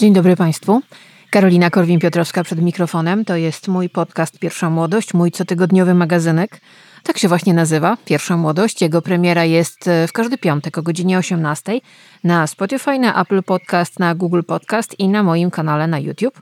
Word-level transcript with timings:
Dzień 0.00 0.12
dobry 0.12 0.36
Państwu. 0.36 0.80
Karolina 1.30 1.70
Korwin-Piotrowska 1.70 2.44
przed 2.44 2.62
mikrofonem. 2.62 3.24
To 3.24 3.36
jest 3.36 3.68
mój 3.68 3.88
podcast 3.88 4.38
Pierwsza 4.38 4.70
Młodość, 4.70 5.14
mój 5.14 5.32
cotygodniowy 5.32 5.94
magazynek. 5.94 6.60
Tak 7.02 7.18
się 7.18 7.28
właśnie 7.28 7.54
nazywa, 7.54 7.96
Pierwsza 8.04 8.36
Młodość. 8.36 8.82
Jego 8.82 9.02
premiera 9.02 9.44
jest 9.44 9.88
e, 9.88 10.06
w 10.06 10.12
każdy 10.12 10.38
piątek 10.38 10.78
o 10.78 10.82
godzinie 10.82 11.18
18 11.18 11.80
na 12.24 12.46
Spotify, 12.46 12.98
na 12.98 13.22
Apple 13.22 13.42
Podcast, 13.42 13.98
na 13.98 14.14
Google 14.14 14.42
Podcast 14.46 14.98
i 14.98 15.08
na 15.08 15.22
moim 15.22 15.50
kanale 15.50 15.86
na 15.86 15.98
YouTube. 15.98 16.40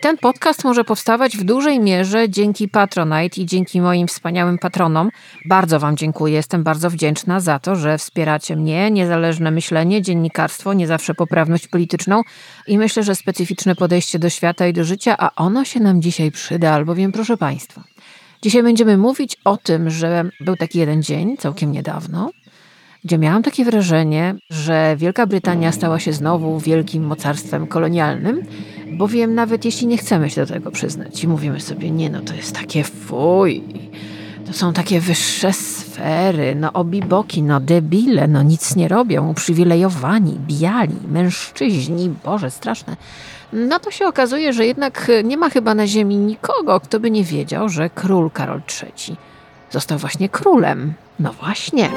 Ten 0.00 0.18
podcast 0.18 0.64
może 0.64 0.84
powstawać 0.84 1.36
w 1.36 1.44
dużej 1.44 1.80
mierze 1.80 2.28
dzięki 2.28 2.68
Patronite 2.68 3.40
i 3.40 3.46
dzięki 3.46 3.80
moim 3.80 4.08
wspaniałym 4.08 4.58
patronom. 4.58 5.10
Bardzo 5.48 5.80
Wam 5.80 5.96
dziękuję, 5.96 6.34
jestem 6.34 6.62
bardzo 6.62 6.90
wdzięczna 6.90 7.40
za 7.40 7.58
to, 7.58 7.76
że 7.76 7.98
wspieracie 7.98 8.56
mnie, 8.56 8.90
niezależne 8.90 9.50
myślenie, 9.50 10.02
dziennikarstwo, 10.02 10.72
nie 10.72 10.86
zawsze 10.86 11.14
poprawność 11.14 11.68
polityczną 11.68 12.22
i 12.66 12.78
myślę, 12.78 13.02
że 13.02 13.14
specyficzne 13.14 13.74
podejście 13.74 14.18
do 14.18 14.30
świata 14.30 14.66
i 14.66 14.72
do 14.72 14.84
życia, 14.84 15.16
a 15.18 15.30
ono 15.36 15.64
się 15.64 15.80
nam 15.80 16.02
dzisiaj 16.02 16.30
przyda, 16.30 16.72
albowiem 16.72 17.12
proszę 17.12 17.36
Państwa. 17.36 17.82
Dzisiaj 18.42 18.62
będziemy 18.62 18.96
mówić 18.96 19.36
o 19.44 19.56
tym, 19.56 19.90
że 19.90 20.24
był 20.40 20.56
taki 20.56 20.78
jeden 20.78 21.02
dzień, 21.02 21.36
całkiem 21.36 21.72
niedawno, 21.72 22.30
gdzie 23.04 23.18
miałam 23.18 23.42
takie 23.42 23.64
wrażenie, 23.64 24.34
że 24.50 24.96
Wielka 24.98 25.26
Brytania 25.26 25.72
stała 25.72 25.98
się 25.98 26.12
znowu 26.12 26.58
wielkim 26.58 27.04
mocarstwem 27.04 27.66
kolonialnym, 27.66 28.42
bowiem 28.92 29.34
nawet 29.34 29.64
jeśli 29.64 29.86
nie 29.86 29.98
chcemy 29.98 30.30
się 30.30 30.40
do 30.40 30.52
tego 30.52 30.70
przyznać 30.70 31.24
i 31.24 31.28
mówimy 31.28 31.60
sobie, 31.60 31.90
nie 31.90 32.10
no, 32.10 32.20
to 32.20 32.34
jest 32.34 32.54
takie 32.54 32.84
fuj, 32.84 33.62
to 34.46 34.52
są 34.52 34.72
takie 34.72 35.00
wyższe 35.00 35.52
sfery, 35.52 36.54
no 36.54 36.72
obiboki, 36.72 37.42
no 37.42 37.60
debile, 37.60 38.28
no 38.28 38.42
nic 38.42 38.76
nie 38.76 38.88
robią, 38.88 39.30
uprzywilejowani, 39.30 40.38
biali, 40.46 40.96
mężczyźni, 41.08 42.10
Boże, 42.24 42.50
straszne. 42.50 42.96
No 43.52 43.78
to 43.80 43.90
się 43.90 44.06
okazuje, 44.06 44.52
że 44.52 44.66
jednak 44.66 45.10
nie 45.24 45.36
ma 45.36 45.50
chyba 45.50 45.74
na 45.74 45.86
ziemi 45.86 46.16
nikogo, 46.16 46.80
kto 46.80 47.00
by 47.00 47.10
nie 47.10 47.24
wiedział, 47.24 47.68
że 47.68 47.90
król 47.90 48.30
Karol 48.30 48.60
III 48.82 49.16
został 49.70 49.98
właśnie 49.98 50.28
królem. 50.28 50.94
No 51.20 51.32
właśnie. 51.32 51.90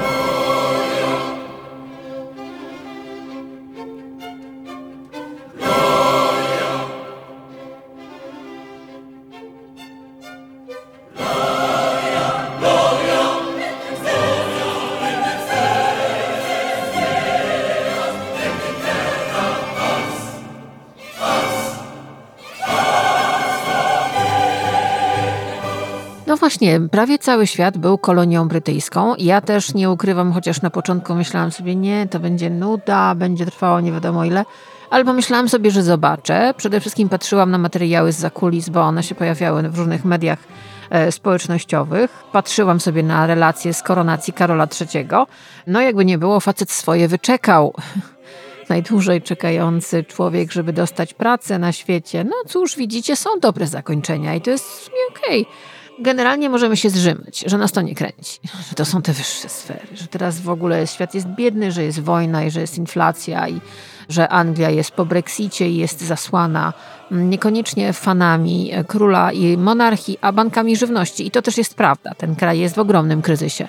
Właśnie, 26.54 26.80
prawie 26.92 27.20
cały 27.20 27.48
świat 27.48 27.78
był 27.78 27.98
kolonią 27.98 28.48
brytyjską. 28.48 29.16
Ja 29.18 29.42
też 29.42 29.74
nie 29.74 29.90
ukrywam, 29.90 30.34
chociaż 30.34 30.62
na 30.62 30.70
początku 30.70 31.16
myślałam 31.16 31.52
sobie, 31.52 31.76
nie, 31.76 32.08
to 32.08 32.20
będzie 32.20 32.50
nuda, 32.50 33.16
będzie 33.16 33.46
trwało 33.46 33.80
nie 33.80 33.92
wiadomo 33.92 34.26
ile. 34.26 34.46
Ale 34.90 35.06
pomyślałam 35.06 35.50
sobie, 35.50 35.72
że 35.72 35.84
zobaczę. 35.84 36.54
Przede 36.58 36.80
wszystkim 36.80 37.10
patrzyłam 37.10 37.52
na 37.52 37.58
materiały 37.58 38.12
z 38.12 38.20
zakulis, 38.20 38.70
bo 38.70 38.82
one 38.82 39.04
się 39.04 39.16
pojawiały 39.16 39.70
w 39.70 39.78
różnych 39.78 40.06
mediach 40.06 40.40
e, 40.90 41.12
społecznościowych. 41.12 42.24
Patrzyłam 42.32 42.80
sobie 42.80 43.04
na 43.04 43.28
relacje 43.28 43.74
z 43.74 43.84
koronacji 43.84 44.34
Karola 44.34 44.68
III. 44.82 45.08
No 45.68 45.82
jakby 45.82 46.06
nie 46.06 46.18
było, 46.18 46.40
facet 46.40 46.72
swoje 46.72 47.08
wyczekał. 47.08 47.74
Najdłużej 48.70 49.22
czekający 49.22 50.04
człowiek, 50.04 50.52
żeby 50.52 50.74
dostać 50.74 51.14
pracę 51.14 51.60
na 51.60 51.72
świecie. 51.72 52.24
No 52.24 52.36
cóż, 52.48 52.76
widzicie, 52.76 53.16
są 53.16 53.30
dobre 53.42 53.68
zakończenia 53.68 54.36
i 54.36 54.42
to 54.42 54.52
jest 54.52 54.66
w 54.66 54.90
okej. 55.12 55.42
Okay 55.42 55.73
generalnie 56.00 56.50
możemy 56.50 56.78
się 56.78 56.90
zrzymać, 56.90 57.44
że 57.48 57.58
nas 57.58 57.72
to 57.72 57.82
nie 57.82 57.96
kręci. 57.96 58.40
Że 58.70 58.76
to 58.76 58.86
są 58.86 59.02
te 59.02 59.14
wyższe 59.14 59.50
sfery, 59.50 59.88
że 59.94 60.08
teraz 60.08 60.40
w 60.40 60.50
ogóle 60.50 60.88
świat 60.88 61.16
jest 61.16 61.28
biedny, 61.28 61.72
że 61.72 61.84
jest 61.84 62.00
wojna 62.00 62.44
i 62.44 62.52
że 62.52 62.62
jest 62.62 62.78
inflacja 62.78 63.50
i 63.50 63.62
że 64.10 64.30
Anglia 64.30 64.70
jest 64.70 64.92
po 64.92 65.06
Brexicie 65.06 65.70
i 65.70 65.78
jest 65.78 66.02
zasłana 66.02 66.74
niekoniecznie 67.12 67.94
fanami 67.94 68.72
króla 68.88 69.32
i 69.32 69.58
monarchii, 69.58 70.18
a 70.22 70.32
bankami 70.32 70.78
żywności. 70.78 71.28
I 71.28 71.32
to 71.32 71.42
też 71.42 71.58
jest 71.58 71.76
prawda. 71.76 72.12
Ten 72.18 72.36
kraj 72.36 72.60
jest 72.60 72.76
w 72.76 72.80
ogromnym 72.80 73.22
kryzysie. 73.22 73.68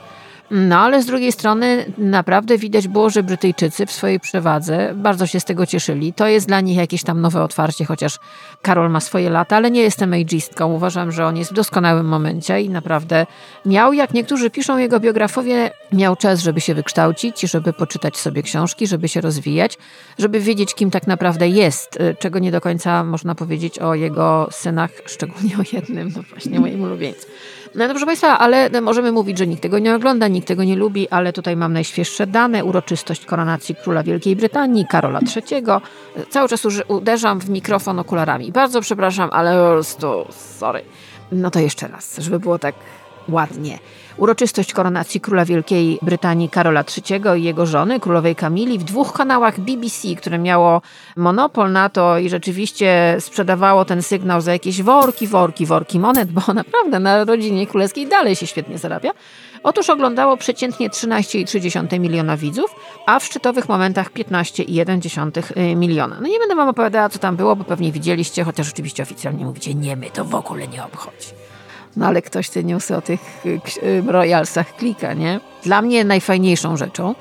No 0.50 0.78
ale 0.78 1.02
z 1.02 1.06
drugiej 1.06 1.32
strony 1.32 1.92
naprawdę 1.98 2.58
widać 2.58 2.88
było, 2.88 3.10
że 3.10 3.22
Brytyjczycy 3.22 3.86
w 3.86 3.92
swojej 3.92 4.20
przewadze 4.20 4.92
bardzo 4.96 5.26
się 5.26 5.40
z 5.40 5.44
tego 5.44 5.66
cieszyli. 5.66 6.12
To 6.12 6.26
jest 6.26 6.48
dla 6.48 6.60
nich 6.60 6.76
jakieś 6.76 7.02
tam 7.02 7.20
nowe 7.20 7.42
otwarcie, 7.42 7.84
chociaż 7.84 8.18
Karol 8.62 8.90
ma 8.90 9.00
swoje 9.00 9.30
lata, 9.30 9.56
ale 9.56 9.70
nie 9.70 9.80
jestem 9.80 10.12
ageistką. 10.12 10.72
Uważam, 10.72 11.12
że 11.12 11.26
on 11.26 11.36
jest 11.36 11.50
w 11.50 11.54
doskonałym 11.54 12.06
momencie 12.06 12.60
i 12.60 12.70
naprawdę 12.70 13.26
miał, 13.66 13.92
jak 13.92 14.14
niektórzy 14.14 14.50
piszą 14.50 14.78
jego 14.78 15.00
biografowie, 15.00 15.70
miał 15.92 16.16
czas, 16.16 16.40
żeby 16.40 16.60
się 16.60 16.74
wykształcić, 16.74 17.40
żeby 17.40 17.72
poczytać 17.72 18.16
sobie 18.16 18.42
książki, 18.42 18.86
żeby 18.86 19.08
się 19.08 19.20
rozwijać, 19.20 19.78
żeby 20.18 20.40
wiedzieć, 20.40 20.74
kim 20.74 20.90
tak 20.90 21.06
naprawdę 21.06 21.48
jest, 21.48 22.00
y, 22.00 22.16
czego 22.18 22.38
nie 22.38 22.52
do 22.52 22.60
końca 22.60 23.04
można 23.04 23.34
powiedzieć 23.34 23.78
o 23.78 23.94
jego 23.94 24.48
synach, 24.50 24.90
szczególnie 25.06 25.56
o 25.56 25.76
jednym, 25.76 26.12
no 26.16 26.22
właśnie 26.22 26.60
moim 26.60 26.82
ulubieńcem. 26.82 27.30
No 27.74 27.88
proszę 27.88 28.06
Państwa, 28.06 28.38
ale 28.38 28.80
możemy 28.80 29.12
mówić, 29.12 29.38
że 29.38 29.46
nikt 29.46 29.62
tego 29.62 29.78
nie 29.78 29.94
ogląda, 29.94 30.28
nikt 30.28 30.48
tego 30.48 30.64
nie 30.64 30.76
lubi, 30.76 31.08
ale 31.08 31.32
tutaj 31.32 31.56
mam 31.56 31.72
najświeższe 31.72 32.26
dane. 32.26 32.64
Uroczystość 32.64 33.24
koronacji 33.24 33.74
króla 33.74 34.02
Wielkiej 34.02 34.36
Brytanii, 34.36 34.86
Karola 34.86 35.20
III. 35.36 35.62
Cały 36.30 36.48
czas 36.48 36.66
uderzam 36.88 37.40
w 37.40 37.50
mikrofon 37.50 37.98
okularami. 37.98 38.52
Bardzo 38.52 38.80
przepraszam, 38.80 39.28
ale 39.32 39.56
po 39.56 39.70
prostu 39.72 40.26
sorry. 40.30 40.84
No 41.32 41.50
to 41.50 41.60
jeszcze 41.60 41.88
raz, 41.88 42.18
żeby 42.18 42.40
było 42.40 42.58
tak 42.58 42.74
ładnie. 43.28 43.78
Uroczystość 44.16 44.72
koronacji 44.72 45.20
króla 45.20 45.44
Wielkiej 45.44 45.98
Brytanii 46.02 46.48
Karola 46.48 46.84
III 46.96 47.40
i 47.40 47.44
jego 47.44 47.66
żony, 47.66 48.00
królowej 48.00 48.36
Kamili, 48.36 48.78
w 48.78 48.84
dwóch 48.84 49.12
kanałach 49.12 49.60
BBC, 49.60 50.08
które 50.16 50.38
miało 50.38 50.82
monopol 51.16 51.72
na 51.72 51.88
to 51.88 52.18
i 52.18 52.28
rzeczywiście 52.28 53.16
sprzedawało 53.20 53.84
ten 53.84 54.02
sygnał 54.02 54.40
za 54.40 54.52
jakieś 54.52 54.82
worki, 54.82 55.26
worki, 55.26 55.66
worki 55.66 56.00
monet, 56.00 56.32
bo 56.32 56.42
naprawdę 56.54 57.00
na 57.00 57.24
rodzinie 57.24 57.66
królewskiej 57.66 58.06
dalej 58.06 58.36
się 58.36 58.46
świetnie 58.46 58.78
zarabia. 58.78 59.10
Otóż 59.62 59.90
oglądało 59.90 60.36
przeciętnie 60.36 60.90
13,3 60.90 62.00
miliona 62.00 62.36
widzów, 62.36 62.74
a 63.06 63.20
w 63.20 63.24
szczytowych 63.24 63.68
momentach 63.68 64.12
15,1 64.12 65.58
y, 65.72 65.76
miliona. 65.76 66.18
No 66.20 66.28
nie 66.28 66.38
będę 66.38 66.54
wam 66.54 66.68
opowiadała, 66.68 67.08
co 67.08 67.18
tam 67.18 67.36
było, 67.36 67.56
bo 67.56 67.64
pewnie 67.64 67.92
widzieliście, 67.92 68.44
chociaż 68.44 68.70
oczywiście 68.70 69.02
oficjalnie 69.02 69.44
mówicie, 69.44 69.74
nie, 69.74 69.96
my 69.96 70.10
to 70.10 70.24
w 70.24 70.34
ogóle 70.34 70.68
nie 70.68 70.84
obchodzi. 70.84 71.43
No 71.96 72.06
ale 72.06 72.22
ktoś 72.22 72.50
te 72.50 72.64
newsy 72.64 72.96
o 72.96 73.02
tych 73.02 73.20
y, 73.46 73.60
y, 73.82 74.02
royalsach 74.06 74.76
klika, 74.76 75.14
nie? 75.14 75.40
Dla 75.64 75.82
mnie 75.82 76.04
najfajniejszą 76.04 76.76
rzeczą 76.76 77.14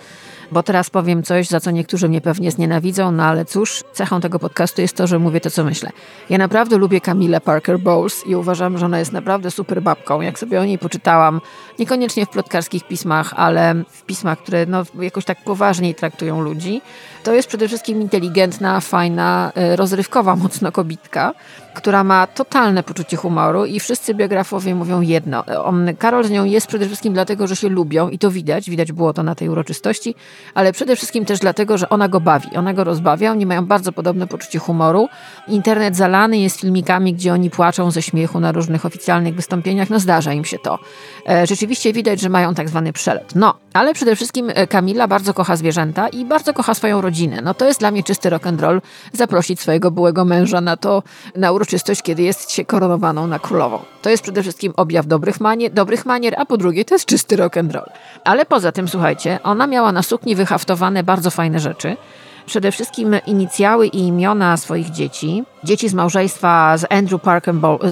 bo 0.54 0.64
teraz 0.64 0.90
powiem 0.90 1.24
coś, 1.24 1.48
za 1.48 1.60
co 1.60 1.72
niektórzy 1.72 2.10
mnie 2.10 2.22
pewnie 2.22 2.52
znienawidzą, 2.52 3.12
no 3.12 3.24
ale 3.24 3.46
cóż, 3.46 3.84
cechą 3.94 4.22
tego 4.22 4.40
podcastu 4.40 4.82
jest 4.82 4.98
to, 4.98 5.08
że 5.08 5.20
mówię 5.20 5.42
to, 5.42 5.52
co 5.52 5.64
myślę. 5.64 5.90
Ja 6.30 6.38
naprawdę 6.38 6.78
lubię 6.78 7.02
Camille 7.02 7.42
Parker 7.42 7.80
Bowles 7.80 8.28
i 8.28 8.36
uważam, 8.36 8.78
że 8.78 8.86
ona 8.86 9.00
jest 9.00 9.12
naprawdę 9.12 9.52
super 9.52 9.82
babką. 9.82 10.22
Jak 10.22 10.40
sobie 10.40 10.62
o 10.62 10.66
niej 10.66 10.78
poczytałam, 10.78 11.42
niekoniecznie 11.80 12.26
w 12.26 12.30
plotkarskich 12.30 12.88
pismach, 12.88 13.34
ale 13.36 13.76
w 13.90 14.04
pismach, 14.04 14.40
które 14.40 14.66
no, 14.66 14.84
jakoś 15.00 15.26
tak 15.26 15.44
poważniej 15.44 15.96
traktują 15.96 16.42
ludzi, 16.42 16.82
to 17.24 17.34
jest 17.34 17.48
przede 17.48 17.68
wszystkim 17.68 18.02
inteligentna, 18.02 18.80
fajna, 18.80 19.52
e, 19.56 19.76
rozrywkowa, 19.76 20.36
mocno 20.36 20.72
kobitka, 20.72 21.34
która 21.74 22.04
ma 22.04 22.28
totalne 22.28 22.84
poczucie 22.84 23.18
humoru 23.18 23.66
i 23.66 23.80
wszyscy 23.80 24.14
biografowie 24.14 24.76
mówią 24.76 25.02
jedno. 25.02 25.46
On, 25.46 25.90
Karol 26.00 26.24
z 26.24 26.30
nią 26.30 26.46
jest 26.46 26.68
przede 26.68 26.86
wszystkim 26.86 27.14
dlatego, 27.14 27.48
że 27.48 27.56
się 27.56 27.70
lubią 27.70 28.10
i 28.10 28.20
to 28.20 28.32
widać, 28.32 28.70
widać 28.70 28.92
było 28.92 29.14
to 29.14 29.24
na 29.24 29.36
tej 29.36 29.50
uroczystości, 29.50 30.16
ale 30.54 30.72
przede 30.72 30.96
wszystkim 30.96 31.26
też 31.26 31.40
dlatego, 31.40 31.78
że 31.78 31.90
ona 31.90 32.08
go 32.08 32.20
bawi, 32.20 32.56
ona 32.56 32.74
go 32.74 32.84
rozbawia, 32.84 33.32
oni 33.32 33.46
mają 33.46 33.66
bardzo 33.66 33.92
podobne 33.92 34.28
poczucie 34.28 34.60
humoru. 34.60 35.10
Internet 35.48 35.96
zalany 35.96 36.38
jest 36.38 36.60
filmikami, 36.60 37.14
gdzie 37.14 37.34
oni 37.34 37.50
płaczą 37.50 37.92
ze 37.92 38.02
śmiechu 38.02 38.40
na 38.40 38.52
różnych 38.52 38.86
oficjalnych 38.86 39.36
wystąpieniach, 39.36 39.90
no 39.90 40.00
zdarza 40.00 40.34
im 40.34 40.46
się 40.46 40.60
to. 40.60 40.80
E, 41.30 41.48
rzeczywiście 41.48 41.94
widać, 41.94 42.22
że 42.22 42.30
mają 42.30 42.54
tak 42.54 42.70
zwany 42.70 42.94
przelot. 42.94 43.36
No, 43.36 43.54
ale 43.74 43.94
przede 43.94 44.16
wszystkim 44.16 44.52
e, 44.56 44.68
Kamila 44.68 45.08
bardzo 45.08 45.34
kocha 45.34 45.56
zwierzęta 45.56 46.08
i 46.08 46.26
bardzo 46.26 46.54
kocha 46.54 46.74
swoją 46.74 47.02
rodzinę. 47.02 47.42
No 47.44 47.54
to 47.54 47.66
jest 47.66 47.80
dla 47.80 47.92
mnie 47.92 48.04
czysty 48.04 48.30
rock 48.30 48.48
and 48.48 48.62
roll 48.62 48.82
zaprosić 49.14 49.60
swojego 49.60 49.92
byłego 49.92 50.26
męża 50.26 50.62
na 50.62 50.78
to, 50.78 51.04
na 51.36 51.52
uroczystość, 51.52 51.63
kiedy 52.04 52.24
jest 52.24 52.52
się 52.52 52.66
koronowaną 52.66 53.28
na 53.28 53.40
królową. 53.40 53.80
To 54.02 54.10
jest 54.10 54.24
przede 54.24 54.42
wszystkim 54.42 54.74
objaw 54.78 55.08
dobrych 55.08 55.40
manier, 55.40 55.72
dobrych 55.72 56.06
manier 56.06 56.36
a 56.38 56.46
po 56.46 56.58
drugie 56.58 56.86
to 56.86 56.96
jest 56.96 57.06
czysty 57.06 57.36
rock 57.36 57.58
and 57.58 57.74
roll. 57.74 57.90
Ale 58.24 58.46
poza 58.46 58.72
tym, 58.72 58.88
słuchajcie, 58.88 59.40
ona 59.44 59.68
miała 59.68 59.92
na 59.92 60.04
sukni 60.04 60.36
wyhaftowane 60.36 61.04
bardzo 61.04 61.32
fajne 61.32 61.60
rzeczy. 61.60 61.98
Przede 62.46 62.72
wszystkim 62.72 63.16
inicjały 63.26 63.88
i 63.88 64.00
imiona 64.00 64.58
swoich 64.58 64.90
dzieci. 64.90 65.44
Dzieci 65.64 65.90
z 65.90 65.94
małżeństwa 65.94 66.78
z 66.78 66.86
Andrew 66.92 67.22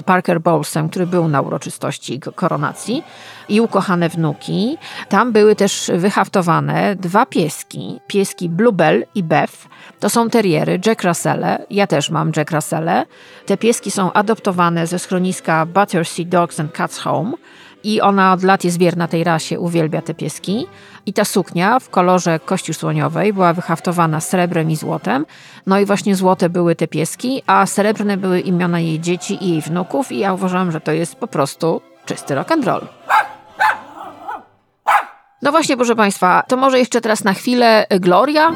Parker, 0.05 0.41
Bowlesem, 0.41 0.89
który 0.89 1.07
był 1.07 1.27
na 1.27 1.41
uroczystości 1.41 2.19
koronacji 2.35 3.03
i 3.49 3.61
ukochane 3.61 4.09
wnuki. 4.09 4.77
Tam 5.09 5.31
były 5.31 5.55
też 5.55 5.91
wyhaftowane 5.95 6.95
dwa 6.95 7.25
pieski, 7.25 7.99
pieski 8.07 8.49
Bluebell 8.49 9.05
i 9.15 9.23
Beth. 9.23 9.53
To 9.99 10.09
są 10.09 10.29
teriery, 10.29 10.79
Jack 10.85 11.03
Russelle. 11.03 11.65
Ja 11.69 11.87
też 11.87 12.09
mam 12.09 12.31
Jack 12.37 12.51
Russelle. 12.51 13.05
Te 13.45 13.57
pieski 13.57 13.91
są 13.91 14.13
adoptowane 14.13 14.87
ze 14.87 14.99
schroniska 14.99 15.65
Battersea 15.65 16.25
Dogs 16.25 16.59
and 16.59 16.71
Cats 16.71 16.99
Home 16.99 17.31
i 17.83 18.01
ona 18.01 18.33
od 18.33 18.43
lat 18.43 18.63
jest 18.63 18.79
wierna 18.79 19.07
tej 19.07 19.23
rasie, 19.23 19.59
uwielbia 19.59 20.01
te 20.01 20.13
pieski. 20.13 20.67
I 21.05 21.13
ta 21.13 21.25
suknia 21.25 21.79
w 21.79 21.89
kolorze 21.89 22.39
kości 22.39 22.73
słoniowej 22.73 23.33
była 23.33 23.53
wyhaftowana 23.53 24.19
srebrem 24.19 24.71
i 24.71 24.75
złotem. 24.75 25.25
No 25.67 25.79
i 25.79 25.85
właśnie 25.85 26.15
złote 26.15 26.49
były 26.49 26.75
te 26.75 26.87
pieski, 26.87 27.43
a 27.47 27.65
srebrne 27.65 28.17
były 28.17 28.39
imiona 28.39 28.79
jej 28.79 28.99
dzieci 28.99 29.45
i 29.45 29.49
jej 29.49 29.61
wnuków 29.61 30.11
i 30.11 30.19
ja 30.19 30.33
uważam, 30.33 30.71
że 30.71 30.81
to 30.81 30.91
jest 30.91 31.15
po 31.15 31.27
prostu 31.27 31.81
czysty 32.05 32.35
rock 32.35 32.51
and 32.51 32.65
roll. 32.65 32.87
No 35.41 35.51
właśnie, 35.51 35.75
proszę 35.77 35.95
Państwa, 35.95 36.43
to 36.47 36.57
może 36.57 36.79
jeszcze 36.79 37.01
teraz 37.01 37.23
na 37.23 37.33
chwilę 37.33 37.85
Gloria. 37.89 38.51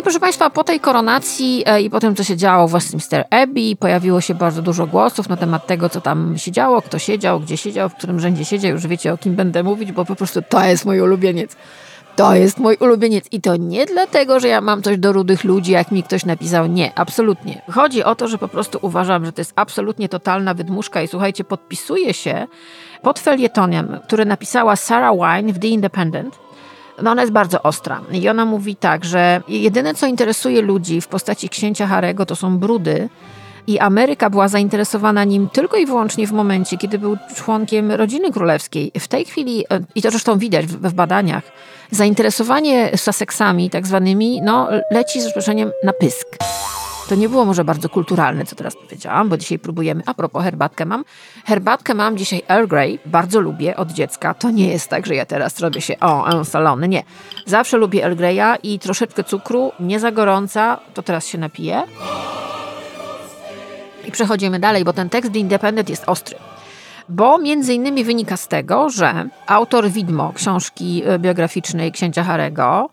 I 0.00 0.02
proszę 0.02 0.20
Państwa, 0.20 0.50
po 0.50 0.64
tej 0.64 0.80
koronacji 0.80 1.62
e, 1.66 1.82
i 1.82 1.90
po 1.90 2.00
tym, 2.00 2.16
co 2.16 2.24
się 2.24 2.36
działo 2.36 2.68
w 2.68 2.72
Westminster 2.72 3.24
Abbey, 3.30 3.76
pojawiło 3.76 4.20
się 4.20 4.34
bardzo 4.34 4.62
dużo 4.62 4.86
głosów 4.86 5.28
na 5.28 5.36
temat 5.36 5.66
tego, 5.66 5.88
co 5.88 6.00
tam 6.00 6.38
się 6.38 6.52
działo, 6.52 6.82
kto 6.82 6.98
siedział, 6.98 7.40
gdzie 7.40 7.56
siedział, 7.56 7.88
w 7.88 7.94
którym 7.94 8.20
rzędzie 8.20 8.44
siedział. 8.44 8.72
Już 8.72 8.86
wiecie, 8.86 9.12
o 9.12 9.18
kim 9.18 9.34
będę 9.34 9.62
mówić, 9.62 9.92
bo 9.92 10.04
po 10.04 10.16
prostu 10.16 10.42
to 10.48 10.64
jest 10.64 10.84
mój 10.84 11.00
ulubieniec. 11.00 11.56
To 12.16 12.34
jest 12.34 12.58
mój 12.58 12.76
ulubieniec 12.76 13.24
i 13.32 13.40
to 13.40 13.56
nie 13.56 13.86
dlatego, 13.86 14.40
że 14.40 14.48
ja 14.48 14.60
mam 14.60 14.82
coś 14.82 14.98
do 14.98 15.12
rudych 15.12 15.44
ludzi, 15.44 15.72
jak 15.72 15.90
mi 15.90 16.02
ktoś 16.02 16.24
napisał. 16.24 16.66
Nie, 16.66 16.92
absolutnie. 16.94 17.62
Chodzi 17.70 18.04
o 18.04 18.14
to, 18.14 18.28
że 18.28 18.38
po 18.38 18.48
prostu 18.48 18.78
uważam, 18.82 19.24
że 19.24 19.32
to 19.32 19.40
jest 19.40 19.52
absolutnie 19.56 20.08
totalna 20.08 20.54
wydmuszka 20.54 21.02
i 21.02 21.08
słuchajcie, 21.08 21.44
podpisuje 21.44 22.14
się 22.14 22.46
pod 23.02 23.18
felietonem, 23.18 23.98
który 24.06 24.24
napisała 24.24 24.76
Sarah 24.76 25.14
Wine 25.14 25.52
w 25.52 25.58
The 25.58 25.68
Independent. 25.68 26.49
No 27.02 27.10
ona 27.10 27.22
jest 27.22 27.32
bardzo 27.32 27.62
ostra 27.62 28.00
i 28.12 28.28
ona 28.28 28.44
mówi 28.44 28.76
tak, 28.76 29.04
że 29.04 29.42
jedyne 29.48 29.94
co 29.94 30.06
interesuje 30.06 30.62
ludzi 30.62 31.00
w 31.00 31.08
postaci 31.08 31.48
księcia 31.48 31.86
Harego 31.86 32.26
to 32.26 32.36
są 32.36 32.58
brudy, 32.58 33.08
i 33.66 33.78
Ameryka 33.78 34.30
była 34.30 34.48
zainteresowana 34.48 35.24
nim 35.24 35.48
tylko 35.48 35.76
i 35.76 35.86
wyłącznie 35.86 36.26
w 36.26 36.32
momencie, 36.32 36.78
kiedy 36.78 36.98
był 36.98 37.16
członkiem 37.36 37.92
rodziny 37.92 38.32
królewskiej. 38.32 38.92
W 38.98 39.08
tej 39.08 39.24
chwili, 39.24 39.64
e, 39.70 39.80
i 39.94 40.02
to 40.02 40.10
zresztą 40.10 40.38
widać 40.38 40.66
w, 40.66 40.88
w 40.88 40.92
badaniach, 40.92 41.42
zainteresowanie 41.90 42.90
Sussexami 42.96 43.70
tak 43.70 43.86
zwanymi 43.86 44.42
no, 44.42 44.68
leci 44.90 45.20
z 45.20 45.24
przeproszeniem 45.24 45.70
na 45.84 45.92
pysk. 45.92 46.26
To 47.10 47.14
nie 47.16 47.28
było 47.28 47.44
może 47.44 47.64
bardzo 47.64 47.88
kulturalne, 47.88 48.44
co 48.44 48.56
teraz 48.56 48.76
powiedziałam, 48.76 49.28
bo 49.28 49.36
dzisiaj 49.36 49.58
próbujemy. 49.58 50.02
A 50.06 50.14
propos, 50.14 50.44
herbatkę 50.44 50.86
mam. 50.86 51.04
Herbatkę 51.44 51.94
mam 51.94 52.16
dzisiaj 52.16 52.42
Earl 52.48 52.66
Grey. 52.66 52.98
Bardzo 53.06 53.40
lubię 53.40 53.76
od 53.76 53.92
dziecka. 53.92 54.34
To 54.34 54.50
nie 54.50 54.68
jest 54.68 54.88
tak, 54.88 55.06
że 55.06 55.14
ja 55.14 55.26
teraz 55.26 55.60
robię 55.60 55.80
się 55.80 56.00
o, 56.00 56.44
salony. 56.44 56.88
Nie. 56.88 57.02
Zawsze 57.46 57.76
lubię 57.76 58.04
Earl 58.04 58.14
Greya 58.14 58.58
i 58.62 58.78
troszeczkę 58.78 59.24
cukru, 59.24 59.72
nie 59.80 60.00
za 60.00 60.12
gorąca. 60.12 60.80
To 60.94 61.02
teraz 61.02 61.26
się 61.26 61.38
napiję. 61.38 61.82
I 64.08 64.12
przechodzimy 64.12 64.60
dalej, 64.60 64.84
bo 64.84 64.92
ten 64.92 65.08
tekst 65.08 65.32
The 65.32 65.38
Independent 65.38 65.90
jest 65.90 66.04
ostry. 66.06 66.36
Bo 67.10 67.38
między 67.38 67.74
innymi 67.74 68.04
wynika 68.04 68.36
z 68.36 68.48
tego, 68.48 68.90
że 68.90 69.28
autor 69.46 69.88
widmo 69.88 70.32
książki 70.32 71.02
e, 71.06 71.18
biograficznej 71.18 71.92
księcia 71.92 72.24
Harego, 72.24 72.90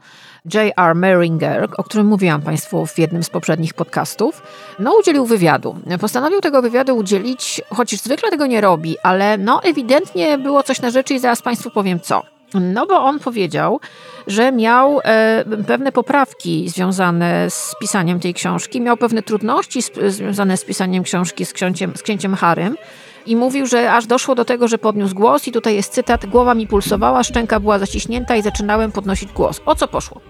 J.R. 0.54 0.96
Meringer, 0.96 1.70
o 1.78 1.84
którym 1.84 2.08
mówiłam 2.08 2.42
Państwu 2.42 2.86
w 2.86 3.00
jednym 3.00 3.24
z 3.24 3.30
poprzednich 3.30 3.74
podcastów, 3.74 4.42
no 4.80 4.94
udzielił 5.00 5.26
wywiadu. 5.26 5.76
Postanowił 6.00 6.42
tego 6.42 6.62
wywiadu 6.62 6.98
udzielić, 6.98 7.62
chociaż 7.70 8.00
zwykle 8.00 8.30
tego 8.30 8.46
nie 8.46 8.62
robi, 8.62 8.96
ale 9.04 9.38
no 9.38 9.64
ewidentnie 9.64 10.38
było 10.38 10.64
coś 10.64 10.82
na 10.82 10.90
rzeczy 10.90 11.14
i 11.14 11.20
zaraz 11.20 11.42
Państwu 11.42 11.70
powiem 11.70 12.00
co. 12.00 12.24
No 12.54 12.86
bo 12.86 13.04
on 13.04 13.20
powiedział, 13.20 13.80
że 14.28 14.52
miał 14.52 15.00
e, 15.04 15.46
pewne 15.68 15.92
poprawki 15.92 16.70
związane 16.70 17.50
z 17.50 17.76
pisaniem 17.82 18.20
tej 18.20 18.34
książki, 18.34 18.82
miał 18.82 18.98
pewne 18.98 19.24
trudności 19.24 19.82
z, 19.82 19.92
związane 20.08 20.58
z 20.58 20.66
pisaniem 20.66 21.04
książki 21.04 21.46
z 21.46 21.54
księciem, 21.54 21.94
z 21.96 22.04
księciem 22.04 22.36
Harym 22.36 22.76
i 23.28 23.36
mówił, 23.36 23.66
że 23.66 23.92
aż 23.94 24.06
doszło 24.06 24.36
do 24.36 24.46
tego, 24.46 24.68
że 24.68 24.78
podniósł 24.78 25.16
głos 25.16 25.48
i 25.48 25.52
tutaj 25.52 25.76
jest 25.76 25.94
cytat, 25.94 26.26
głowa 26.26 26.54
mi 26.54 26.68
pulsowała, 26.68 27.24
szczęka 27.24 27.60
była 27.60 27.80
zaciśnięta 27.80 28.36
i 28.36 28.42
zaczynałem 28.42 28.92
podnosić 28.92 29.32
głos. 29.32 29.62
O 29.66 29.76
co 29.76 29.88
poszło? 29.88 30.22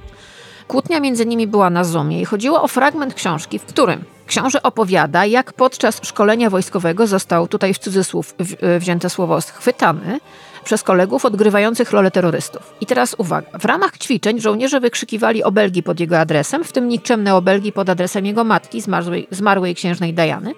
Kłótnia 0.68 1.00
między 1.00 1.26
nimi 1.26 1.48
była 1.48 1.70
na 1.70 1.84
Zoomie 1.84 2.22
i 2.22 2.26
chodziło 2.26 2.64
o 2.64 2.68
fragment 2.68 3.14
książki, 3.14 3.60
w 3.60 3.66
którym 3.66 4.04
książę 4.28 4.64
opowiada, 4.64 5.26
jak 5.26 5.54
podczas 5.54 6.00
szkolenia 6.04 6.50
wojskowego 6.50 7.08
został, 7.08 7.48
tutaj 7.48 7.74
w 7.74 7.78
cudzysłów 7.78 8.36
wzięte 8.80 9.10
słowo, 9.10 9.42
schwytany 9.42 10.20
przez 10.64 10.84
kolegów 10.84 11.26
odgrywających 11.26 11.92
rolę 11.92 12.12
terrorystów. 12.12 12.74
I 12.82 12.86
teraz 12.86 13.16
uwaga. 13.18 13.60
W 13.60 13.66
ramach 13.66 13.98
ćwiczeń 13.98 14.40
żołnierze 14.42 14.80
wykrzykiwali 14.80 15.44
obelgi 15.44 15.84
pod 15.84 16.00
jego 16.00 16.20
adresem, 16.20 16.64
w 16.64 16.72
tym 16.72 16.88
nikczemne 16.88 17.36
obelgi 17.36 17.72
pod 17.72 17.90
adresem 17.90 18.26
jego 18.26 18.44
matki, 18.44 18.82
zmarłej, 18.82 19.28
zmarłej 19.32 19.76
księżnej 19.76 20.14
Diany. 20.14 20.54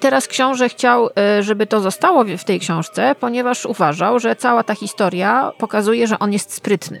Teraz 0.00 0.28
książę 0.28 0.68
chciał, 0.68 1.08
e, 1.18 1.42
żeby 1.42 1.66
to 1.66 1.80
zostało 1.80 2.24
w 2.38 2.44
tej 2.44 2.60
książce, 2.60 3.14
ponieważ 3.20 3.66
uważał, 3.66 4.18
że 4.18 4.36
cała 4.36 4.62
ta 4.62 4.74
historia 4.74 5.52
pokazuje, 5.58 6.06
że 6.06 6.18
on 6.18 6.32
jest 6.32 6.52
sprytny. 6.52 7.00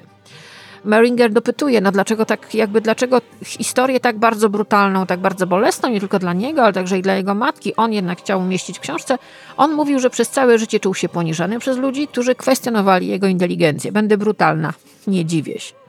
Meringer 0.84 1.32
dopytuje, 1.32 1.80
no 1.80 1.92
dlaczego 1.92 2.24
tak, 2.24 2.54
jakby 2.54 2.80
dlaczego 2.80 3.20
historię 3.44 4.00
tak 4.00 4.18
bardzo 4.18 4.48
brutalną, 4.48 5.06
tak 5.06 5.20
bardzo 5.20 5.46
bolesną, 5.46 5.88
nie 5.88 6.00
tylko 6.00 6.18
dla 6.18 6.32
niego, 6.32 6.62
ale 6.62 6.72
także 6.72 6.98
i 6.98 7.02
dla 7.02 7.14
jego 7.14 7.34
matki, 7.34 7.76
on 7.76 7.92
jednak 7.92 8.18
chciał 8.18 8.40
umieścić 8.40 8.78
w 8.78 8.80
książce. 8.80 9.18
On 9.56 9.72
mówił, 9.72 9.98
że 9.98 10.10
przez 10.10 10.30
całe 10.30 10.58
życie 10.58 10.80
czuł 10.80 10.94
się 10.94 11.08
poniżany 11.08 11.58
przez 11.58 11.78
ludzi, 11.78 12.08
którzy 12.08 12.34
kwestionowali 12.34 13.06
jego 13.06 13.26
inteligencję. 13.26 13.92
Będę 13.92 14.16
brutalna, 14.16 14.72
nie 15.06 15.24
dziwię 15.24 15.58
się. 15.58 15.87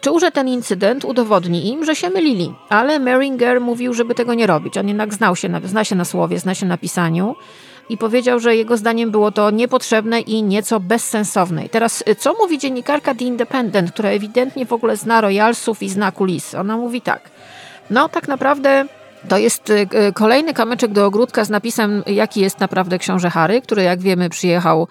Czuł, 0.00 0.20
że 0.20 0.30
ten 0.30 0.48
incydent 0.48 1.04
udowodni 1.04 1.68
im, 1.68 1.84
że 1.84 1.96
się 1.96 2.10
mylili, 2.10 2.54
ale 2.68 2.98
Meringer 2.98 3.60
mówił, 3.60 3.94
żeby 3.94 4.14
tego 4.14 4.34
nie 4.34 4.46
robić. 4.46 4.78
On 4.78 4.88
jednak 4.88 5.14
znał 5.14 5.36
się 5.36 5.48
na, 5.48 5.60
zna 5.64 5.84
się 5.84 5.96
na 5.96 6.04
słowie, 6.04 6.38
zna 6.38 6.54
się 6.54 6.66
na 6.66 6.78
pisaniu 6.78 7.36
i 7.88 7.98
powiedział, 7.98 8.40
że 8.40 8.56
jego 8.56 8.76
zdaniem 8.76 9.10
było 9.10 9.32
to 9.32 9.50
niepotrzebne 9.50 10.20
i 10.20 10.42
nieco 10.42 10.80
bezsensowne. 10.80 11.64
I 11.64 11.68
teraz, 11.68 12.04
y, 12.08 12.14
co 12.14 12.34
mówi 12.34 12.58
dziennikarka 12.58 13.14
The 13.14 13.24
Independent, 13.24 13.92
która 13.92 14.10
ewidentnie 14.10 14.66
w 14.66 14.72
ogóle 14.72 14.96
zna 14.96 15.20
royalsów 15.20 15.82
i 15.82 15.88
zna 15.88 16.12
kulisy? 16.12 16.58
Ona 16.58 16.76
mówi 16.76 17.00
tak. 17.00 17.30
No, 17.90 18.08
tak 18.08 18.28
naprawdę 18.28 18.84
to 19.28 19.38
jest 19.38 19.70
y, 19.70 19.88
y, 20.08 20.12
kolejny 20.12 20.54
kamyczek 20.54 20.92
do 20.92 21.06
ogródka 21.06 21.44
z 21.44 21.50
napisem, 21.50 22.02
jaki 22.06 22.40
jest 22.40 22.60
naprawdę 22.60 22.98
książę 22.98 23.30
Harry, 23.30 23.62
który 23.62 23.82
jak 23.82 24.00
wiemy 24.00 24.28
przyjechał 24.28 24.88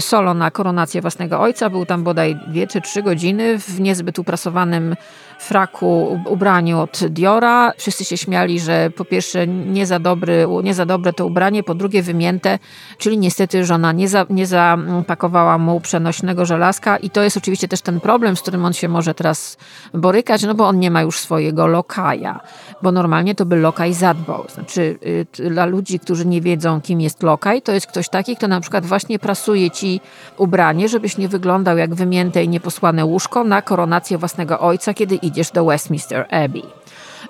solo 0.00 0.34
na 0.34 0.50
koronację 0.50 1.00
własnego 1.00 1.40
ojca. 1.40 1.70
Był 1.70 1.86
tam 1.86 2.04
bodaj 2.04 2.36
dwie 2.48 2.66
czy 2.66 2.80
trzy 2.80 3.02
godziny 3.02 3.58
w 3.58 3.80
niezbyt 3.80 4.18
uprasowanym 4.18 4.96
fraku, 5.38 6.20
ubraniu 6.26 6.80
od 6.80 7.06
Diora. 7.08 7.72
Wszyscy 7.76 8.04
się 8.04 8.16
śmiali, 8.16 8.60
że 8.60 8.90
po 8.90 9.04
pierwsze 9.04 9.46
nie 9.46 9.86
za, 9.86 9.98
dobry, 9.98 10.46
nie 10.62 10.74
za 10.74 10.86
dobre 10.86 11.12
to 11.12 11.26
ubranie, 11.26 11.62
po 11.62 11.74
drugie 11.74 12.02
wymięte, 12.02 12.58
czyli 12.98 13.18
niestety 13.18 13.64
żona 13.64 13.92
nie, 13.92 14.08
za, 14.08 14.26
nie 14.30 14.46
zapakowała 14.46 15.58
mu 15.58 15.80
przenośnego 15.80 16.46
żelazka 16.46 16.96
i 16.96 17.10
to 17.10 17.22
jest 17.22 17.36
oczywiście 17.36 17.68
też 17.68 17.80
ten 17.80 18.00
problem, 18.00 18.36
z 18.36 18.42
którym 18.42 18.64
on 18.64 18.72
się 18.72 18.88
może 18.88 19.14
teraz 19.14 19.56
borykać, 19.94 20.42
no 20.42 20.54
bo 20.54 20.68
on 20.68 20.78
nie 20.78 20.90
ma 20.90 21.02
już 21.02 21.20
swojego 21.20 21.66
lokaja, 21.66 22.40
bo 22.82 22.92
normalnie 22.92 23.34
to 23.34 23.46
by 23.46 23.56
lokaj 23.56 23.94
zadbał. 23.94 24.44
Znaczy 24.54 24.98
y, 25.40 25.50
dla 25.50 25.66
ludzi, 25.66 25.98
którzy 25.98 26.26
nie 26.26 26.40
wiedzą, 26.40 26.80
kim 26.80 27.00
jest 27.00 27.22
lokaj, 27.22 27.62
to 27.62 27.72
jest 27.72 27.86
ktoś 27.86 28.08
taki, 28.08 28.36
kto 28.36 28.48
na 28.48 28.60
przykład 28.60 28.86
właśnie 28.86 29.18
prasuje 29.18 29.70
ci 29.70 30.00
ubranie, 30.36 30.88
żebyś 30.88 31.18
nie 31.18 31.28
wyglądał 31.28 31.78
jak 31.78 31.94
wymięte 31.94 32.44
i 32.44 32.48
nieposłane 32.48 33.04
łóżko 33.04 33.44
na 33.44 33.62
koronację 33.62 34.18
własnego 34.18 34.60
ojca, 34.60 34.94
kiedy 34.94 35.14
idziesz 35.28 35.50
do 35.50 35.64
Westminster 35.64 36.26
Abbey. 36.30 36.62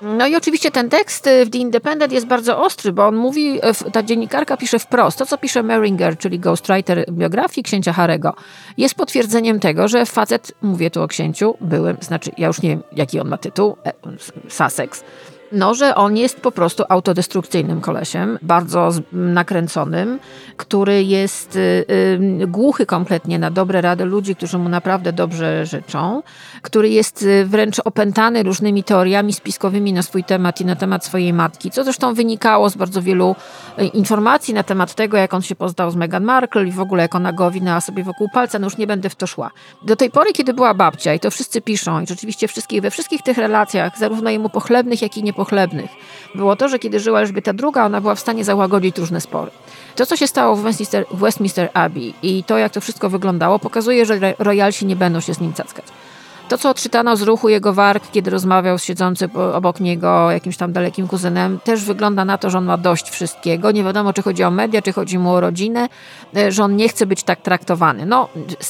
No 0.02 0.26
i 0.26 0.37
oczywiście 0.37 0.71
ten 0.71 0.88
tekst 0.88 1.26
y, 1.26 1.45
w 1.47 1.50
The 1.50 1.59
Independent 1.59 2.12
jest 2.12 2.26
bardzo 2.26 2.62
ostry, 2.62 2.93
bo 2.93 3.07
on 3.07 3.17
mówi, 3.17 3.59
y, 3.87 3.90
ta 3.90 4.02
dziennikarka 4.02 4.57
pisze 4.57 4.78
wprost, 4.78 5.19
to 5.19 5.26
co 5.26 5.38
pisze 5.38 5.62
Meringer, 5.62 6.19
czyli 6.19 6.38
ghostwriter 6.38 7.05
biografii 7.12 7.64
księcia 7.64 7.93
Harego, 7.93 8.35
jest 8.76 8.95
potwierdzeniem 8.95 9.61
tego, 9.61 9.88
że 9.88 10.07
facet, 10.07 10.52
mówię 10.62 10.90
tu 10.90 11.02
o 11.02 11.09
księciu, 11.09 11.55
byłem, 11.61 11.97
znaczy 12.00 12.31
ja 12.38 12.47
już 12.47 12.62
nie 12.62 12.71
wiem 12.71 12.83
jaki 12.93 13.21
on 13.21 13.28
ma 13.28 13.38
tytuł, 13.38 13.76
e, 13.85 13.93
Sussex, 14.49 15.05
No, 15.52 15.75
że 15.75 15.95
on 15.95 16.17
jest 16.17 16.40
po 16.40 16.52
prostu 16.52 16.85
autodestrukcyjnym 16.88 17.81
kolesiem, 17.81 18.38
bardzo 18.43 18.90
nakręconym, 19.12 20.19
który 20.57 21.05
jest 21.05 21.57
y, 21.57 21.85
y, 22.40 22.47
głuchy 22.47 22.87
kompletnie 22.87 23.38
na 23.38 23.50
dobre 23.50 23.81
rady 23.81 24.05
ludzi, 24.05 24.37
którzy 24.37 24.59
mu 24.59 24.69
naprawdę 24.69 25.12
dobrze 25.12 25.67
życzą, 25.67 26.23
który 26.62 26.88
jest 26.88 27.23
y, 27.23 27.47
wręcz 27.47 27.81
opętany 27.85 28.43
różnymi 28.43 28.85
teoriami 28.85 29.33
spiskowymi 29.33 29.93
na 29.93 30.02
swój 30.02 30.25
temat 30.25 30.61
i 30.61 30.64
na 30.64 30.76
temat 30.76 31.05
swojej 31.05 31.33
matki, 31.33 31.71
co 31.71 31.85
zresztą 31.85 32.14
wynikało 32.14 32.71
z 32.71 32.76
bardzo 32.76 33.02
wielu 33.02 33.37
y, 33.78 33.87
informacji 33.87 34.55
na 34.55 34.62
temat 34.62 34.95
tego, 34.95 35.17
jak 35.17 35.35
on 35.35 35.43
się 35.43 35.55
poznał 35.55 35.90
z 35.90 35.97
Meghan 35.97 36.25
Markle 36.25 36.64
i 36.67 36.73
w 36.73 36.81
ogóle 36.81 37.02
jak 37.02 37.14
ona 37.14 37.33
go 37.33 37.47
owinęła 37.47 37.81
sobie 37.81 38.05
wokół 38.05 38.28
palca, 38.35 38.59
no 38.59 38.67
już 38.67 38.76
nie 38.76 38.87
będę 38.87 39.11
w 39.11 39.14
to 39.14 39.26
szła. 39.26 39.50
Do 39.83 39.97
tej 39.97 40.11
pory, 40.11 40.33
kiedy 40.33 40.55
była 40.55 40.75
babcia 40.75 41.14
i 41.14 41.21
to 41.21 41.31
wszyscy 41.31 41.61
piszą 41.61 42.00
i 42.00 42.07
rzeczywiście 42.07 42.49
wszystkich, 42.49 42.83
we 42.83 42.90
wszystkich 42.90 43.23
tych 43.23 43.38
relacjach, 43.38 43.99
zarówno 43.99 44.31
jemu 44.31 44.49
pochlebnych, 44.49 45.02
jak 45.02 45.17
i 45.17 45.23
niepochlebnych, 45.38 45.90
było 46.35 46.57
to, 46.57 46.68
że 46.68 46.78
kiedy 46.78 47.00
żyła 47.00 47.21
Elżbieta 47.21 47.52
II, 47.62 47.85
ona 47.85 48.00
była 48.00 48.14
w 48.14 48.21
stanie 48.21 48.45
załagodzić 48.45 48.99
różne 48.99 49.21
spory. 49.21 49.50
To, 49.97 50.07
co 50.07 50.16
się 50.16 50.26
stało 50.26 50.57
w 50.57 50.62
Westminster, 50.62 51.04
Westminster 51.11 51.71
Abbey 51.75 52.14
i 52.23 52.45
to, 52.45 52.59
jak 52.59 52.73
to 52.73 52.80
wszystko 52.80 53.11
wyglądało, 53.11 53.59
pokazuje, 53.59 54.07
że 54.07 54.35
royalsi 54.38 54.87
nie 54.87 54.97
będą 54.97 55.21
się 55.21 55.35
z 55.35 55.40
nim 55.40 55.52
cackać. 55.52 55.85
To, 56.49 56.59
co 56.59 56.71
odczytano 56.71 57.17
z 57.17 57.23
ruchu 57.23 57.49
jego 57.49 57.73
warg, 57.73 58.11
kiedy 58.12 58.31
rozmawiał 58.31 58.78
z 58.78 58.85
siedzący 58.85 59.28
obok 59.55 59.81
niego 59.81 60.31
jakimś 60.31 60.57
tam 60.57 60.73
dalekim 60.73 61.09
kuzynem, 61.09 61.59
też 61.64 61.85
wygląda 61.85 62.25
na 62.25 62.38
to, 62.38 62.50
że 62.50 62.59
on 62.59 62.64
ma 62.64 62.76
dość 62.76 63.11
wszystkiego. 63.11 63.71
Nie 63.71 63.85
wiadomo, 63.85 64.12
czy 64.12 64.23
chodzi 64.23 64.45
o 64.45 64.50
media, 64.50 64.83
czy 64.83 64.93
chodzi 64.93 65.19
mu 65.19 65.33
o 65.33 65.40
rodzinę, 65.40 65.88
e, 66.37 66.52
że 66.52 66.64
on 66.64 66.76
nie 66.76 66.88
chce 66.88 67.07
być 67.07 67.23
tak 67.23 67.40
traktowany. 67.40 68.07
No, 68.07 68.28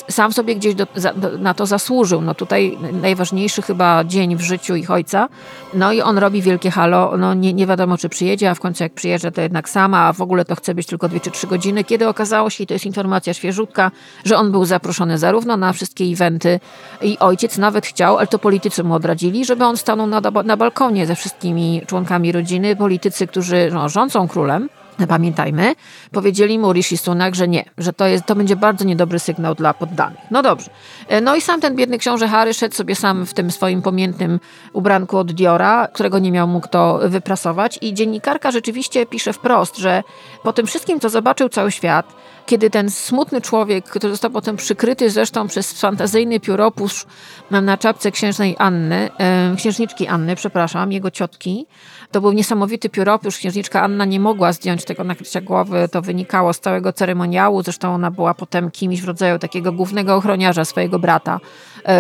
sam 0.08 0.32
sobie 0.32 0.54
gdzieś 0.56 0.74
do, 0.74 0.86
do, 1.16 1.38
na 1.38 1.54
to 1.54 1.66
zasłużył. 1.66 2.20
No 2.20 2.34
tutaj 2.34 2.78
najważniejszy 2.92 3.62
chyba 3.62 4.04
dzień 4.04 4.36
w 4.36 4.40
życiu 4.40 4.76
ich 4.76 4.90
ojca. 4.90 5.28
No 5.74 5.92
i 5.92 6.00
on 6.00 6.18
robi 6.18 6.42
wielkie 6.42 6.70
halo. 6.70 7.16
No 7.18 7.34
nie, 7.34 7.52
nie 7.52 7.66
wiadomo, 7.66 7.98
czy 7.98 8.08
przyjedzie, 8.08 8.50
a 8.50 8.54
w 8.54 8.60
końcu 8.60 8.82
jak 8.82 8.92
przyjeżdża, 8.92 9.30
to 9.30 9.40
jednak 9.40 9.68
sama, 9.68 10.00
a 10.00 10.12
w 10.12 10.20
ogóle 10.20 10.44
to 10.44 10.54
chce 10.54 10.74
być 10.74 10.86
tylko 10.86 11.08
dwie 11.08 11.20
czy 11.20 11.30
trzy 11.30 11.46
godziny. 11.46 11.84
Kiedy 11.84 12.08
okazało 12.08 12.50
się, 12.50 12.64
i 12.64 12.66
to 12.66 12.74
jest 12.74 12.86
informacja 12.86 13.34
świeżutka, 13.34 13.90
że 14.24 14.36
on 14.36 14.52
był 14.52 14.64
zaproszony 14.64 15.18
zarówno 15.18 15.56
na 15.56 15.72
wszystkie 15.72 16.04
eventy 16.04 16.60
i 17.02 17.18
ojciec 17.18 17.58
na 17.58 17.67
nawet 17.68 17.86
chciał, 17.86 18.18
ale 18.18 18.26
to 18.26 18.38
politycy 18.38 18.84
mu 18.84 18.94
odradzili, 18.94 19.44
żeby 19.44 19.64
on 19.64 19.76
stanął 19.76 20.06
na, 20.06 20.20
na 20.44 20.56
balkonie 20.56 21.06
ze 21.06 21.14
wszystkimi 21.14 21.82
członkami 21.86 22.32
rodziny. 22.32 22.76
Politycy, 22.76 23.26
którzy 23.26 23.70
no, 23.72 23.88
rządzą 23.88 24.28
królem, 24.28 24.68
pamiętajmy, 25.06 25.74
powiedzieli 26.12 26.58
mu 26.58 26.72
Rishi 26.72 26.98
Sunak, 26.98 27.34
że 27.34 27.48
nie, 27.48 27.64
że 27.78 27.92
to, 27.92 28.06
jest, 28.06 28.26
to 28.26 28.34
będzie 28.34 28.56
bardzo 28.56 28.84
niedobry 28.84 29.18
sygnał 29.18 29.54
dla 29.54 29.74
poddanych. 29.74 30.20
No 30.30 30.42
dobrze. 30.42 30.70
E, 31.08 31.20
no 31.20 31.36
i 31.36 31.40
sam 31.40 31.60
ten 31.60 31.76
biedny 31.76 31.98
książę 31.98 32.28
Harry 32.28 32.54
szedł 32.54 32.74
sobie 32.74 32.94
sam 32.94 33.26
w 33.26 33.34
tym 33.34 33.50
swoim 33.50 33.82
pamiętnym 33.82 34.40
ubranku 34.72 35.18
od 35.18 35.32
Diora, 35.32 35.88
którego 35.92 36.18
nie 36.18 36.32
miał 36.32 36.48
mu 36.48 36.60
kto 36.60 37.00
wyprasować 37.04 37.78
i 37.82 37.94
dziennikarka 37.94 38.50
rzeczywiście 38.50 39.06
pisze 39.06 39.32
wprost, 39.32 39.76
że 39.76 40.02
po 40.42 40.52
tym 40.52 40.66
wszystkim, 40.66 41.00
co 41.00 41.08
zobaczył 41.08 41.48
cały 41.48 41.72
świat, 41.72 42.14
kiedy 42.46 42.70
ten 42.70 42.90
smutny 42.90 43.40
człowiek, 43.40 43.84
który 43.84 44.10
został 44.10 44.30
potem 44.30 44.56
przykryty 44.56 45.10
zresztą 45.10 45.48
przez 45.48 45.80
fantazyjny 45.80 46.40
pióropusz 46.40 47.06
na 47.50 47.76
czapce 47.76 48.10
księżnej 48.10 48.56
Anny, 48.58 49.10
księżniczki 49.56 50.06
Anny, 50.06 50.36
przepraszam, 50.36 50.92
jego 50.92 51.10
ciotki, 51.10 51.66
to 52.10 52.20
był 52.20 52.32
niesamowity 52.32 52.88
pióropusz. 52.88 53.38
Księżniczka 53.38 53.82
Anna 53.82 54.04
nie 54.04 54.20
mogła 54.20 54.52
zdjąć 54.52 54.84
tego 54.84 55.04
nakrycia 55.04 55.40
głowy. 55.40 55.88
To 55.92 56.02
wynikało 56.02 56.52
z 56.52 56.60
całego 56.60 56.92
ceremoniału. 56.92 57.62
Zresztą 57.62 57.94
ona 57.94 58.10
była 58.10 58.34
potem 58.34 58.70
kimś 58.70 59.02
w 59.02 59.04
rodzaju 59.04 59.38
takiego 59.38 59.72
głównego 59.72 60.16
ochroniarza 60.16 60.64
swojego 60.64 60.98
brata 60.98 61.40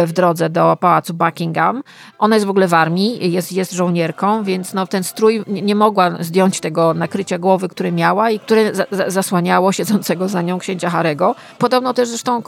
w 0.06 0.12
drodze 0.12 0.50
do 0.50 0.76
pałacu 0.80 1.14
Buckingham. 1.14 1.82
Ona 2.18 2.36
jest 2.36 2.46
w 2.46 2.50
ogóle 2.50 2.68
w 2.68 2.74
armii, 2.74 3.32
jest, 3.32 3.52
jest 3.52 3.72
żołnierką, 3.72 4.44
więc 4.44 4.74
no, 4.74 4.86
ten 4.86 5.04
strój 5.04 5.44
nie 5.46 5.74
mogła 5.74 6.10
zdjąć 6.20 6.60
tego 6.60 6.94
nakrycia 6.94 7.38
głowy, 7.38 7.68
które 7.68 7.92
miała 7.92 8.30
i 8.30 8.40
które 8.40 8.74
za, 8.74 8.86
za, 8.90 9.10
zasłaniało 9.10 9.72
siedzącego 9.72 10.28
za 10.28 10.42
nią 10.42 10.58
księcia 10.58 10.90
Harego. 10.90 11.34
Podobno 11.58 11.94
też 11.94 12.08
zresztą 12.08 12.42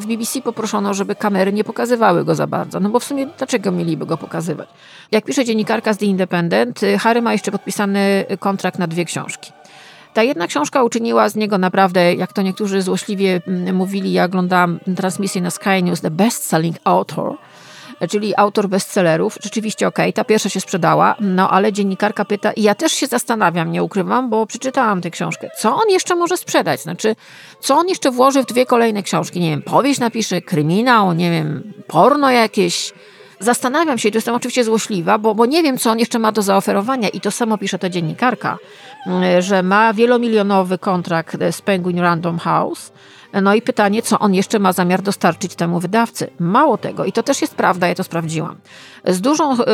w 0.00 0.06
BBC 0.06 0.42
poproszono, 0.42 0.94
żeby 0.94 1.14
kamery 1.14 1.52
nie 1.52 1.64
pokazywały 1.64 2.24
go 2.24 2.34
za 2.34 2.46
bardzo, 2.46 2.80
no 2.80 2.88
bo 2.88 3.00
w 3.00 3.04
sumie 3.04 3.26
dlaczego 3.38 3.72
mieliby 3.72 4.06
go 4.06 4.16
pokazywać? 4.16 4.68
Jak 5.12 5.24
pisze 5.24 5.44
dziennikarka 5.44 5.92
z 5.92 5.98
The 5.98 6.06
Independent, 6.06 6.80
Harry 6.98 7.22
ma 7.22 7.32
jeszcze 7.32 7.52
podpisany 7.52 8.24
kontrakt 8.38 8.78
na 8.78 8.86
dwie 8.86 9.04
książki. 9.04 9.52
Ta 10.14 10.22
jedna 10.22 10.46
książka 10.46 10.82
uczyniła 10.82 11.28
z 11.28 11.36
niego 11.36 11.58
naprawdę, 11.58 12.14
jak 12.14 12.32
to 12.32 12.42
niektórzy 12.42 12.82
złośliwie 12.82 13.40
mm, 13.46 13.76
mówili, 13.76 14.12
ja 14.12 14.24
oglądałam 14.24 14.80
transmisję 14.96 15.40
na 15.40 15.50
Sky 15.50 15.82
News, 15.82 16.00
the 16.00 16.10
best-selling 16.10 16.74
author, 16.84 17.36
czyli 18.10 18.36
autor 18.36 18.68
bestsellerów. 18.68 19.38
Rzeczywiście 19.42 19.88
okej, 19.88 20.04
okay, 20.04 20.12
ta 20.12 20.24
pierwsza 20.24 20.48
się 20.48 20.60
sprzedała, 20.60 21.16
no 21.20 21.50
ale 21.50 21.72
dziennikarka 21.72 22.24
pyta, 22.24 22.52
i 22.52 22.62
ja 22.62 22.74
też 22.74 22.92
się 22.92 23.06
zastanawiam, 23.06 23.72
nie 23.72 23.82
ukrywam, 23.82 24.30
bo 24.30 24.46
przeczytałam 24.46 25.00
tę 25.00 25.10
książkę. 25.10 25.50
Co 25.58 25.74
on 25.74 25.90
jeszcze 25.90 26.14
może 26.14 26.36
sprzedać? 26.36 26.82
Znaczy, 26.82 27.16
co 27.60 27.76
on 27.76 27.88
jeszcze 27.88 28.10
włoży 28.10 28.42
w 28.42 28.46
dwie 28.46 28.66
kolejne 28.66 29.02
książki? 29.02 29.40
Nie 29.40 29.50
wiem, 29.50 29.62
powieść 29.62 30.00
napisze, 30.00 30.42
kryminał, 30.42 31.12
nie 31.12 31.30
wiem, 31.30 31.72
porno 31.86 32.30
jakieś 32.30 32.92
Zastanawiam 33.40 33.98
się, 33.98 34.08
i 34.08 34.12
tu 34.12 34.18
jestem 34.18 34.34
oczywiście 34.34 34.64
złośliwa, 34.64 35.18
bo, 35.18 35.34
bo 35.34 35.46
nie 35.46 35.62
wiem, 35.62 35.78
co 35.78 35.90
on 35.90 35.98
jeszcze 35.98 36.18
ma 36.18 36.32
do 36.32 36.42
zaoferowania 36.42 37.08
i 37.08 37.20
to 37.20 37.30
samo 37.30 37.58
pisze 37.58 37.78
ta 37.78 37.88
dziennikarka, 37.88 38.58
mm, 39.06 39.42
że 39.42 39.62
ma 39.62 39.94
wielomilionowy 39.94 40.78
kontrakt 40.78 41.36
z 41.50 41.62
Penguin 41.62 41.98
Random 41.98 42.38
House, 42.38 42.92
no 43.42 43.54
i 43.54 43.62
pytanie, 43.62 44.02
co 44.02 44.18
on 44.18 44.34
jeszcze 44.34 44.58
ma 44.58 44.72
zamiar 44.72 45.02
dostarczyć 45.02 45.54
temu 45.54 45.80
wydawcy. 45.80 46.30
Mało 46.38 46.78
tego, 46.78 47.04
i 47.04 47.12
to 47.12 47.22
też 47.22 47.40
jest 47.40 47.54
prawda, 47.54 47.88
ja 47.88 47.94
to 47.94 48.04
sprawdziłam. 48.04 48.56
Z 49.04 49.20
dużą 49.20 49.52
e, 49.52 49.56
e, 49.56 49.66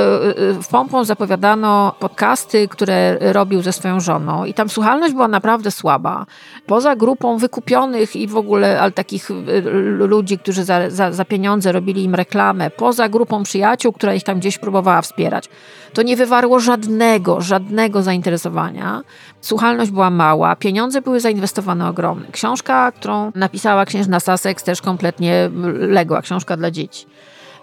pompą 0.70 1.04
zapowiadano 1.04 1.94
podcasty, 1.98 2.68
które 2.68 3.18
robił 3.20 3.62
ze 3.62 3.72
swoją 3.72 4.00
żoną 4.00 4.44
i 4.44 4.54
tam 4.54 4.68
słuchalność 4.68 5.14
była 5.14 5.28
naprawdę 5.28 5.70
słaba. 5.70 6.26
Poza 6.66 6.96
grupą 6.96 7.38
wykupionych 7.38 8.16
i 8.16 8.26
w 8.26 8.36
ogóle 8.36 8.80
ale 8.80 8.92
takich 8.92 9.30
e, 9.30 9.60
ludzi, 10.06 10.38
którzy 10.38 10.64
za, 10.64 10.90
za, 10.90 11.12
za 11.12 11.24
pieniądze 11.24 11.72
robili 11.72 12.04
im 12.04 12.14
reklamę, 12.14 12.70
poza 12.70 13.08
grupą 13.08 13.42
przyjaciół, 13.42 13.92
która 13.92 14.14
ich 14.14 14.24
tam 14.24 14.38
gdzieś 14.38 14.58
próbowała 14.58 15.02
wspierać, 15.02 15.48
to 15.96 16.02
nie 16.02 16.16
wywarło 16.16 16.60
żadnego, 16.60 17.40
żadnego 17.40 18.02
zainteresowania. 18.02 19.02
Słuchalność 19.40 19.90
była 19.90 20.10
mała, 20.10 20.56
pieniądze 20.56 21.02
były 21.02 21.20
zainwestowane 21.20 21.88
ogromne. 21.88 22.26
Książka, 22.32 22.92
którą 22.92 23.32
napisała 23.34 23.84
księżna 23.84 24.20
Sussex, 24.20 24.62
też 24.64 24.82
kompletnie 24.82 25.50
legła, 25.78 26.22
książka 26.22 26.56
dla 26.56 26.70
dzieci. 26.70 27.06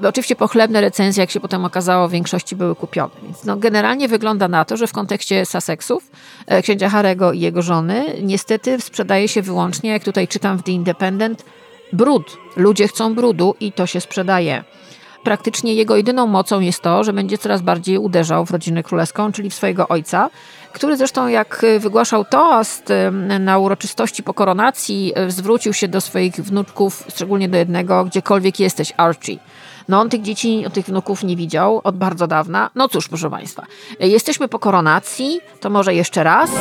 Oczywiście 0.04 0.36
pochlebne 0.36 0.82
recenzje, 0.82 1.22
jak 1.22 1.32
się 1.32 1.40
potem 1.40 1.66
okazało, 1.66 2.08
w 2.08 2.12
większości 2.12 2.56
były 2.56 2.76
kupione. 2.76 3.12
Więc 3.24 3.44
no, 3.44 3.58
generalnie 3.58 4.08
wygląda 4.08 4.48
na 4.48 4.66
to, 4.66 4.78
że 4.78 4.88
w 4.88 4.94
kontekście 4.94 5.46
Sussexów, 5.46 6.12
e, 6.48 6.62
księcia 6.62 6.90
Harego 6.90 7.34
i 7.34 7.40
jego 7.40 7.62
żony, 7.62 8.06
niestety 8.22 8.82
sprzedaje 8.82 9.28
się 9.28 9.42
wyłącznie, 9.42 9.90
jak 9.90 10.04
tutaj 10.04 10.28
czytam 10.28 10.58
w 10.58 10.64
The 10.64 10.72
Independent, 10.72 11.46
brud. 11.94 12.38
Ludzie 12.56 12.88
chcą 12.88 13.16
brudu 13.16 13.56
i 13.60 13.72
to 13.72 13.86
się 13.86 14.02
sprzedaje 14.02 14.64
praktycznie 15.24 15.74
jego 15.74 15.96
jedyną 15.96 16.28
mocą 16.28 16.60
jest 16.60 16.82
to, 16.82 17.04
że 17.04 17.14
będzie 17.14 17.38
coraz 17.38 17.62
bardziej 17.62 17.98
uderzał 17.98 18.46
w 18.46 18.52
rodzinę 18.52 18.84
królewską, 18.84 19.32
czyli 19.32 19.50
w 19.50 19.54
swojego 19.54 19.88
ojca, 19.88 20.30
który 20.74 20.98
zresztą 20.98 21.28
jak 21.28 21.66
wygłaszał 21.80 22.26
toast 22.26 22.94
na 23.40 23.58
uroczystości 23.58 24.24
po 24.24 24.34
koronacji, 24.34 25.14
e, 25.16 25.32
zwrócił 25.32 25.74
się 25.74 25.88
do 25.88 26.02
swoich 26.02 26.36
wnuczków, 26.36 27.04
szczególnie 27.10 27.50
do 27.50 27.58
jednego, 27.58 28.06
gdziekolwiek 28.06 28.60
jesteś, 28.60 28.94
Archie. 28.98 29.38
No 29.88 30.02
on 30.02 30.10
tych 30.10 30.22
dzieci, 30.22 30.66
tych 30.74 30.86
wnuków 30.86 31.24
nie 31.24 31.36
widział 31.36 31.82
od 31.84 31.98
bardzo 31.98 32.28
dawna. 32.28 32.70
No 32.76 32.90
cóż, 32.90 33.08
proszę 33.08 33.30
Państwa, 33.30 33.66
e, 34.00 34.08
jesteśmy 34.08 34.48
po 34.48 34.60
koronacji, 34.60 35.42
to 35.60 35.70
może 35.70 35.96
jeszcze 35.96 36.24
raz. 36.24 36.52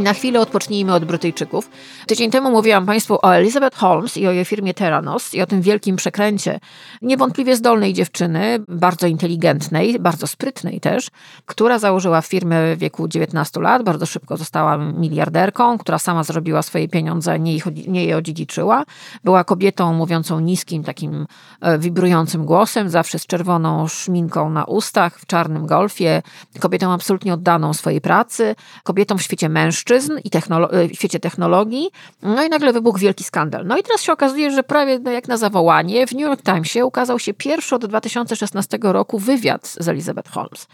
I 0.00 0.02
na 0.02 0.14
chwilę 0.14 0.40
odpocznijmy 0.40 0.94
od 0.94 1.04
Brytyjczyków. 1.04 1.70
Tydzień 2.06 2.30
temu 2.30 2.50
mówiłam 2.50 2.86
Państwu 2.86 3.18
o 3.22 3.34
Elizabeth 3.34 3.76
Holmes 3.76 4.16
i 4.16 4.26
o 4.26 4.32
jej 4.32 4.44
firmie 4.44 4.74
Terranos 4.74 5.34
i 5.34 5.42
o 5.42 5.46
tym 5.46 5.62
wielkim 5.62 5.96
przekręcie 5.96 6.60
niewątpliwie 7.02 7.56
zdolnej 7.56 7.94
dziewczyny, 7.94 8.58
bardzo 8.68 9.06
inteligentnej, 9.06 9.98
bardzo 9.98 10.26
sprytnej 10.26 10.80
też, 10.80 11.08
która 11.46 11.78
założyła 11.78 12.22
firmę 12.22 12.76
w 12.76 12.78
wieku 12.78 13.08
19 13.08 13.60
lat, 13.60 13.82
bardzo 13.82 14.06
szybko 14.06 14.36
została 14.36 14.76
miliarderką, 14.76 15.78
która 15.78 15.98
sama 15.98 16.24
zrobiła 16.24 16.62
swoje 16.62 16.88
pieniądze, 16.88 17.38
nie, 17.38 17.54
ich, 17.54 17.66
nie 17.86 18.04
je 18.04 18.16
odziedziczyła. 18.16 18.84
Była 19.24 19.44
kobietą 19.44 19.92
mówiącą 19.92 20.40
niskim, 20.40 20.84
takim 20.84 21.26
e, 21.60 21.78
wibrującym 21.78 22.44
głosem, 22.44 22.90
zawsze 22.90 23.18
z 23.18 23.26
czerwoną 23.26 23.88
szminką 23.88 24.50
na 24.50 24.64
ustach, 24.64 25.18
w 25.18 25.26
czarnym 25.26 25.66
golfie, 25.66 26.22
kobietą 26.60 26.92
absolutnie 26.92 27.34
oddaną 27.34 27.74
swojej 27.74 28.00
pracy, 28.00 28.54
kobietą 28.84 29.18
w 29.18 29.22
świecie 29.22 29.48
mężczyzn, 29.48 29.89
mężczyzn 29.90 30.18
i 30.24 30.30
technolo- 30.30 30.74
e, 30.74 30.88
w 30.88 30.92
świecie 30.92 31.20
technologii. 31.20 31.90
No 32.22 32.44
i 32.44 32.48
nagle 32.48 32.72
wybuchł 32.72 32.98
wielki 32.98 33.24
skandal. 33.24 33.66
No 33.66 33.78
i 33.78 33.82
teraz 33.82 34.02
się 34.02 34.12
okazuje, 34.12 34.50
że 34.50 34.62
prawie 34.62 34.98
no 34.98 35.10
jak 35.10 35.28
na 35.28 35.36
zawołanie 35.36 36.06
w 36.06 36.12
New 36.12 36.20
York 36.20 36.42
Timesie 36.42 36.84
ukazał 36.84 37.18
się 37.18 37.34
pierwszy 37.34 37.74
od 37.74 37.86
2016 37.86 38.78
roku 38.82 39.18
wywiad 39.18 39.68
z 39.68 39.88
Elizabeth 39.88 40.30
Holmes. 40.30 40.66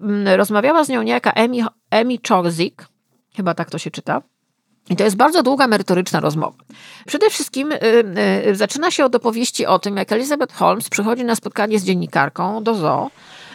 Mm, 0.00 0.36
rozmawiała 0.36 0.84
z 0.84 0.88
nią 0.88 1.02
niejaka 1.02 1.34
Amy, 1.34 1.58
Amy 1.90 2.18
Chozik, 2.28 2.86
chyba 3.36 3.54
tak 3.54 3.70
to 3.70 3.78
się 3.78 3.90
czyta, 3.90 4.22
I 4.90 4.96
to 4.96 5.04
jest 5.04 5.16
bardzo 5.16 5.42
długa, 5.42 5.66
merytoryczna 5.66 6.20
rozmowa. 6.20 6.56
Przede 7.06 7.30
wszystkim 7.30 7.72
y, 7.72 7.78
y, 8.46 8.54
zaczyna 8.54 8.90
się 8.90 9.04
od 9.04 9.14
opowieści 9.14 9.66
o 9.66 9.78
tym, 9.78 9.96
jak 9.96 10.12
Elizabeth 10.12 10.54
Holmes 10.54 10.88
przychodzi 10.88 11.24
na 11.24 11.34
spotkanie 11.34 11.78
z 11.78 11.84
dziennikarką 11.84 12.62
do 12.62 12.74
zoo, 12.74 13.10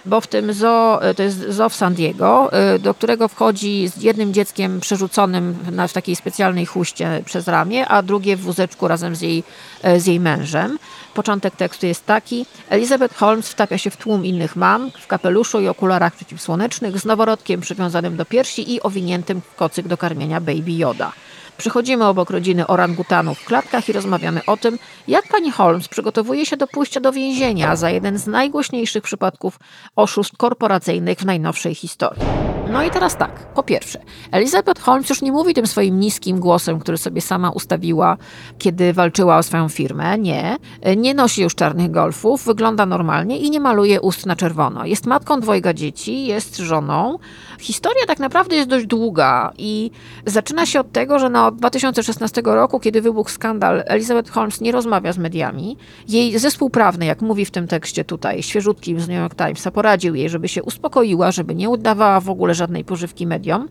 bo 0.06 0.22
w 0.22 0.28
tym 0.28 0.54
zoo, 0.54 1.10
y, 1.10 1.16
to 1.16 1.24
jest 1.24 1.50
zoo 1.50 1.70
w 1.70 1.76
San 1.76 1.94
Diego, 1.94 2.52
y, 2.76 2.80
do 2.80 2.94
którego 2.94 3.28
wchodzi 3.28 3.88
z 3.88 4.02
jednym 4.02 4.34
dzieckiem 4.34 4.80
przerzuconym 4.80 5.58
na, 5.72 5.88
w 5.88 5.94
takiej 5.94 6.16
specjalnej 6.16 6.66
chuście 6.66 7.22
przez 7.26 7.48
ramię, 7.48 7.88
a 7.88 8.02
drugie 8.02 8.38
w 8.38 8.42
wózeczku 8.42 8.88
razem 8.88 9.16
z 9.16 9.22
jej, 9.22 9.44
y, 9.86 10.00
z 10.00 10.06
jej 10.06 10.20
mężem. 10.20 10.80
Początek 11.14 11.56
tekstu 11.56 11.86
jest 11.86 12.06
taki. 12.06 12.46
Elizabeth 12.70 13.16
Holmes 13.16 13.50
wtapia 13.50 13.78
się 13.78 13.90
w 13.90 13.98
tłum 13.98 14.26
innych 14.26 14.56
mam, 14.56 14.92
w 15.00 15.08
kapeluszu 15.08 15.60
i 15.60 15.68
okularach 15.68 16.16
przeciwsłonecznych, 16.16 17.00
z 17.00 17.06
noworodkiem 17.06 17.62
przywiązanym 17.62 18.18
do 18.18 18.26
piersi 18.26 18.74
i 18.74 18.82
owiniętym 18.82 19.42
w 19.42 19.56
kocyk 19.56 19.88
do 19.88 19.98
karmienia 19.98 20.42
Baby 20.42 20.72
Yoda. 20.72 21.12
Przychodzimy 21.58 22.06
obok 22.06 22.30
rodziny 22.30 22.68
orangutanów 22.68 23.40
w 23.40 23.46
klatkach 23.46 23.90
i 23.90 23.94
rozmawiamy 23.94 24.42
o 24.48 24.58
tym, 24.58 24.80
jak 25.08 25.28
pani 25.28 25.52
Holmes 25.52 25.88
przygotowuje 25.88 26.46
się 26.46 26.58
do 26.58 26.68
pójścia 26.68 27.00
do 27.00 27.12
więzienia 27.12 27.76
za 27.76 27.90
jeden 27.90 28.18
z 28.18 28.28
najgłośniejszych 28.28 29.04
przypadków 29.04 29.60
oszustw 29.96 30.38
korporacyjnych 30.38 31.20
w 31.20 31.26
najnowszej 31.26 31.76
historii. 31.76 32.53
No 32.72 32.84
i 32.84 32.92
teraz 32.92 33.18
tak, 33.18 33.54
po 33.54 33.64
pierwsze, 33.64 34.00
Elizabeth 34.32 34.82
Holmes 34.82 35.10
już 35.10 35.22
nie 35.22 35.32
mówi 35.32 35.54
tym 35.54 35.68
swoim 35.68 36.00
niskim 36.00 36.40
głosem, 36.40 36.80
który 36.80 36.98
sobie 36.98 37.22
sama 37.22 37.50
ustawiła, 37.50 38.18
kiedy 38.58 38.94
walczyła 38.94 39.38
o 39.38 39.44
swoją 39.44 39.70
firmę. 39.70 40.18
Nie, 40.18 40.58
nie 40.98 41.14
nosi 41.14 41.42
już 41.42 41.56
czarnych 41.56 41.92
golfów, 41.92 42.46
wygląda 42.46 42.86
normalnie 42.86 43.38
i 43.38 43.50
nie 43.50 43.60
maluje 43.60 44.02
ust 44.02 44.26
na 44.26 44.36
czerwono. 44.36 44.86
Jest 44.86 45.06
matką 45.06 45.40
dwojga 45.40 45.74
dzieci, 45.74 46.26
jest 46.26 46.58
żoną. 46.58 47.20
Historia 47.60 48.06
tak 48.08 48.20
naprawdę 48.20 48.56
jest 48.56 48.70
dość 48.70 48.86
długa 48.86 49.54
i 49.58 49.92
zaczyna 50.26 50.66
się 50.66 50.80
od 50.80 50.92
tego, 50.92 51.20
że 51.20 51.30
na 51.30 51.48
od 51.48 51.56
2016 51.56 52.42
roku, 52.46 52.80
kiedy 52.80 53.02
wybuchł 53.02 53.30
skandal, 53.30 53.84
Elizabeth 53.86 54.32
Holmes 54.32 54.62
nie 54.62 54.72
rozmawia 54.72 55.14
z 55.14 55.18
mediami. 55.18 55.78
Jej 56.08 56.40
zespół 56.40 56.70
prawny, 56.70 57.06
jak 57.06 57.22
mówi 57.22 57.46
w 57.46 57.52
tym 57.52 57.68
tekście 57.68 58.06
tutaj, 58.06 58.44
świeżutkim 58.44 59.00
z 59.00 59.08
New 59.08 59.18
York 59.18 59.36
Timesa, 59.36 59.72
poradził 59.72 60.16
jej, 60.16 60.30
żeby 60.30 60.48
się 60.48 60.64
uspokoiła, 60.64 61.32
żeby 61.32 61.56
nie 61.56 61.70
udawała 61.70 62.20
w 62.20 62.30
ogóle 62.30 62.54
żadnej 62.64 62.84
pożywki 62.84 63.28
mediom, 63.28 63.70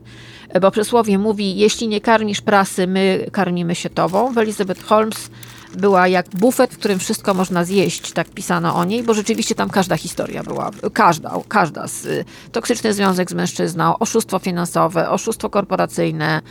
bo 0.61 0.71
przysłowie 0.71 1.19
mówi, 1.19 1.57
jeśli 1.57 1.89
nie 1.89 2.01
karmisz 2.01 2.41
prasy, 2.41 2.87
my 2.87 3.27
karmimy 3.33 3.75
się 3.75 3.91
tobą. 3.91 4.33
W 4.33 4.39
Elizabeth 4.39 4.83
Holmes 4.85 5.31
była 5.77 6.09
jak 6.09 6.29
bufet, 6.29 6.75
w 6.75 6.79
którym 6.79 6.99
wszystko 6.99 7.35
można 7.35 7.65
zjeść, 7.65 8.13
tak 8.13 8.29
pisano 8.29 8.77
o 8.77 8.85
niej, 8.85 9.03
bo 9.03 9.15
rzeczywiście 9.15 9.55
tam 9.55 9.71
każda 9.71 9.97
historia 9.97 10.43
była, 10.43 10.71
każda, 10.93 11.33
każda. 11.49 11.89
Z, 11.89 12.27
toksyczny 12.53 12.93
związek 12.93 13.31
z 13.31 13.35
mężczyzną, 13.35 13.99
oszustwo 13.99 14.39
finansowe, 14.39 15.11
oszustwo 15.11 15.51
korporacyjne, 15.51 16.43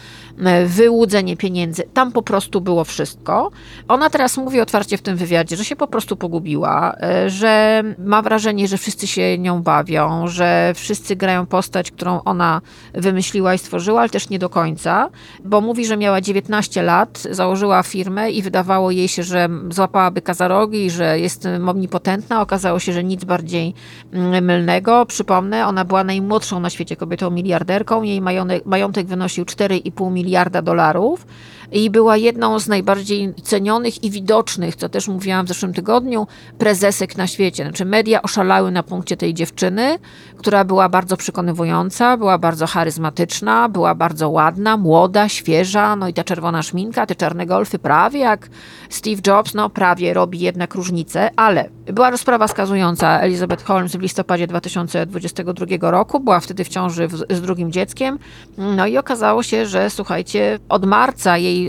wyłudzenie 0.65 1.37
pieniędzy, 1.37 1.83
tam 1.93 2.11
po 2.11 2.21
prostu 2.21 2.61
było 2.61 2.83
wszystko. 2.83 3.51
Ona 3.87 4.09
teraz 4.09 4.37
mówi 4.37 4.61
otwarcie 4.61 4.97
w 4.97 5.01
tym 5.01 5.17
wywiadzie, 5.17 5.57
że 5.57 5.65
się 5.65 5.75
po 5.75 5.87
prostu 5.87 6.15
pogubiła, 6.15 6.95
y, 7.25 7.29
że 7.29 7.83
ma 7.97 8.21
wrażenie, 8.21 8.67
że 8.67 8.77
wszyscy 8.77 9.07
się 9.07 9.37
nią 9.37 9.63
bawią, 9.63 10.27
że 10.27 10.73
wszyscy 10.75 11.15
grają 11.15 11.45
postać, 11.45 11.91
którą 11.91 12.23
ona 12.23 12.61
wymyśliła 12.93 13.53
i 13.53 13.57
stworzyła, 13.57 13.99
ale 13.99 14.09
też 14.09 14.29
nie 14.29 14.39
do 14.39 14.49
końca, 14.49 15.09
bo 15.45 15.61
mówi, 15.61 15.85
że 15.85 15.97
miała 15.97 16.21
19 16.21 16.83
lat, 16.83 17.27
założyła 17.31 17.83
firmę 17.83 18.31
i 18.31 18.41
wydawało 18.41 18.91
jej 18.91 19.07
się, 19.11 19.23
że 19.23 19.49
złapałaby 19.69 20.21
kazarogi, 20.21 20.89
że 20.89 21.19
jest 21.19 21.47
omnipotentna. 21.67 22.41
Okazało 22.41 22.79
się, 22.79 22.93
że 22.93 23.03
nic 23.03 23.23
bardziej 23.23 23.73
mm, 24.13 24.45
mylnego. 24.45 25.05
Przypomnę, 25.05 25.67
ona 25.67 25.85
była 25.85 26.03
najmłodszą 26.03 26.59
na 26.59 26.69
świecie 26.69 26.95
kobietą 26.95 27.31
miliarderką. 27.31 28.03
Jej 28.03 28.21
majątek, 28.21 28.65
majątek 28.65 29.07
wynosił 29.07 29.45
4,5 29.45 30.11
miliarda 30.11 30.61
dolarów 30.61 31.25
i 31.71 31.89
była 31.89 32.17
jedną 32.17 32.59
z 32.59 32.67
najbardziej 32.67 33.33
cenionych 33.43 34.03
i 34.03 34.11
widocznych, 34.11 34.75
co 34.75 34.89
też 34.89 35.07
mówiłam 35.07 35.45
w 35.45 35.47
zeszłym 35.47 35.73
tygodniu, 35.73 36.27
prezesek 36.57 37.17
na 37.17 37.27
świecie. 37.27 37.63
Znaczy 37.63 37.85
media 37.85 38.21
oszalały 38.21 38.71
na 38.71 38.83
punkcie 38.83 39.17
tej 39.17 39.33
dziewczyny, 39.33 39.99
która 40.37 40.63
była 40.63 40.89
bardzo 40.89 41.17
przekonywująca, 41.17 42.17
była 42.17 42.37
bardzo 42.37 42.67
charyzmatyczna, 42.67 43.69
była 43.69 43.95
bardzo 43.95 44.29
ładna, 44.29 44.77
młoda, 44.77 45.29
świeża, 45.29 45.95
no 45.95 46.07
i 46.07 46.13
ta 46.13 46.23
czerwona 46.23 46.63
szminka, 46.63 47.05
te 47.05 47.15
czarne 47.15 47.45
golfy, 47.45 47.79
prawie 47.79 48.19
jak 48.19 48.49
Steve 48.89 49.21
Jobs, 49.27 49.53
no 49.53 49.69
prawie 49.69 50.13
robi 50.13 50.39
jednak 50.39 50.75
różnicę, 50.75 51.29
ale 51.35 51.69
była 51.85 52.09
rozprawa 52.09 52.47
skazująca 52.47 53.19
Elizabeth 53.19 53.63
Holmes 53.63 53.95
w 53.95 53.99
listopadzie 53.99 54.47
2022 54.47 55.91
roku, 55.91 56.19
była 56.19 56.39
wtedy 56.39 56.63
w 56.63 56.69
ciąży 56.69 57.07
z 57.29 57.41
drugim 57.41 57.71
dzieckiem, 57.71 58.19
no 58.57 58.87
i 58.87 58.97
okazało 58.97 59.43
się, 59.43 59.65
że 59.65 59.89
słuchajcie, 59.89 60.59
od 60.69 60.85
marca 60.85 61.37
jej 61.37 61.60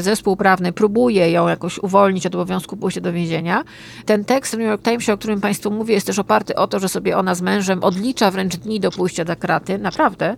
zespół 0.00 0.36
prawny 0.36 0.72
próbuje 0.72 1.30
ją 1.30 1.48
jakoś 1.48 1.78
uwolnić 1.78 2.26
od 2.26 2.34
obowiązku 2.34 2.76
pójścia 2.76 3.00
do 3.00 3.12
więzienia. 3.12 3.64
Ten 4.06 4.24
tekst 4.24 4.54
w 4.54 4.58
New 4.58 4.68
York 4.68 4.82
Timesie, 4.82 5.12
o 5.12 5.16
którym 5.16 5.40
Państwu 5.40 5.70
mówię, 5.70 5.94
jest 5.94 6.06
też 6.06 6.18
oparty 6.18 6.54
o 6.54 6.66
to, 6.66 6.80
że 6.80 6.88
sobie 6.88 7.18
ona 7.18 7.34
z 7.34 7.42
mężem 7.42 7.84
odlicza 7.84 8.30
wręcz 8.30 8.56
dni 8.56 8.80
do 8.80 8.90
pójścia 8.90 9.24
za 9.24 9.36
kraty. 9.36 9.78
Naprawdę. 9.78 10.36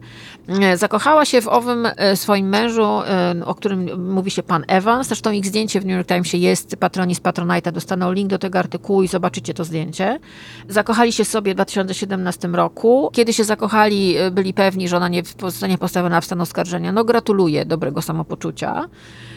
E, 0.48 0.76
zakochała 0.76 1.24
się 1.24 1.40
w 1.40 1.48
owym 1.48 1.88
e, 1.96 2.16
swoim 2.16 2.48
mężu, 2.48 2.82
e, 2.82 3.34
o 3.44 3.54
którym 3.54 4.10
mówi 4.12 4.30
się 4.30 4.42
pan 4.42 4.64
Evans. 4.68 5.06
Zresztą 5.06 5.30
ich 5.30 5.46
zdjęcie 5.46 5.80
w 5.80 5.87
New 5.87 5.96
York 5.96 6.09
Timesie 6.09 6.38
jest. 6.38 6.76
Patroni 6.76 7.14
z 7.14 7.20
Patronite'a 7.20 7.72
dostaną 7.72 8.12
link 8.12 8.30
do 8.30 8.38
tego 8.38 8.59
artykułu 8.59 9.02
i 9.02 9.09
zobaczycie 9.09 9.54
to 9.54 9.64
zdjęcie. 9.64 10.18
Zakochali 10.68 11.12
się 11.12 11.24
sobie 11.24 11.52
w 11.52 11.54
2017 11.54 12.48
roku. 12.48 13.11
Kiedy 13.12 13.32
się 13.32 13.44
zakochali, 13.44 14.16
byli 14.32 14.54
pewni, 14.54 14.88
że 14.88 14.96
ona 14.96 15.09
nie 15.09 15.22
zostanie 15.40 15.78
postawiona 15.78 16.20
w 16.20 16.24
stan 16.24 16.40
oskarżenia. 16.40 16.92
No 16.92 17.04
gratuluję 17.04 17.64
dobrego 17.64 18.02
samopoczucia. 18.02 18.86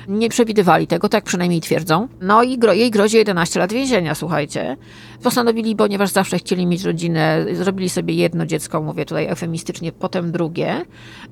Nie 0.07 0.29
przewidywali 0.29 0.87
tego, 0.87 1.09
tak 1.09 1.23
przynajmniej 1.23 1.61
twierdzą. 1.61 2.07
No 2.21 2.43
i 2.43 2.57
gro, 2.57 2.73
jej 2.73 2.91
grozi 2.91 3.17
11 3.17 3.59
lat 3.59 3.73
więzienia, 3.73 4.15
słuchajcie. 4.15 4.77
Postanowili, 5.23 5.75
ponieważ 5.75 6.09
zawsze 6.09 6.37
chcieli 6.37 6.65
mieć 6.65 6.83
rodzinę, 6.83 7.45
zrobili 7.53 7.89
sobie 7.89 8.13
jedno 8.13 8.45
dziecko, 8.45 8.81
mówię 8.81 9.05
tutaj 9.05 9.27
eufemistycznie, 9.27 9.91
potem 9.91 10.31
drugie. 10.31 10.85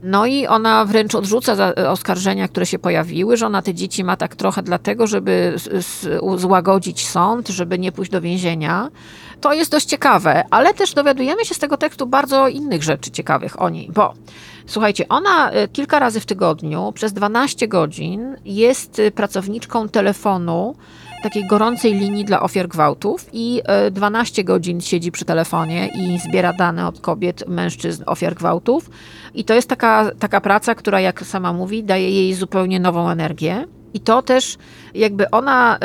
No 0.04 0.26
i 0.26 0.48
ona 0.48 0.86
wręcz 0.86 1.16
odrzuca 1.16 1.76
oskarżenia, 1.76 2.48
które 2.48 2.66
się 2.66 2.80
pojawiły, 2.80 3.38
że 3.38 3.46
ona 3.46 3.62
te 3.62 3.74
dzieci 3.74 4.04
ma 4.04 4.18
tak 4.18 4.36
trochę 4.36 4.64
dlatego, 4.64 5.08
żeby 5.08 5.56
złagodzić 6.36 7.08
sąd, 7.08 7.48
żeby 7.48 7.80
nie 7.80 7.92
pójść 7.92 8.12
do 8.12 8.22
więzienia. 8.22 8.90
To 9.42 9.54
jest 9.54 9.72
dość 9.72 9.86
ciekawe, 9.86 10.44
ale 10.52 10.74
też 10.74 10.94
dowiadujemy 10.94 11.46
się 11.46 11.56
z 11.56 11.60
tego 11.60 11.78
tekstu 11.78 12.08
bardzo 12.08 12.48
innych 12.48 12.84
rzeczy 12.84 13.12
ciekawych 13.12 13.62
o 13.62 13.70
niej, 13.70 13.90
bo 13.94 14.14
Słuchajcie, 14.68 15.08
ona 15.08 15.52
e, 15.52 15.68
kilka 15.68 16.00
razy 16.00 16.20
w 16.20 16.26
tygodniu 16.26 16.92
przez 16.92 17.14
12 17.14 17.68
godzin 17.68 18.36
jest 18.46 19.00
e, 19.00 19.12
pracowniczką 19.12 19.90
telefonu 19.90 20.76
takiej 21.24 21.48
gorącej 21.48 21.94
linii 21.94 22.26
dla 22.26 22.42
ofiar 22.42 22.68
gwałtów 22.68 23.26
i 23.34 23.62
12 23.92 24.42
e, 24.42 24.46
godzin 24.46 24.82
siedzi 24.82 25.12
przy 25.12 25.26
telefonie 25.26 25.88
i 25.88 26.20
zbiera 26.20 26.54
dane 26.54 26.88
od 26.88 27.00
kobiet, 27.00 27.48
mężczyzn, 27.48 28.04
ofiar 28.06 28.36
gwałtów. 28.36 28.90
I 29.34 29.44
to 29.44 29.54
jest 29.54 29.70
taka, 29.70 30.12
taka 30.20 30.42
praca, 30.42 30.76
która, 30.76 31.00
jak 31.00 31.26
sama 31.26 31.54
mówi, 31.54 31.84
daje 31.84 32.12
jej 32.12 32.34
zupełnie 32.34 32.80
nową 32.80 33.10
energię. 33.10 33.66
I 33.94 34.00
to 34.00 34.22
też 34.22 34.58
jakby 34.96 35.32
ona 35.32 35.80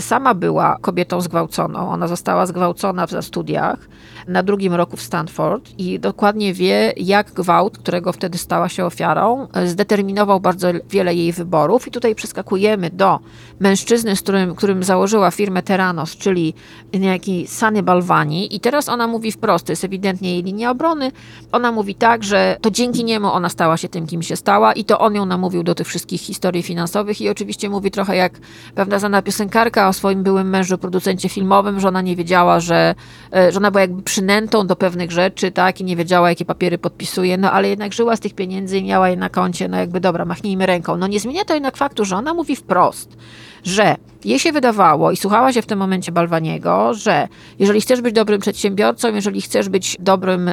sama 0.00 0.34
była 0.34 0.76
kobietą 0.80 1.20
zgwałconą. 1.20 1.90
Ona 1.90 2.08
została 2.08 2.46
zgwałcona 2.46 3.06
w 3.06 3.10
studiach 3.22 3.88
na 4.28 4.42
drugim 4.42 4.74
roku 4.74 4.96
w 4.96 5.02
Stanford 5.02 5.70
i 5.78 6.00
dokładnie 6.00 6.54
wie, 6.54 6.92
jak 6.96 7.32
gwałt, 7.32 7.78
którego 7.78 8.12
wtedy 8.12 8.38
stała 8.38 8.68
się 8.68 8.84
ofiarą, 8.84 9.48
zdeterminował 9.66 10.40
bardzo 10.40 10.68
wiele 10.90 11.14
jej 11.14 11.32
wyborów. 11.32 11.88
I 11.88 11.90
tutaj 11.90 12.14
przeskakujemy 12.14 12.90
do 12.90 13.20
mężczyzny, 13.60 14.16
z 14.16 14.22
którym, 14.22 14.54
którym 14.54 14.84
założyła 14.84 15.30
firmę 15.30 15.62
Terranos, 15.62 16.16
czyli 16.16 16.54
niejaki 16.94 17.46
Sany 17.46 17.82
Balwani. 17.82 18.56
I 18.56 18.60
teraz 18.60 18.88
ona 18.88 19.06
mówi 19.06 19.32
wprost, 19.32 19.66
to 19.66 19.72
jest 19.72 19.84
ewidentnie 19.84 20.32
jej 20.32 20.42
linia 20.42 20.70
obrony. 20.70 21.12
Ona 21.52 21.72
mówi 21.72 21.94
tak, 21.94 22.24
że 22.24 22.56
to 22.60 22.70
dzięki 22.70 23.04
niemu 23.04 23.28
ona 23.28 23.48
stała 23.48 23.76
się 23.76 23.88
tym, 23.88 24.06
kim 24.06 24.22
się 24.22 24.36
stała 24.36 24.72
i 24.72 24.84
to 24.84 24.98
on 24.98 25.14
ją 25.14 25.26
namówił 25.26 25.62
do 25.62 25.74
tych 25.74 25.86
wszystkich 25.86 26.20
historii 26.20 26.62
finansowych 26.62 27.20
i 27.20 27.28
oczywiście 27.28 27.70
mówi 27.70 27.90
trochę 27.90 28.16
jak 28.16 28.39
pewna 28.74 28.98
znana 28.98 29.22
piosenkarka 29.22 29.88
o 29.88 29.92
swoim 29.92 30.22
byłym 30.22 30.50
mężu, 30.50 30.78
producencie 30.78 31.28
filmowym, 31.28 31.80
że 31.80 31.88
ona 31.88 32.00
nie 32.00 32.16
wiedziała, 32.16 32.60
że, 32.60 32.94
że 33.32 33.56
ona 33.56 33.70
była 33.70 33.80
jakby 33.80 34.02
przynętą 34.02 34.66
do 34.66 34.76
pewnych 34.76 35.10
rzeczy, 35.10 35.50
tak, 35.50 35.80
i 35.80 35.84
nie 35.84 35.96
wiedziała, 35.96 36.28
jakie 36.28 36.44
papiery 36.44 36.78
podpisuje, 36.78 37.38
no 37.38 37.52
ale 37.52 37.68
jednak 37.68 37.92
żyła 37.92 38.16
z 38.16 38.20
tych 38.20 38.34
pieniędzy 38.34 38.78
i 38.78 38.84
miała 38.84 39.08
je 39.08 39.16
na 39.16 39.28
koncie, 39.28 39.68
no 39.68 39.76
jakby 39.76 40.00
dobra, 40.00 40.24
machnijmy 40.24 40.66
ręką. 40.66 40.96
No 40.96 41.06
nie 41.06 41.20
zmienia 41.20 41.44
to 41.44 41.54
jednak 41.54 41.76
faktu, 41.76 42.04
że 42.04 42.16
ona 42.16 42.34
mówi 42.34 42.56
wprost, 42.56 43.16
że 43.64 43.96
jej 44.24 44.38
się 44.38 44.52
wydawało 44.52 45.10
i 45.10 45.16
słuchała 45.16 45.52
się 45.52 45.62
w 45.62 45.66
tym 45.66 45.78
momencie 45.78 46.12
Balwaniego, 46.12 46.94
że 46.94 47.28
jeżeli 47.58 47.80
chcesz 47.80 48.00
być 48.00 48.14
dobrym 48.14 48.40
przedsiębiorcą, 48.40 49.14
jeżeli 49.14 49.40
chcesz 49.40 49.68
być 49.68 49.96
dobrym 50.00 50.50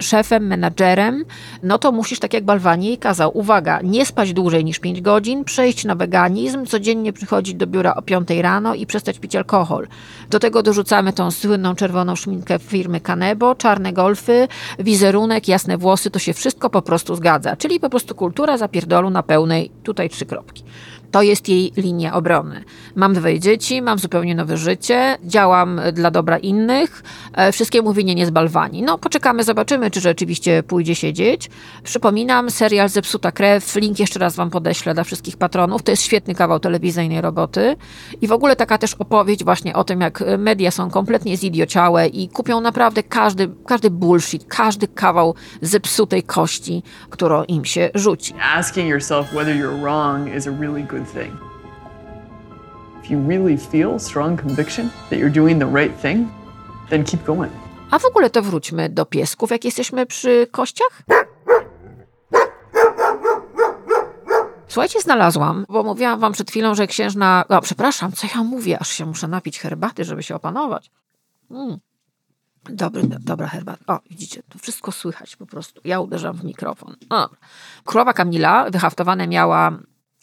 szefem, 0.00 0.46
menadżerem, 0.46 1.24
no 1.62 1.78
to 1.78 1.92
musisz, 1.92 2.18
tak 2.18 2.34
jak 2.34 2.44
Balwani 2.44 2.86
jej 2.86 2.98
kazał, 2.98 3.38
uwaga, 3.38 3.80
nie 3.82 4.06
spać 4.06 4.32
dłużej 4.32 4.64
niż 4.64 4.78
5 4.78 5.00
godzin, 5.00 5.44
przejść 5.44 5.84
na 5.84 5.94
wegan 5.94 6.18
organizm, 6.18 6.66
codziennie 6.66 7.12
przychodzić 7.18 7.54
do 7.54 7.66
biura 7.66 7.94
o 7.94 8.02
5 8.02 8.28
rano 8.30 8.74
i 8.74 8.86
przestać 8.86 9.18
pić 9.18 9.36
alkohol. 9.36 9.88
Do 10.30 10.38
tego 10.38 10.62
dorzucamy 10.62 11.12
tą 11.12 11.30
słynną 11.30 11.74
czerwoną 11.74 12.16
szminkę 12.16 12.58
firmy 12.58 13.00
Canebo, 13.00 13.54
czarne 13.54 13.92
golfy, 13.92 14.48
wizerunek, 14.78 15.48
jasne 15.48 15.78
włosy, 15.78 16.10
to 16.10 16.18
się 16.18 16.32
wszystko 16.32 16.70
po 16.70 16.82
prostu 16.82 17.14
zgadza. 17.14 17.56
Czyli 17.56 17.80
po 17.80 17.90
prostu 17.90 18.14
kultura 18.14 18.58
zapierdolu 18.58 19.10
na 19.10 19.22
pełnej, 19.22 19.70
tutaj 19.82 20.10
trzy 20.10 20.26
kropki. 20.26 20.64
To 21.10 21.22
jest 21.22 21.48
jej 21.48 21.72
linia 21.76 22.14
obrony. 22.14 22.64
Mam 22.94 23.14
dwoje 23.14 23.40
dzieci, 23.40 23.82
mam 23.82 23.98
zupełnie 23.98 24.34
nowe 24.34 24.56
życie, 24.56 25.18
działam 25.24 25.80
dla 25.92 26.10
dobra 26.10 26.38
innych, 26.38 27.02
e, 27.32 27.52
wszystkiemu 27.52 27.92
winien 27.92 28.18
jest 28.18 28.32
Balwani. 28.32 28.82
No, 28.82 28.98
poczekamy, 28.98 29.44
zobaczymy, 29.44 29.90
czy 29.90 30.00
rzeczywiście 30.00 30.62
pójdzie 30.62 30.94
siedzieć. 30.94 31.50
Przypominam, 31.82 32.50
serial 32.50 32.88
Zepsuta 32.88 33.32
krew, 33.32 33.76
link 33.76 33.98
jeszcze 33.98 34.18
raz 34.18 34.36
wam 34.36 34.50
podeślę 34.50 34.94
dla 34.94 35.04
wszystkich 35.04 35.36
patronów. 35.36 35.82
To 35.82 35.92
jest 35.92 36.02
świetny 36.02 36.34
kawał 36.34 36.60
telewizyjnej 36.60 37.20
roboty 37.20 37.76
i 38.20 38.28
w 38.28 38.32
ogóle 38.32 38.56
taka 38.56 38.78
też 38.78 38.94
opowieść 38.94 39.44
właśnie 39.44 39.74
o 39.74 39.84
tym, 39.84 40.00
jak 40.00 40.24
media 40.38 40.70
są 40.70 40.90
kompletnie 40.90 41.36
zidiociałe 41.36 42.06
i 42.06 42.28
kupią 42.28 42.60
naprawdę 42.60 43.02
każdy, 43.02 43.50
każdy 43.66 43.90
bullshit, 43.90 44.44
każdy 44.48 44.88
kawał 44.88 45.34
zepsutej 45.62 46.22
kości, 46.22 46.82
którą 47.10 47.44
im 47.44 47.64
się 47.64 47.90
rzuci. 47.94 48.34
Asking 48.56 48.88
yourself 48.88 49.26
whether 49.32 49.56
you're 49.56 49.80
wrong 49.80 50.34
is 50.36 50.46
a 50.46 50.50
really 50.50 50.82
good 50.82 50.97
good 50.98 51.12
thing. 51.12 51.38
If 53.02 53.10
you 53.10 53.28
really 53.28 53.56
feel 53.56 53.98
strong 53.98 54.40
conviction 54.40 54.90
that 55.10 55.18
you're 55.18 55.34
doing 55.34 55.58
the 55.58 55.66
right 55.66 56.00
thing, 56.02 56.28
then 56.90 57.04
keep 57.04 57.24
going. 57.24 57.52
A 57.90 57.98
w 57.98 58.04
ogóle 58.04 58.30
to 58.30 58.42
wróćmy 58.42 58.88
do 58.88 59.06
piesków, 59.06 59.50
jak 59.50 59.64
jesteśmy 59.64 60.06
przy 60.06 60.46
kościach. 60.50 61.02
Słuchajcie, 64.68 65.00
znalazłam, 65.00 65.66
bo 65.68 65.82
mówiłam 65.82 66.20
wam 66.20 66.32
przed 66.32 66.50
chwilą, 66.50 66.74
że 66.74 66.86
księżna... 66.86 67.44
O, 67.48 67.60
przepraszam, 67.60 68.12
co 68.12 68.26
ja 68.34 68.42
mówię? 68.42 68.78
Aż 68.80 68.88
się 68.88 69.06
muszę 69.06 69.28
napić 69.28 69.58
herbaty, 69.58 70.04
żeby 70.04 70.22
się 70.22 70.34
opanować. 70.34 70.90
Mm. 71.50 71.78
Dobry, 72.64 73.02
do, 73.02 73.16
dobra 73.18 73.46
herbata. 73.46 73.84
O, 73.86 74.00
widzicie, 74.10 74.42
to 74.48 74.58
wszystko 74.58 74.92
słychać 74.92 75.36
po 75.36 75.46
prostu. 75.46 75.80
Ja 75.84 76.00
uderzam 76.00 76.36
w 76.36 76.44
mikrofon. 76.44 76.96
O. 77.10 77.28
Królowa 77.84 78.12
Kamila 78.12 78.70
wyhaftowane 78.70 79.28
miała 79.28 79.78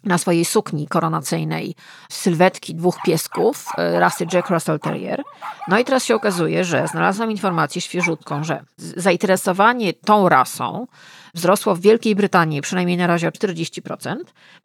na 0.05 0.17
swojej 0.17 0.45
sukni 0.45 0.87
koronacyjnej 0.87 1.75
sylwetki 2.09 2.75
dwóch 2.75 2.97
piesków 3.05 3.65
e, 3.77 3.99
rasy 3.99 4.25
Jack 4.33 4.49
Russell 4.49 4.79
Terrier. 4.79 5.23
No 5.67 5.79
i 5.79 5.85
teraz 5.85 6.05
się 6.05 6.15
okazuje, 6.15 6.63
że 6.63 6.87
znalazłam 6.87 7.31
informację 7.31 7.81
świeżutką, 7.81 8.43
że 8.43 8.63
zainteresowanie 8.77 9.93
tą 9.93 10.29
rasą 10.29 10.87
wzrosło 11.35 11.75
w 11.75 11.81
Wielkiej 11.81 12.15
Brytanii 12.15 12.61
przynajmniej 12.61 12.97
na 12.97 13.07
razie 13.07 13.27
o 13.27 13.31
40% 13.31 14.15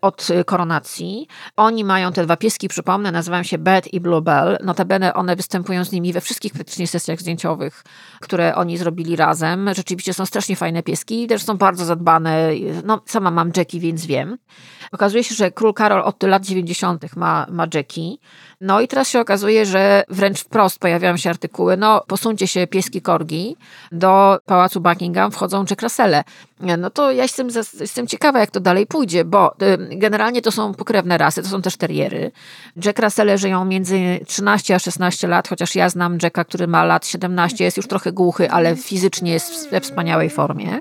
od 0.00 0.31
y, 0.31 0.44
koronacji. 0.44 1.29
Oni 1.57 1.85
mają 1.85 2.12
te 2.12 2.24
dwa 2.24 2.37
pieski, 2.37 2.68
przypomnę, 2.68 3.12
nazywają 3.12 3.42
się 3.42 3.59
Bed 3.59 3.94
i 3.94 4.00
Bluebell. 4.00 4.59
Notabene 4.64 5.14
one 5.14 5.37
występują 5.37 5.85
z 5.85 5.92
nimi 5.92 6.12
we 6.12 6.20
wszystkich 6.20 6.53
praktycznie 6.53 6.87
sesjach 6.87 7.20
zdjęciowych, 7.20 7.85
które 8.20 8.55
oni 8.55 8.79
zrobili 8.79 9.16
razem. 9.16 9.70
Rzeczywiście 9.74 10.14
są 10.14 10.26
strasznie 10.26 10.57
fajne 10.57 10.83
pieski, 10.83 11.26
też 11.26 11.42
są 11.42 11.57
bardzo 11.57 11.85
zadbane. 11.85 12.50
No, 12.85 13.03
sama 13.07 13.31
mam 13.31 13.50
Jackie, 13.57 13.81
więc 13.81 14.07
wiem. 14.07 14.38
Okazuje 14.92 15.24
się, 15.24 15.30
że 15.31 15.51
król 15.51 15.75
Karol 15.75 16.03
od 16.03 16.23
lat 16.23 16.45
90. 16.47 17.16
ma, 17.16 17.47
ma 17.51 17.66
Jackie. 17.75 18.16
No 18.61 18.81
i 18.81 18.88
teraz 18.88 19.09
się 19.09 19.21
okazuje, 19.21 19.66
że 19.66 20.03
wręcz 20.09 20.40
wprost 20.40 20.79
pojawiają 20.79 21.16
się 21.16 21.31
artykuły, 21.31 21.77
no 21.77 22.03
posuńcie 22.07 22.47
się 22.47 22.66
pieski 22.66 23.03
korgi, 23.03 23.57
do 23.93 24.38
pałacu 24.47 24.81
Buckingham 24.81 25.31
wchodzą 25.31 25.64
Jack. 25.71 25.83
No 26.79 26.90
to 26.90 27.12
ja 27.12 27.23
jestem, 27.23 27.49
jestem 27.81 28.07
ciekawa, 28.07 28.40
jak 28.40 28.51
to 28.51 28.61
dalej 28.61 28.87
pójdzie, 28.87 29.25
bo 29.25 29.53
y, 29.53 29.96
generalnie 29.96 30.42
to 30.42 30.53
są 30.53 30.75
pokrewne 30.75 31.18
rasy, 31.18 31.42
to 31.42 31.49
są 31.49 31.62
też 31.62 31.77
teriery. 31.77 32.33
Jack 32.85 32.99
Russelle 32.99 33.38
żyją 33.38 33.64
między 33.64 34.20
13 34.27 34.75
a 34.75 34.79
16 34.79 35.29
lat, 35.29 35.49
chociaż 35.49 35.75
ja 35.75 35.88
znam 35.88 36.18
Jacka, 36.23 36.44
który 36.44 36.66
ma 36.66 36.85
lat 36.85 37.07
17, 37.07 37.64
jest 37.64 37.77
już 37.77 37.87
trochę 37.87 38.12
głuchy, 38.12 38.51
ale 38.51 38.77
fizycznie 38.77 39.33
jest 39.33 39.70
we 39.70 39.81
wspaniałej 39.81 40.31
formie. 40.31 40.79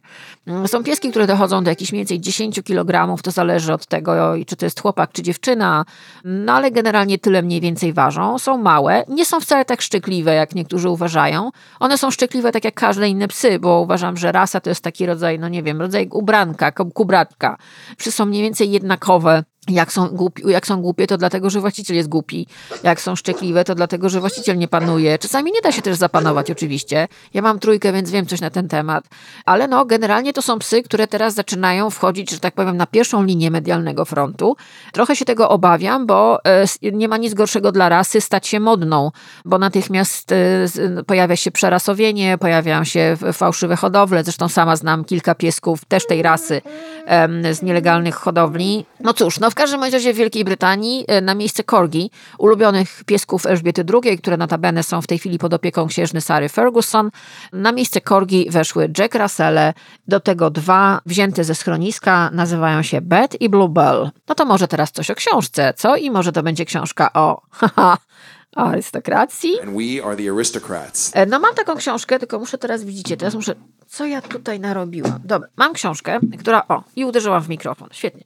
Mm, 0.47 0.67
są 0.67 0.83
pieski, 0.83 1.09
które 1.09 1.27
dochodzą 1.27 1.63
do 1.63 1.69
jakichś 1.69 1.91
mniej 1.91 2.01
więcej 2.01 2.19
10 2.21 2.63
kg, 2.63 3.21
to 3.23 3.31
zależy 3.31 3.73
od 3.73 3.85
tego, 3.85 4.33
czy 4.47 4.55
to 4.55 4.65
jest 4.65 4.81
chłopak, 4.81 5.11
czy 5.11 5.23
dziewczyna, 5.23 5.85
no 6.23 6.53
ale 6.53 6.71
generalnie 6.71 7.17
tyle 7.19 7.41
mniej 7.41 7.61
więcej 7.61 7.93
ważą. 7.93 8.39
Są 8.39 8.57
małe, 8.57 9.03
nie 9.07 9.25
są 9.25 9.39
wcale 9.39 9.65
tak 9.65 9.81
szczekliwe, 9.81 10.33
jak 10.33 10.55
niektórzy 10.55 10.89
uważają. 10.89 11.51
One 11.79 11.97
są 11.97 12.11
szczekliwe 12.11 12.51
tak 12.51 12.63
jak 12.63 12.73
każde 12.73 13.09
inne 13.09 13.27
psy, 13.27 13.59
bo 13.59 13.81
uważam, 13.81 14.17
że 14.17 14.31
rasa 14.31 14.59
to 14.59 14.69
jest 14.69 14.83
taki 14.83 15.05
rodzaj, 15.05 15.39
no 15.39 15.49
nie 15.49 15.63
wiem, 15.63 15.68
rodzaj 15.77 16.07
ubranka, 16.11 16.71
kubratka. 16.71 17.57
Są 17.99 18.25
mniej 18.25 18.43
więcej 18.43 18.71
jednakowe 18.71 19.43
jak 19.67 19.93
są, 19.93 20.07
głupi, 20.07 20.43
jak 20.47 20.67
są 20.67 20.81
głupie, 20.81 21.07
to 21.07 21.17
dlatego, 21.17 21.49
że 21.49 21.59
właściciel 21.59 21.95
jest 21.95 22.09
głupi. 22.09 22.47
Jak 22.83 23.01
są 23.01 23.15
szczekliwe, 23.15 23.63
to 23.63 23.75
dlatego, 23.75 24.09
że 24.09 24.19
właściciel 24.19 24.57
nie 24.57 24.67
panuje. 24.67 25.17
Czasami 25.17 25.51
nie 25.51 25.61
da 25.61 25.71
się 25.71 25.81
też 25.81 25.97
zapanować, 25.97 26.51
oczywiście. 26.51 27.07
Ja 27.33 27.41
mam 27.41 27.59
trójkę, 27.59 27.93
więc 27.93 28.11
wiem 28.11 28.25
coś 28.25 28.41
na 28.41 28.49
ten 28.49 28.67
temat. 28.67 29.05
Ale 29.45 29.67
no, 29.67 29.85
generalnie 29.85 30.33
to 30.33 30.41
są 30.41 30.59
psy, 30.59 30.83
które 30.83 31.07
teraz 31.07 31.33
zaczynają 31.33 31.89
wchodzić, 31.89 32.31
że 32.31 32.39
tak 32.39 32.53
powiem, 32.53 32.77
na 32.77 32.87
pierwszą 32.87 33.23
linię 33.23 33.51
medialnego 33.51 34.05
frontu. 34.05 34.55
Trochę 34.93 35.15
się 35.15 35.25
tego 35.25 35.49
obawiam, 35.49 36.05
bo 36.05 36.45
e, 36.45 36.65
nie 36.91 37.07
ma 37.07 37.17
nic 37.17 37.33
gorszego 37.33 37.71
dla 37.71 37.89
rasy 37.89 38.21
stać 38.21 38.47
się 38.47 38.59
modną, 38.59 39.11
bo 39.45 39.57
natychmiast 39.57 40.31
e, 40.31 40.67
pojawia 41.07 41.35
się 41.35 41.51
przerasowienie, 41.51 42.37
pojawiają 42.37 42.83
się 42.83 43.17
fałszywe 43.33 43.75
hodowle. 43.75 44.23
Zresztą 44.23 44.49
sama 44.49 44.75
znam 44.75 45.05
kilka 45.05 45.35
piesków 45.35 45.85
też 45.85 46.07
tej 46.07 46.21
rasy 46.21 46.61
z 47.51 47.61
nielegalnych 47.61 48.15
hodowli. 48.15 48.85
No 48.99 49.13
cóż, 49.13 49.39
no 49.39 49.51
w 49.51 49.55
każdym 49.55 49.83
razie 49.83 50.13
w 50.13 50.17
Wielkiej 50.17 50.45
Brytanii 50.45 51.05
e, 51.07 51.21
na 51.21 51.35
miejsce 51.35 51.63
korgi, 51.63 52.11
ulubionych 52.37 53.03
piesków 53.05 53.45
Elżbiety 53.45 53.83
II, 53.93 54.17
które 54.17 54.37
notabene 54.37 54.83
są 54.83 55.01
w 55.01 55.07
tej 55.07 55.19
chwili 55.19 55.39
pod 55.39 55.53
opieką 55.53 55.87
księżny 55.87 56.21
Sary 56.21 56.49
Ferguson, 56.49 57.11
na 57.53 57.71
miejsce 57.71 58.01
korgi 58.01 58.49
weszły 58.49 58.91
Jack 58.97 59.15
Russelle, 59.15 59.73
do 60.07 60.19
tego 60.19 60.49
dwa 60.49 61.01
wzięte 61.05 61.43
ze 61.43 61.55
schroniska, 61.55 62.29
nazywają 62.33 62.81
się 62.81 63.01
Bet 63.01 63.41
i 63.41 63.49
Bluebell. 63.49 64.09
No 64.27 64.35
to 64.35 64.45
może 64.45 64.67
teraz 64.67 64.91
coś 64.91 65.11
o 65.11 65.15
książce, 65.15 65.73
co? 65.77 65.95
I 65.95 66.11
może 66.11 66.31
to 66.31 66.43
będzie 66.43 66.65
książka 66.65 67.13
o... 67.13 67.41
Haha, 67.59 67.97
arystokracji. 68.55 69.51
E, 71.15 71.25
no 71.25 71.39
mam 71.39 71.55
taką 71.55 71.75
książkę, 71.75 72.19
tylko 72.19 72.39
muszę 72.39 72.57
teraz, 72.57 72.83
widzicie, 72.83 73.17
teraz 73.17 73.35
muszę, 73.35 73.55
co 73.87 74.05
ja 74.05 74.21
tutaj 74.21 74.59
narobiłam. 74.59 75.19
Dobra, 75.23 75.49
mam 75.57 75.73
książkę, 75.73 76.19
która, 76.39 76.67
o, 76.67 76.83
i 76.95 77.05
uderzyłam 77.05 77.43
w 77.43 77.49
mikrofon, 77.49 77.89
świetnie 77.91 78.23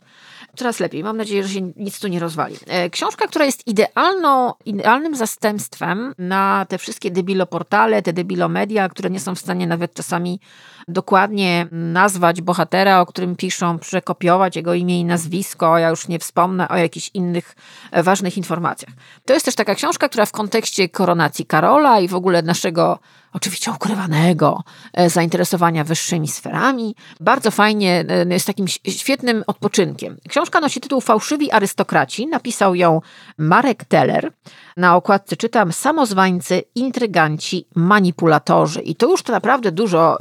coraz 0.55 0.79
lepiej. 0.79 1.03
Mam 1.03 1.17
nadzieję, 1.17 1.43
że 1.43 1.49
się 1.49 1.61
nic 1.75 1.99
tu 1.99 2.07
nie 2.07 2.19
rozwali. 2.19 2.55
E, 2.67 2.89
książka, 2.89 3.27
która 3.27 3.45
jest 3.45 3.67
idealną, 3.67 4.53
idealnym 4.65 5.15
zastępstwem 5.15 6.13
na 6.17 6.65
te 6.69 6.77
wszystkie 6.77 7.11
debiloportale, 7.11 8.01
te 8.01 8.13
debilomedia, 8.13 8.89
które 8.89 9.09
nie 9.09 9.19
są 9.19 9.35
w 9.35 9.39
stanie 9.39 9.67
nawet 9.67 9.93
czasami 9.93 10.39
dokładnie 10.87 11.67
nazwać 11.71 12.41
bohatera, 12.41 13.01
o 13.01 13.05
którym 13.05 13.35
piszą, 13.35 13.79
przekopiować 13.79 14.55
jego 14.55 14.73
imię 14.73 14.99
i 14.99 15.05
nazwisko, 15.05 15.77
ja 15.77 15.89
już 15.89 16.07
nie 16.07 16.19
wspomnę 16.19 16.69
o 16.69 16.77
jakichś 16.77 17.11
innych 17.13 17.55
e, 17.91 18.03
ważnych 18.03 18.37
informacjach. 18.37 18.93
To 19.25 19.33
jest 19.33 19.45
też 19.45 19.55
taka 19.55 19.75
książka, 19.75 20.09
która 20.09 20.25
w 20.25 20.31
kontekście 20.31 20.89
koronacji 20.89 21.45
Karola 21.45 21.99
i 21.99 22.07
w 22.07 22.15
ogóle 22.15 22.41
naszego 22.41 22.99
oczywiście 23.33 23.71
ukrywanego 23.71 24.63
e, 24.93 25.09
zainteresowania 25.09 25.83
wyższymi 25.83 26.27
sferami. 26.27 26.95
Bardzo 27.19 27.51
fajnie, 27.51 28.05
e, 28.09 28.33
jest 28.33 28.47
takim 28.47 28.67
świetnym 28.87 29.43
odpoczynkiem. 29.47 30.17
Książka 30.29 30.59
nosi 30.59 30.81
tytuł 30.81 31.01
Fałszywi 31.01 31.51
arystokraci. 31.51 32.27
Napisał 32.27 32.75
ją 32.75 33.01
Marek 33.37 33.85
Teller. 33.85 34.31
Na 34.77 34.95
okładce 34.95 35.37
czytam 35.37 35.73
samozwańcy, 35.73 36.63
intryganci, 36.75 37.67
manipulatorzy. 37.75 38.81
I 38.81 38.95
to 38.95 39.09
już 39.09 39.23
to 39.23 39.31
naprawdę 39.31 39.71
dużo 39.71 40.17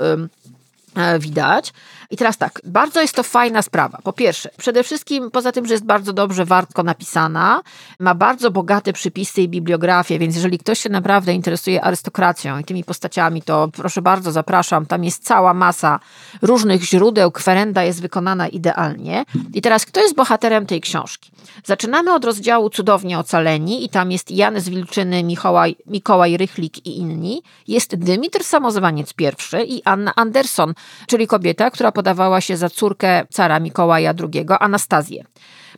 E, 0.96 1.18
widać. 1.18 1.72
I 2.12 2.16
teraz 2.16 2.38
tak, 2.38 2.60
bardzo 2.64 3.00
jest 3.00 3.14
to 3.14 3.22
fajna 3.22 3.62
sprawa. 3.62 3.98
Po 4.02 4.12
pierwsze, 4.12 4.50
przede 4.56 4.82
wszystkim 4.82 5.30
poza 5.30 5.52
tym, 5.52 5.66
że 5.66 5.74
jest 5.74 5.84
bardzo 5.84 6.12
dobrze 6.12 6.44
wartko 6.44 6.82
napisana, 6.82 7.62
ma 7.98 8.14
bardzo 8.14 8.50
bogate 8.50 8.92
przypisy 8.92 9.42
i 9.42 9.48
bibliografię, 9.48 10.18
więc 10.18 10.34
jeżeli 10.34 10.58
ktoś 10.58 10.78
się 10.78 10.88
naprawdę 10.88 11.32
interesuje 11.32 11.84
arystokracją 11.84 12.58
i 12.58 12.64
tymi 12.64 12.84
postaciami, 12.84 13.42
to 13.42 13.68
proszę 13.76 14.02
bardzo, 14.02 14.32
zapraszam. 14.32 14.86
Tam 14.86 15.04
jest 15.04 15.24
cała 15.24 15.54
masa 15.54 16.00
różnych 16.42 16.82
źródeł, 16.82 17.30
kwerenda 17.30 17.82
jest 17.82 18.02
wykonana 18.02 18.48
idealnie. 18.48 19.24
I 19.54 19.62
teraz, 19.62 19.86
kto 19.86 20.00
jest 20.00 20.14
bohaterem 20.14 20.66
tej 20.66 20.80
książki? 20.80 21.32
Zaczynamy 21.64 22.14
od 22.14 22.24
rozdziału 22.24 22.70
Cudownie 22.70 23.18
Ocaleni 23.18 23.84
i 23.84 23.88
tam 23.88 24.12
jest 24.12 24.30
Jan 24.30 24.60
z 24.60 24.68
Wilczyny, 24.68 25.24
Mikołaj, 25.24 25.76
Mikołaj 25.86 26.36
Rychlik 26.36 26.86
i 26.86 26.98
inni. 26.98 27.42
Jest 27.68 27.96
Dymitr 27.96 28.44
Samozwaniec 28.44 29.14
I 29.18 29.74
i 29.76 29.82
Anna 29.84 30.12
Anderson, 30.16 30.74
czyli 31.06 31.26
kobieta, 31.26 31.70
która 31.70 31.92
podawała 32.02 32.40
się 32.40 32.56
za 32.56 32.68
córkę 32.68 33.26
cara 33.30 33.60
Mikołaja 33.60 34.14
II, 34.18 34.46
Anastazję. 34.60 35.24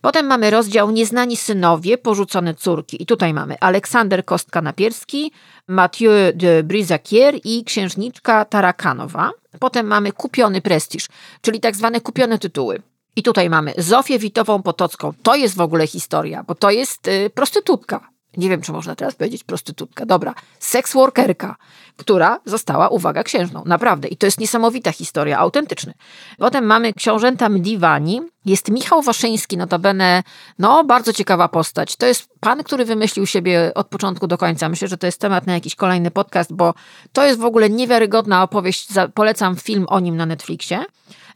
Potem 0.00 0.26
mamy 0.26 0.50
rozdział 0.50 0.90
Nieznani 0.90 1.36
synowie, 1.36 1.98
porzucone 1.98 2.54
córki. 2.54 3.02
I 3.02 3.06
tutaj 3.06 3.34
mamy 3.34 3.58
Aleksander 3.60 4.24
Kostka-Napierski, 4.24 5.30
Mathieu 5.68 6.10
de 6.34 6.62
Brizakier 6.62 7.34
i 7.44 7.64
księżniczka 7.64 8.44
Tarakanowa. 8.44 9.30
Potem 9.58 9.86
mamy 9.86 10.12
kupiony 10.12 10.60
prestiż, 10.60 11.06
czyli 11.40 11.60
tak 11.60 11.76
zwane 11.76 12.00
kupione 12.00 12.38
tytuły. 12.38 12.82
I 13.16 13.22
tutaj 13.22 13.50
mamy 13.50 13.74
Zofię 13.78 14.18
Witową 14.18 14.62
Potocką. 14.62 15.12
To 15.22 15.34
jest 15.34 15.56
w 15.56 15.60
ogóle 15.60 15.86
historia, 15.86 16.44
bo 16.46 16.54
to 16.54 16.70
jest 16.70 17.08
y, 17.08 17.30
prostytutka. 17.34 18.13
Nie 18.36 18.48
wiem, 18.48 18.62
czy 18.62 18.72
można 18.72 18.94
teraz 18.94 19.14
powiedzieć 19.14 19.44
prostytutka. 19.44 20.06
Dobra, 20.06 20.34
seks 20.58 20.92
workerka, 20.92 21.56
która 21.96 22.40
została, 22.44 22.88
uwaga, 22.88 23.22
księżną. 23.22 23.62
Naprawdę. 23.66 24.08
I 24.08 24.16
to 24.16 24.26
jest 24.26 24.40
niesamowita 24.40 24.92
historia, 24.92 25.38
autentyczny. 25.38 25.94
Potem 26.38 26.64
mamy 26.64 26.92
książęta 26.92 27.48
Mdiwani. 27.48 28.20
Jest 28.44 28.70
Michał 28.70 29.02
Waszyński, 29.02 29.56
notabene, 29.56 30.22
no, 30.58 30.84
bardzo 30.84 31.12
ciekawa 31.12 31.48
postać. 31.48 31.96
To 31.96 32.06
jest 32.06 32.28
pan, 32.40 32.64
który 32.64 32.84
wymyślił 32.84 33.26
siebie 33.26 33.72
od 33.74 33.86
początku 33.86 34.26
do 34.26 34.38
końca. 34.38 34.68
Myślę, 34.68 34.88
że 34.88 34.98
to 34.98 35.06
jest 35.06 35.20
temat 35.20 35.46
na 35.46 35.54
jakiś 35.54 35.74
kolejny 35.74 36.10
podcast, 36.10 36.52
bo 36.52 36.74
to 37.12 37.24
jest 37.24 37.40
w 37.40 37.44
ogóle 37.44 37.70
niewiarygodna 37.70 38.42
opowieść. 38.42 38.88
Polecam 39.14 39.56
film 39.56 39.86
o 39.88 40.00
nim 40.00 40.16
na 40.16 40.26
Netflixie. 40.26 40.84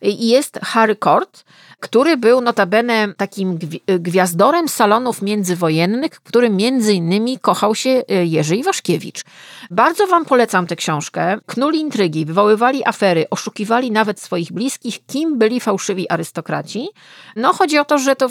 I 0.03 0.29
jest 0.29 0.59
Harry 0.63 0.97
Court, 0.97 1.45
który 1.81 2.17
był 2.17 2.41
notabene 2.41 3.15
takim 3.17 3.59
gwiazdorem 3.99 4.69
salonów 4.69 5.23
międzywojennych, 5.23 6.15
w 6.15 6.21
którym 6.21 6.57
między 6.57 6.93
innymi 6.95 7.39
kochał 7.39 7.75
się 7.75 8.03
e, 8.09 8.27
Jerzy 8.27 8.57
Iwaszkiewicz. 8.57 9.25
Bardzo 9.71 10.07
wam 10.07 10.25
polecam 10.25 10.67
tę 10.67 10.77
książkę. 10.77 11.39
Knuli 11.47 11.81
intrygi, 11.81 12.25
wywoływali 12.25 12.87
afery, 12.87 13.27
oszukiwali 13.31 13.91
nawet 13.91 14.21
swoich 14.21 14.53
bliskich, 14.53 15.07
kim 15.07 15.39
byli 15.39 15.61
fałszywi 15.61 16.11
arystokraci. 16.11 16.89
No 17.37 17.53
chodzi 17.53 17.79
o 17.79 17.85
to, 17.85 17.99
że 17.99 18.17
to 18.17 18.29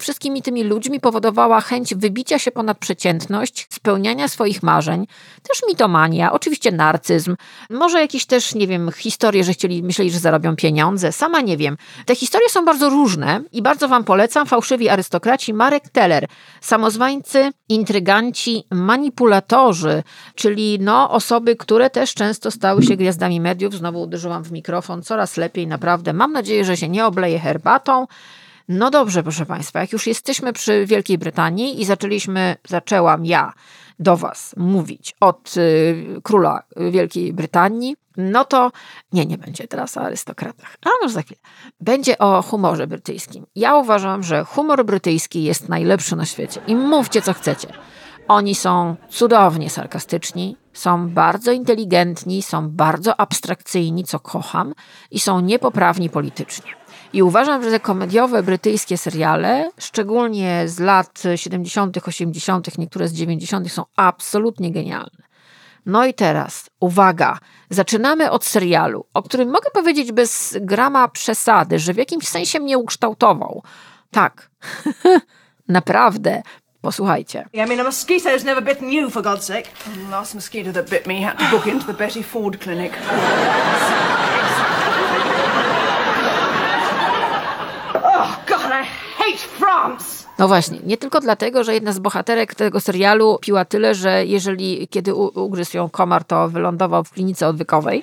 wszystkimi 0.00 0.42
tymi 0.42 0.64
ludźmi 0.64 1.00
powodowała 1.00 1.60
chęć 1.60 1.94
wybicia 1.94 2.38
się 2.38 2.50
ponad 2.50 2.78
przeciętność, 2.78 3.66
spełniania 3.70 4.28
swoich 4.28 4.62
marzeń, 4.62 5.06
też 5.42 5.62
mitomania, 5.68 6.32
oczywiście 6.32 6.72
narcyzm, 6.72 7.36
może 7.70 8.00
jakieś 8.00 8.26
też, 8.26 8.54
nie 8.54 8.66
wiem, 8.66 8.92
historie, 8.92 9.44
że 9.44 9.52
chcieli, 9.52 9.82
myśleli, 9.82 10.10
że 10.10 10.18
zarobią 10.18 10.56
pieniądze, 10.56 11.12
sama 11.12 11.40
nie 11.40 11.56
wiem. 11.56 11.76
Te 12.06 12.14
historie 12.14 12.48
są 12.48 12.64
bardzo 12.64 12.83
różne 12.90 13.40
i 13.52 13.62
bardzo 13.62 13.88
wam 13.88 14.04
polecam. 14.04 14.46
Fałszywi 14.46 14.88
arystokraci, 14.88 15.54
Marek 15.54 15.88
Teller, 15.88 16.26
samozwańcy, 16.60 17.50
intryganci, 17.68 18.64
manipulatorzy, 18.70 20.02
czyli 20.34 20.78
no, 20.80 21.10
osoby, 21.10 21.56
które 21.56 21.90
też 21.90 22.14
często 22.14 22.50
stały 22.50 22.82
się 22.82 22.96
gwiazdami 22.96 23.40
mediów. 23.40 23.74
Znowu 23.74 24.02
uderzyłam 24.02 24.44
w 24.44 24.52
mikrofon, 24.52 25.02
coraz 25.02 25.36
lepiej, 25.36 25.66
naprawdę. 25.66 26.12
Mam 26.12 26.32
nadzieję, 26.32 26.64
że 26.64 26.76
się 26.76 26.88
nie 26.88 27.06
obleję 27.06 27.38
herbatą. 27.38 28.06
No 28.68 28.90
dobrze, 28.90 29.22
proszę 29.22 29.46
Państwa, 29.46 29.80
jak 29.80 29.92
już 29.92 30.06
jesteśmy 30.06 30.52
przy 30.52 30.86
Wielkiej 30.86 31.18
Brytanii 31.18 31.80
i 31.80 31.84
zaczęliśmy, 31.84 32.56
zaczęłam 32.68 33.26
ja 33.26 33.52
do 33.98 34.16
Was 34.16 34.54
mówić 34.56 35.14
od 35.20 35.56
y, 35.56 36.20
króla 36.22 36.62
Wielkiej 36.90 37.32
Brytanii, 37.32 37.96
no 38.16 38.44
to 38.44 38.72
nie, 39.12 39.26
nie 39.26 39.38
będzie 39.38 39.68
teraz 39.68 39.96
o 39.96 40.00
arystokratach, 40.00 40.76
a 40.84 40.88
może 41.02 41.14
za 41.14 41.22
chwilę. 41.22 41.40
Będzie 41.80 42.18
o 42.18 42.42
humorze 42.42 42.86
brytyjskim. 42.86 43.46
Ja 43.54 43.76
uważam, 43.76 44.22
że 44.22 44.44
humor 44.44 44.84
brytyjski 44.84 45.44
jest 45.44 45.68
najlepszy 45.68 46.16
na 46.16 46.24
świecie 46.24 46.60
i 46.66 46.76
mówcie 46.76 47.22
co 47.22 47.32
chcecie. 47.32 47.68
Oni 48.28 48.54
są 48.54 48.96
cudownie 49.08 49.70
sarkastyczni, 49.70 50.56
są 50.72 51.08
bardzo 51.08 51.52
inteligentni, 51.52 52.42
są 52.42 52.70
bardzo 52.70 53.20
abstrakcyjni, 53.20 54.04
co 54.04 54.20
kocham, 54.20 54.74
i 55.10 55.20
są 55.20 55.40
niepoprawni 55.40 56.10
politycznie. 56.10 56.83
I 57.14 57.22
uważam, 57.22 57.62
że 57.62 57.70
te 57.70 57.80
komediowe 57.80 58.42
brytyjskie 58.42 58.98
seriale, 58.98 59.70
szczególnie 59.78 60.68
z 60.68 60.78
lat 60.78 61.22
70., 61.36 61.98
80., 62.08 62.78
niektóre 62.78 63.08
z 63.08 63.12
90., 63.12 63.72
są 63.72 63.84
absolutnie 63.96 64.72
genialne. 64.72 65.24
No 65.86 66.06
i 66.06 66.14
teraz, 66.14 66.70
uwaga, 66.80 67.38
zaczynamy 67.70 68.30
od 68.30 68.44
serialu, 68.44 69.06
o 69.14 69.22
którym 69.22 69.50
mogę 69.50 69.70
powiedzieć 69.70 70.12
bez 70.12 70.58
grama 70.60 71.08
przesady, 71.08 71.78
że 71.78 71.94
w 71.94 71.96
jakimś 71.96 72.28
sensie 72.28 72.60
mnie 72.60 72.78
ukształtował. 72.78 73.62
Tak, 74.10 74.50
naprawdę. 75.68 76.42
Posłuchajcie. 76.80 77.46
I 77.52 77.56
mean, 77.58 77.80
a 77.80 77.84
mosquito's 77.84 78.44
never 78.44 78.64
bitten 78.64 78.92
you, 78.92 79.10
for 79.10 79.22
God's 79.22 79.42
sake. 79.42 79.62
The 79.62 80.10
last 80.10 80.34
mosquito 80.34 80.72
that 80.72 80.90
bit 80.90 81.06
me 81.06 81.22
had 81.22 81.38
to 81.38 81.56
book 81.56 81.66
into 81.66 81.86
the 81.86 81.94
Betty 81.94 82.22
Ford 82.22 82.60
clinic. 82.62 82.92
Oh, 88.16 88.42
God, 88.46 88.70
I 88.70 88.82
hate 88.82 89.18
France! 89.18 89.23
No 90.38 90.48
właśnie, 90.48 90.78
nie 90.84 90.96
tylko 90.96 91.20
dlatego, 91.20 91.64
że 91.64 91.74
jedna 91.74 91.92
z 91.92 91.98
bohaterek 91.98 92.54
tego 92.54 92.80
serialu 92.80 93.38
piła 93.40 93.64
tyle, 93.64 93.94
że 93.94 94.26
jeżeli 94.26 94.88
kiedy 94.88 95.14
ugryzł 95.14 95.76
ją 95.76 95.90
komar, 95.90 96.24
to 96.24 96.48
wylądował 96.48 97.04
w 97.04 97.10
klinice 97.10 97.48
odwykowej. 97.48 98.02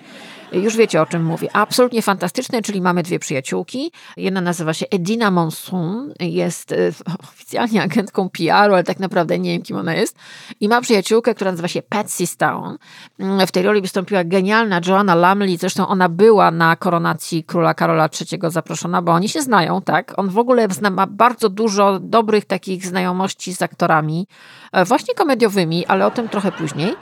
Już 0.51 0.77
wiecie 0.77 1.01
o 1.01 1.05
czym 1.05 1.23
mówię. 1.23 1.49
Absolutnie 1.53 2.01
fantastyczne, 2.01 2.61
czyli 2.61 2.81
mamy 2.81 3.03
dwie 3.03 3.19
przyjaciółki. 3.19 3.91
Jedna 4.17 4.41
nazywa 4.41 4.73
się 4.73 4.85
Edina 4.89 5.31
Monsoon, 5.31 6.13
jest 6.19 6.71
e, 6.71 6.75
oficjalnie 7.33 7.83
agentką 7.83 8.29
PR-u, 8.29 8.73
ale 8.73 8.83
tak 8.83 8.99
naprawdę 8.99 9.39
nie 9.39 9.51
wiem, 9.51 9.61
kim 9.61 9.77
ona 9.77 9.95
jest. 9.95 10.17
I 10.59 10.67
ma 10.67 10.81
przyjaciółkę, 10.81 11.35
która 11.35 11.51
nazywa 11.51 11.67
się 11.67 11.81
Patsy 11.81 12.27
Stone. 12.27 12.77
Mm, 13.19 13.47
w 13.47 13.51
tej 13.51 13.63
roli 13.63 13.81
wystąpiła 13.81 14.23
genialna 14.23 14.81
Joanna 14.87 15.15
Lumley, 15.15 15.57
zresztą 15.57 15.87
ona 15.87 16.09
była 16.09 16.51
na 16.51 16.75
koronacji 16.75 17.43
króla 17.43 17.73
Karola 17.73 18.09
III 18.31 18.41
zaproszona, 18.47 19.01
bo 19.01 19.11
oni 19.11 19.29
się 19.29 19.41
znają, 19.41 19.81
tak? 19.81 20.13
On 20.17 20.29
w 20.29 20.37
ogóle 20.37 20.67
zna, 20.69 20.89
ma 20.89 21.07
bardzo 21.07 21.49
dużo 21.49 21.99
dobrych 21.99 22.45
takich 22.45 22.85
znajomości 22.85 23.55
z 23.55 23.61
aktorami, 23.61 24.27
e, 24.71 24.85
właśnie 24.85 25.15
komediowymi, 25.15 25.85
ale 25.85 26.05
o 26.05 26.11
tym 26.11 26.29
trochę 26.29 26.51
później. 26.51 26.95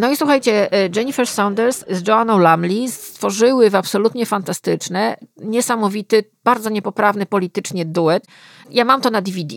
No 0.00 0.10
i 0.10 0.16
słuchajcie, 0.16 0.72
e, 0.72 0.88
Jennifer 0.96 1.26
Saunders 1.26 1.84
z 1.90 2.08
Joanną 2.08 2.38
Lumley 2.38 2.83
stworzyły 2.88 3.70
w 3.70 3.74
absolutnie 3.74 4.26
fantastyczne, 4.26 5.16
niesamowity, 5.36 6.24
bardzo 6.44 6.70
niepoprawny 6.70 7.26
politycznie 7.26 7.84
duet. 7.84 8.26
Ja 8.70 8.84
mam 8.84 9.00
to 9.00 9.10
na 9.10 9.22
DVD 9.22 9.56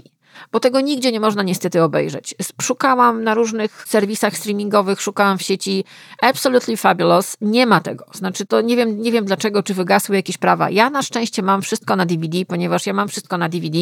bo 0.51 0.59
tego 0.59 0.81
nigdzie 0.81 1.11
nie 1.11 1.19
można 1.19 1.43
niestety 1.43 1.83
obejrzeć. 1.83 2.35
Szukałam 2.61 3.23
na 3.23 3.33
różnych 3.33 3.83
serwisach 3.87 4.37
streamingowych, 4.37 5.01
szukałam 5.01 5.37
w 5.37 5.41
sieci 5.41 5.83
Absolutely 6.21 6.77
Fabulous, 6.77 7.37
nie 7.41 7.65
ma 7.65 7.79
tego. 7.79 8.05
Znaczy 8.13 8.45
to 8.45 8.61
nie 8.61 8.75
wiem, 8.75 9.01
nie 9.01 9.11
wiem 9.11 9.25
dlaczego, 9.25 9.63
czy 9.63 9.73
wygasły 9.73 10.15
jakieś 10.15 10.37
prawa. 10.37 10.69
Ja 10.69 10.89
na 10.89 11.01
szczęście 11.01 11.41
mam 11.41 11.61
wszystko 11.61 11.95
na 11.95 12.05
DVD, 12.05 12.45
ponieważ 12.45 12.85
ja 12.85 12.93
mam 12.93 13.07
wszystko 13.07 13.37
na 13.37 13.49
DVD 13.49 13.79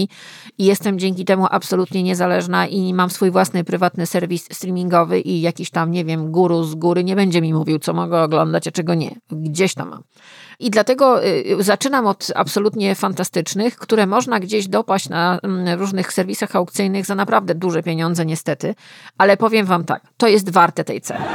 i 0.57 0.65
jestem 0.65 0.99
dzięki 0.99 1.25
temu 1.25 1.47
absolutnie 1.51 2.03
niezależna 2.03 2.67
i 2.67 2.93
mam 2.93 3.09
swój 3.09 3.31
własny 3.31 3.63
prywatny 3.63 4.05
serwis 4.05 4.47
streamingowy 4.51 5.19
i 5.19 5.41
jakiś 5.41 5.69
tam, 5.69 5.91
nie 5.91 6.05
wiem, 6.05 6.31
guru 6.31 6.63
z 6.63 6.75
góry 6.75 7.03
nie 7.03 7.15
będzie 7.15 7.41
mi 7.41 7.53
mówił, 7.53 7.79
co 7.79 7.93
mogę 7.93 8.21
oglądać, 8.21 8.67
a 8.67 8.71
czego 8.71 8.93
nie. 8.93 9.15
Gdzieś 9.31 9.73
tam 9.73 9.89
mam. 9.89 10.03
I 10.59 10.69
dlatego 10.69 11.25
y, 11.25 11.55
zaczynam 11.59 12.07
od 12.07 12.27
absolutnie 12.35 12.95
fantastycznych, 12.95 13.77
które 13.77 14.07
można 14.07 14.39
gdzieś 14.39 14.67
dopaść 14.67 15.09
na 15.09 15.39
mm, 15.43 15.79
różnych 15.79 16.13
serwisach 16.13 16.55
aukcyjnych 16.55 17.05
za 17.05 17.15
naprawdę 17.15 17.55
duże 17.55 17.83
pieniądze, 17.83 18.25
niestety. 18.25 18.75
Ale 19.17 19.37
powiem 19.37 19.65
Wam 19.65 19.85
tak, 19.85 20.01
to 20.17 20.27
jest 20.27 20.49
warte 20.49 20.83
tej 20.83 21.01
ceny. 21.01 21.25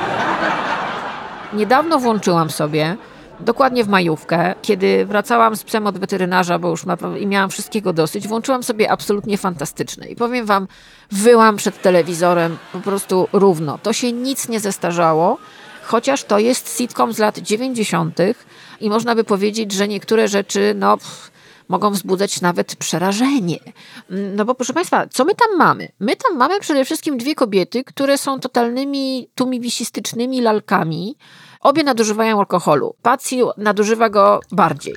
Niedawno 1.52 1.98
włączyłam 1.98 2.50
sobie 2.50 2.96
dokładnie 3.40 3.85
w 3.85 3.88
majówkę, 3.88 4.54
kiedy 4.62 5.06
wracałam 5.06 5.56
z 5.56 5.64
psem 5.64 5.87
od 5.87 5.98
weterynarza, 5.98 6.59
bo 6.59 6.68
już 6.68 6.87
naprawdę 6.87 7.18
i 7.18 7.26
miałam 7.26 7.50
wszystkiego 7.50 7.92
dosyć, 7.92 8.28
włączyłam 8.28 8.62
sobie 8.62 8.90
absolutnie 8.90 9.38
fantastyczne. 9.38 10.06
I 10.06 10.16
powiem 10.16 10.46
wam, 10.46 10.68
wyłam 11.11 11.56
przed 11.56 11.83
telewizorem 11.83 12.56
po 12.72 12.80
prostu 12.80 13.28
równo. 13.33 13.78
To 13.78 13.92
się 13.92 14.12
nic 14.12 14.48
nie 14.48 14.61
zestarzało, 14.61 15.38
chociaż 15.83 16.24
to 16.24 16.38
jest 16.38 16.78
sitcom 16.78 17.12
z 17.12 17.18
lat 17.18 17.38
90. 17.38 18.18
i 18.80 18.90
można 18.90 19.14
by 19.14 19.24
powiedzieć, 19.24 19.72
że 19.72 19.88
niektóre 19.88 20.28
rzeczy, 20.28 20.74
no. 20.76 20.96
Pff, 20.96 21.30
mogą 21.70 21.90
wzbudzać 21.90 22.40
nawet 22.40 22.76
przerażenie. 22.76 23.58
No 24.08 24.44
bo 24.44 24.54
proszę 24.54 24.72
Państwa, 24.72 25.06
co 25.06 25.24
my 25.24 25.34
tam 25.34 25.58
mamy? 25.58 25.88
My 26.00 26.16
tam 26.16 26.36
mamy 26.36 26.60
przede 26.60 26.84
wszystkim 26.84 27.18
dwie 27.18 27.34
kobiety, 27.34 27.84
które 27.84 28.18
są 28.18 28.40
totalnymi 28.40 29.28
tumiwisistycznymi 29.34 30.40
lalkami. 30.40 31.16
Obie 31.60 31.82
nadużywają 31.82 32.38
alkoholu. 32.38 32.94
Patsy 33.02 33.36
nadużywa 33.56 34.08
go 34.08 34.40
bardziej. 34.52 34.94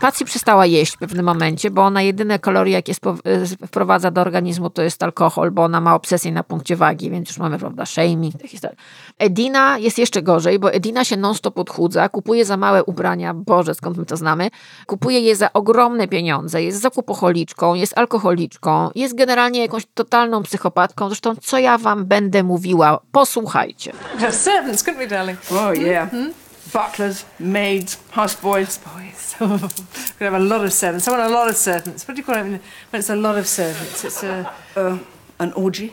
Patsy 0.00 0.24
przestała 0.24 0.66
jeść 0.66 0.92
w 0.92 0.98
pewnym 0.98 1.26
momencie, 1.26 1.70
bo 1.70 1.82
ona 1.82 2.02
jedyne 2.02 2.38
kalorie, 2.38 2.72
jakie 2.72 2.92
e, 3.24 3.66
wprowadza 3.66 4.10
do 4.10 4.20
organizmu, 4.20 4.70
to 4.70 4.82
jest 4.82 5.02
alkohol, 5.02 5.50
bo 5.50 5.64
ona 5.64 5.80
ma 5.80 5.94
obsesję 5.94 6.32
na 6.32 6.42
punkcie 6.42 6.76
wagi, 6.76 7.10
więc 7.10 7.28
już 7.28 7.38
mamy, 7.38 7.58
prawda, 7.58 7.86
shaming, 7.86 8.34
te 8.40 8.48
historie. 8.48 8.76
Edina 9.18 9.78
jest 9.78 9.98
jeszcze 9.98 10.22
gorzej, 10.22 10.58
bo 10.58 10.72
Edina 10.72 11.04
się 11.04 11.16
non-stop 11.16 11.58
odchudza, 11.58 12.08
kupuje 12.08 12.44
za 12.44 12.56
małe 12.56 12.84
ubrania, 12.84 13.34
Boże, 13.34 13.74
skąd 13.74 13.96
my 13.96 14.06
to 14.06 14.16
znamy, 14.16 14.50
kupuje 14.86 15.20
je 15.20 15.36
za 15.36 15.52
ogromne 15.52 16.08
pieniądze, 16.08 16.62
jest 16.62 16.80
zakupocholiczką, 16.80 17.74
jest 17.74 17.98
alkoholiczką, 17.98 18.90
jest 18.94 19.14
generalnie 19.14 19.60
jakąś 19.60 19.86
totalną 19.94 20.42
psychopatką, 20.42 21.08
zresztą 21.08 21.34
co 21.42 21.58
ja 21.58 21.78
wam 21.78 22.06
będę 22.06 22.42
mówiła, 22.42 23.00
posłuchajcie. 23.12 23.92
Servants, 24.30 24.84
couldn't 24.84 24.98
we, 24.98 25.06
darling? 25.06 25.38
Oh, 25.50 25.74
yeah. 25.74 26.14
Mm 26.14 26.30
-hmm. 26.30 26.39
Butlers, 26.72 27.24
maids, 27.38 27.96
houseboys. 28.12 28.78
Boys. 28.84 29.34
we 30.20 30.24
have 30.24 30.34
a 30.34 30.38
lot 30.38 30.64
of 30.64 30.72
servants. 30.72 31.08
I 31.08 31.10
want 31.12 31.30
a 31.30 31.34
lot 31.34 31.48
of 31.48 31.56
servants. 31.56 32.06
What 32.06 32.14
do 32.14 32.20
you 32.20 32.24
call 32.24 32.36
it 32.36 32.42
when 32.42 32.60
it's 32.92 33.10
a 33.10 33.16
lot 33.16 33.38
of 33.38 33.46
servants? 33.46 34.04
It's 34.04 34.22
a. 34.22 34.52
Uh. 34.76 34.98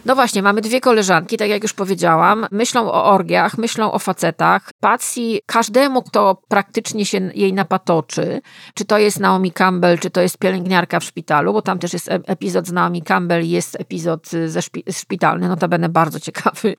No 0.06 0.16
właśnie, 0.16 0.42
mamy 0.42 0.62
dwie 0.62 0.82
koleżanki, 0.82 1.38
tak 1.38 1.50
jak 1.50 1.64
już 1.64 1.74
powiedziałam, 1.74 2.46
myślą 2.52 2.92
o 2.92 3.06
orgiach, 3.06 3.58
myślą 3.58 3.92
o 3.92 4.00
facetach. 4.00 4.70
Patsy 4.80 5.40
każdemu, 5.46 6.02
kto 6.02 6.42
praktycznie 6.48 7.06
się 7.06 7.32
jej 7.36 7.54
napatoczy, 7.54 8.42
czy 8.74 8.86
to 8.86 8.98
jest 8.98 9.20
Naomi 9.20 9.52
Campbell, 9.52 10.00
czy 10.00 10.10
to 10.10 10.22
jest 10.22 10.38
pielęgniarka 10.38 11.00
w 11.00 11.04
szpitalu, 11.04 11.54
bo 11.54 11.62
tam 11.62 11.80
też 11.80 11.94
jest 11.94 12.10
epizod 12.12 12.68
z 12.68 12.72
Naomi 12.72 13.02
Campbell 13.02 13.46
jest 13.46 13.80
epizod 13.80 14.28
ze 14.46 14.62
szpi 14.62 14.84
szpitalny, 14.92 15.48
notabene 15.48 15.90
bardzo 15.90 16.20
ciekawy, 16.20 16.76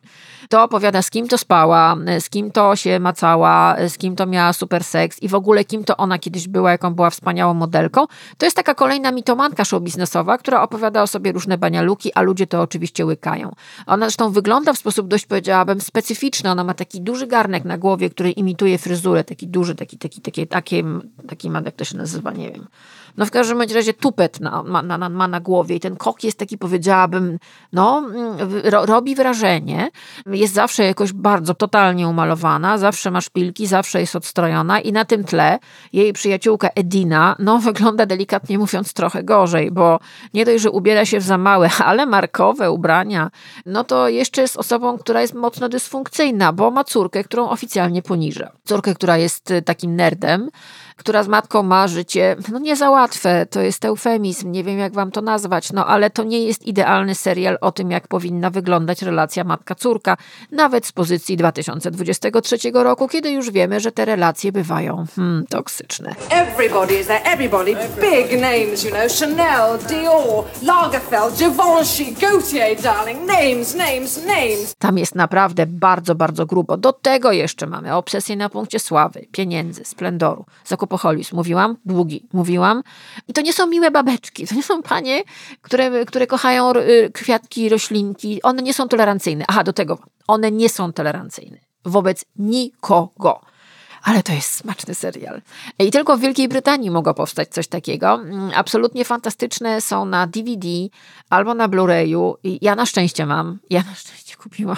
to 0.48 0.64
opowiada 0.64 1.02
z 1.02 1.10
kim 1.10 1.28
to 1.28 1.38
spała, 1.38 1.96
z 2.20 2.28
kim 2.30 2.50
to 2.50 2.76
się 2.76 3.00
macała, 3.00 3.76
z 3.88 3.98
kim 3.98 4.16
to 4.16 4.26
miała 4.26 4.52
super 4.52 4.84
seks 4.84 5.22
i 5.22 5.28
w 5.28 5.34
ogóle 5.34 5.64
kim 5.64 5.84
to 5.84 5.96
ona 5.96 6.18
kiedyś 6.18 6.48
była, 6.48 6.70
jaką 6.70 6.94
była 6.94 7.10
wspaniałą 7.10 7.54
modelką. 7.54 8.06
To 8.38 8.46
jest 8.46 8.56
taka 8.56 8.74
kolejna 8.74 9.12
mitomanka 9.12 9.64
show 9.64 9.82
biznesowa, 9.82 10.38
która 10.38 10.62
opowiada 10.62 11.02
o 11.02 11.06
sobie 11.06 11.32
różne 11.32 11.58
banialuki, 11.58 12.12
a 12.14 12.22
ludzie 12.22 12.46
to 12.46 12.57
oczywiście 12.60 13.06
łykają. 13.06 13.54
Ona 13.86 14.06
zresztą 14.06 14.30
wygląda 14.30 14.72
w 14.72 14.78
sposób 14.78 15.08
dość, 15.08 15.26
powiedziałabym, 15.26 15.80
specyficzny. 15.80 16.50
Ona 16.50 16.64
ma 16.64 16.74
taki 16.74 17.00
duży 17.00 17.26
garnek 17.26 17.64
na 17.64 17.78
głowie, 17.78 18.10
który 18.10 18.30
imituje 18.30 18.78
fryzurę, 18.78 19.24
taki 19.24 19.48
duży, 19.48 19.74
taki, 19.74 19.98
taki, 19.98 20.20
taki, 20.20 20.46
taki, 20.46 20.84
taki 21.28 21.50
ma, 21.50 21.60
jak 21.64 21.76
to 21.76 21.84
się 21.84 21.96
nazywa, 21.96 22.32
nie 22.32 22.52
wiem. 22.52 22.66
No 23.18 23.26
w 23.26 23.30
każdym 23.30 23.60
razie 23.60 23.94
tupet 23.94 24.40
na, 24.40 24.62
ma, 24.62 24.82
na, 24.82 25.08
ma 25.08 25.28
na 25.28 25.40
głowie 25.40 25.76
i 25.76 25.80
ten 25.80 25.96
kok 25.96 26.24
jest 26.24 26.38
taki, 26.38 26.58
powiedziałabym, 26.58 27.38
no, 27.72 28.02
ro, 28.64 28.86
robi 28.86 29.14
wrażenie. 29.14 29.90
Jest 30.26 30.54
zawsze 30.54 30.84
jakoś 30.84 31.12
bardzo 31.12 31.54
totalnie 31.54 32.08
umalowana, 32.08 32.78
zawsze 32.78 33.10
ma 33.10 33.20
szpilki, 33.20 33.66
zawsze 33.66 34.00
jest 34.00 34.16
odstrojona 34.16 34.80
i 34.80 34.92
na 34.92 35.04
tym 35.04 35.24
tle 35.24 35.58
jej 35.92 36.12
przyjaciółka 36.12 36.68
Edina, 36.74 37.36
no 37.38 37.58
wygląda 37.68 38.06
delikatnie 38.06 38.58
mówiąc 38.58 38.92
trochę 38.92 39.24
gorzej, 39.24 39.70
bo 39.70 39.98
nie 40.34 40.44
dość, 40.44 40.62
że 40.62 40.70
ubiera 40.70 41.04
się 41.04 41.20
w 41.20 41.22
za 41.22 41.38
małe, 41.38 41.70
ale 41.84 42.06
markowe 42.06 42.70
ubrania, 42.70 43.30
no 43.66 43.84
to 43.84 44.08
jeszcze 44.08 44.42
jest 44.42 44.56
osobą, 44.56 44.98
która 44.98 45.20
jest 45.20 45.34
mocno 45.34 45.68
dysfunkcyjna, 45.68 46.52
bo 46.52 46.70
ma 46.70 46.84
córkę, 46.84 47.24
którą 47.24 47.48
oficjalnie 47.48 48.02
poniża. 48.02 48.50
Córkę, 48.64 48.94
która 48.94 49.16
jest 49.16 49.52
takim 49.64 49.96
nerdem, 49.96 50.50
która 50.98 51.22
z 51.22 51.28
matką 51.28 51.62
ma 51.62 51.88
życie, 51.88 52.36
no 52.52 52.58
nie 52.58 52.76
za 52.76 52.90
łatwe, 52.90 53.46
to 53.46 53.60
jest 53.60 53.84
eufemizm, 53.84 54.50
nie 54.50 54.64
wiem 54.64 54.78
jak 54.78 54.92
wam 54.92 55.10
to 55.10 55.20
nazwać, 55.20 55.72
no 55.72 55.86
ale 55.86 56.10
to 56.10 56.24
nie 56.24 56.44
jest 56.44 56.66
idealny 56.66 57.14
serial 57.14 57.58
o 57.60 57.72
tym, 57.72 57.90
jak 57.90 58.08
powinna 58.08 58.50
wyglądać 58.50 59.02
relacja 59.02 59.44
matka-córka, 59.44 60.16
nawet 60.52 60.86
z 60.86 60.92
pozycji 60.92 61.36
2023 61.36 62.56
roku, 62.72 63.08
kiedy 63.08 63.30
już 63.30 63.50
wiemy, 63.50 63.80
że 63.80 63.92
te 63.92 64.04
relacje 64.04 64.52
bywają 64.52 65.04
hmm, 65.16 65.46
toksyczne. 65.46 66.14
Everybody 66.30 66.94
is 66.94 67.06
there, 67.06 67.22
everybody. 67.24 67.76
Big 68.00 68.40
names, 68.40 68.84
you 68.84 68.90
know. 68.90 69.12
Chanel, 69.20 69.78
Dior, 69.88 70.44
Lagerfeld, 70.62 71.38
Givenchy, 71.38 72.20
Gaultier, 72.20 72.82
darling. 72.82 73.26
Names, 73.26 73.74
names, 73.74 74.26
names. 74.26 74.74
Tam 74.78 74.98
jest 74.98 75.14
naprawdę 75.14 75.66
bardzo, 75.66 76.14
bardzo 76.14 76.46
grubo. 76.46 76.76
Do 76.76 76.92
tego 76.92 77.32
jeszcze 77.32 77.66
mamy 77.66 77.94
obsesję 77.94 78.36
na 78.36 78.48
punkcie 78.48 78.78
sławy, 78.78 79.26
pieniędzy, 79.32 79.84
splendoru, 79.84 80.44
zakupoholizm. 80.88 81.36
Mówiłam? 81.36 81.76
Długi. 81.84 82.26
Mówiłam. 82.32 82.82
I 83.28 83.32
to 83.32 83.40
nie 83.40 83.52
są 83.52 83.66
miłe 83.66 83.90
babeczki. 83.90 84.46
To 84.46 84.54
nie 84.54 84.62
są 84.62 84.82
panie, 84.82 85.22
które, 85.62 86.04
które 86.06 86.26
kochają 86.26 86.72
y, 86.76 87.10
kwiatki, 87.14 87.68
roślinki. 87.68 88.42
One 88.42 88.62
nie 88.62 88.74
są 88.74 88.88
tolerancyjne. 88.88 89.44
Aha, 89.48 89.64
do 89.64 89.72
tego. 89.72 89.98
One 90.26 90.50
nie 90.50 90.68
są 90.68 90.92
tolerancyjne 90.92 91.58
wobec 91.84 92.24
nikogo 92.36 93.40
ale 94.02 94.22
to 94.22 94.32
jest 94.32 94.52
smaczny 94.52 94.94
serial. 94.94 95.42
I 95.78 95.90
tylko 95.90 96.16
w 96.16 96.20
Wielkiej 96.20 96.48
Brytanii 96.48 96.90
mogło 96.90 97.14
powstać 97.14 97.48
coś 97.48 97.68
takiego. 97.68 98.14
Mm, 98.14 98.50
absolutnie 98.54 99.04
fantastyczne 99.04 99.80
są 99.80 100.04
na 100.04 100.26
DVD 100.26 100.68
albo 101.30 101.54
na 101.54 101.68
Blu-rayu. 101.68 102.34
Ja 102.44 102.74
na 102.74 102.86
szczęście 102.86 103.26
mam. 103.26 103.58
Ja 103.70 103.82
na 103.82 103.94
szczęście 103.94 104.36
kupiłam. 104.36 104.76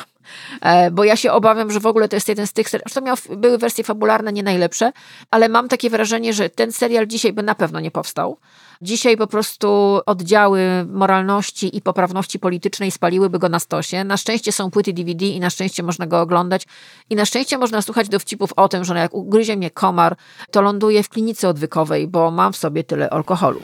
E, 0.60 0.90
bo 0.90 1.04
ja 1.04 1.16
się 1.16 1.32
obawiam, 1.32 1.70
że 1.70 1.80
w 1.80 1.86
ogóle 1.86 2.08
to 2.08 2.16
jest 2.16 2.28
jeden 2.28 2.46
z 2.46 2.52
tych 2.52 2.68
seriali. 2.68 2.90
Zresztą 2.92 3.00
miał, 3.00 3.16
były 3.36 3.58
wersje 3.58 3.84
fabularne 3.84 4.32
nie 4.32 4.42
najlepsze, 4.42 4.92
ale 5.30 5.48
mam 5.48 5.68
takie 5.68 5.90
wrażenie, 5.90 6.32
że 6.32 6.50
ten 6.50 6.72
serial 6.72 7.06
dzisiaj 7.06 7.32
by 7.32 7.42
na 7.42 7.54
pewno 7.54 7.80
nie 7.80 7.90
powstał. 7.90 8.38
Dzisiaj 8.82 9.16
po 9.16 9.26
prostu 9.26 10.00
oddziały 10.06 10.60
moralności 10.88 11.76
i 11.76 11.82
poprawności 11.82 12.38
politycznej 12.38 12.90
spaliłyby 12.90 13.38
go 13.38 13.48
na 13.48 13.58
stosie. 13.58 14.04
Na 14.04 14.16
szczęście 14.16 14.52
są 14.52 14.70
płyty 14.70 14.92
DVD 14.92 15.26
i 15.26 15.40
na 15.40 15.50
szczęście 15.50 15.82
można 15.82 16.06
go 16.06 16.20
oglądać. 16.20 16.66
I 17.10 17.16
na 17.16 17.24
szczęście 17.24 17.58
można 17.58 17.82
słuchać 17.82 18.08
dowcipów 18.08 18.52
o 18.56 18.68
tym, 18.68 18.84
że 18.84 18.98
jak 18.98 19.14
ugryzie 19.14 19.56
mnie 19.56 19.70
komar, 19.70 20.16
to 20.50 20.62
ląduję 20.62 21.02
w 21.02 21.08
klinice 21.08 21.48
odwykowej, 21.48 22.08
bo 22.08 22.30
mam 22.30 22.52
w 22.52 22.56
sobie 22.56 22.84
tyle 22.84 23.10
alkoholu. 23.10 23.60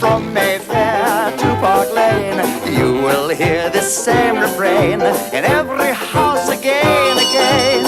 From 0.00 0.32
Mayfair 0.32 1.32
to 1.36 1.56
Park 1.60 1.94
Lane, 1.94 2.42
you 2.78 2.92
will 2.92 3.36
hear 3.36 3.72
this 3.72 4.04
same 4.04 4.40
refrain 4.40 5.00
in 5.32 5.44
every 5.44 5.92
house 6.12 6.48
again, 6.48 7.18
again. 7.18 7.84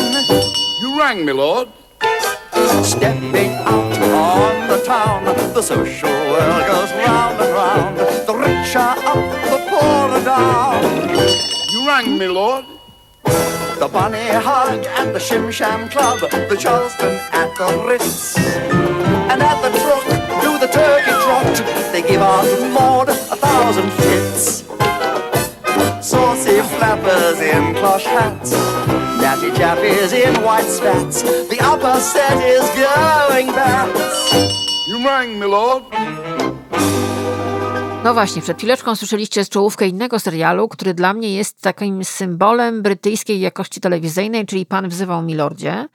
You 0.82 0.98
rang 0.98 1.24
me, 1.24 1.32
lord. 1.32 1.79
Stepping 2.82 3.52
out 3.66 3.98
on 4.00 4.68
the 4.68 4.82
town, 4.84 5.24
the 5.24 5.62
social 5.62 6.08
world 6.08 6.66
goes 6.66 6.90
round 6.92 7.40
and 7.40 7.52
round. 7.52 7.96
The 7.98 8.34
rich 8.34 8.74
are 8.74 8.96
up, 8.98 9.16
the 9.50 9.58
poor 9.68 10.08
are 10.16 10.24
down. 10.24 11.08
You 11.72 11.86
rang 11.86 12.18
me, 12.18 12.26
lord. 12.26 12.64
The 13.24 13.88
Bunny 13.92 14.18
Hug 14.18 14.84
at 14.86 15.12
the 15.12 15.18
Shim 15.18 15.52
Sham 15.52 15.88
Club, 15.90 16.20
the 16.20 16.56
Charleston 16.58 17.14
at 17.32 17.54
the 17.56 17.84
Ritz. 17.86 18.38
And 18.38 19.42
at 19.42 19.60
the 19.62 19.70
Truck, 19.78 20.04
do 20.42 20.58
the 20.58 20.72
turkey 20.72 21.10
trot, 21.10 21.92
they 21.92 22.02
give 22.02 22.22
Aunt 22.22 22.72
Maud 22.72 23.08
a 23.10 23.14
thousand 23.14 23.90
fits. 23.92 24.64
Flappers 26.90 27.40
in 27.40 27.74
plush 27.74 28.04
hats, 28.04 28.50
natty 29.22 29.50
chappies 29.52 30.12
in 30.12 30.34
white 30.42 30.66
spats. 30.66 31.22
The 31.22 31.58
upper 31.62 32.00
set 32.00 32.38
is 32.42 32.66
going 32.74 33.46
bats. 33.54 34.32
You 34.88 35.06
rang, 35.06 35.38
my 35.38 35.46
lord. 35.46 35.84
No 38.04 38.14
właśnie, 38.14 38.42
przed 38.42 38.58
chwileczką 38.58 38.96
słyszeliście 38.96 39.44
czołówkę 39.44 39.88
innego 39.88 40.20
serialu, 40.20 40.68
który 40.68 40.94
dla 40.94 41.14
mnie 41.14 41.34
jest 41.34 41.60
takim 41.60 42.04
symbolem 42.04 42.82
brytyjskiej 42.82 43.40
jakości 43.40 43.80
telewizyjnej, 43.80 44.46
czyli 44.46 44.66
Pan 44.66 44.88
wzywał 44.88 45.22
Milordzie. 45.22 45.88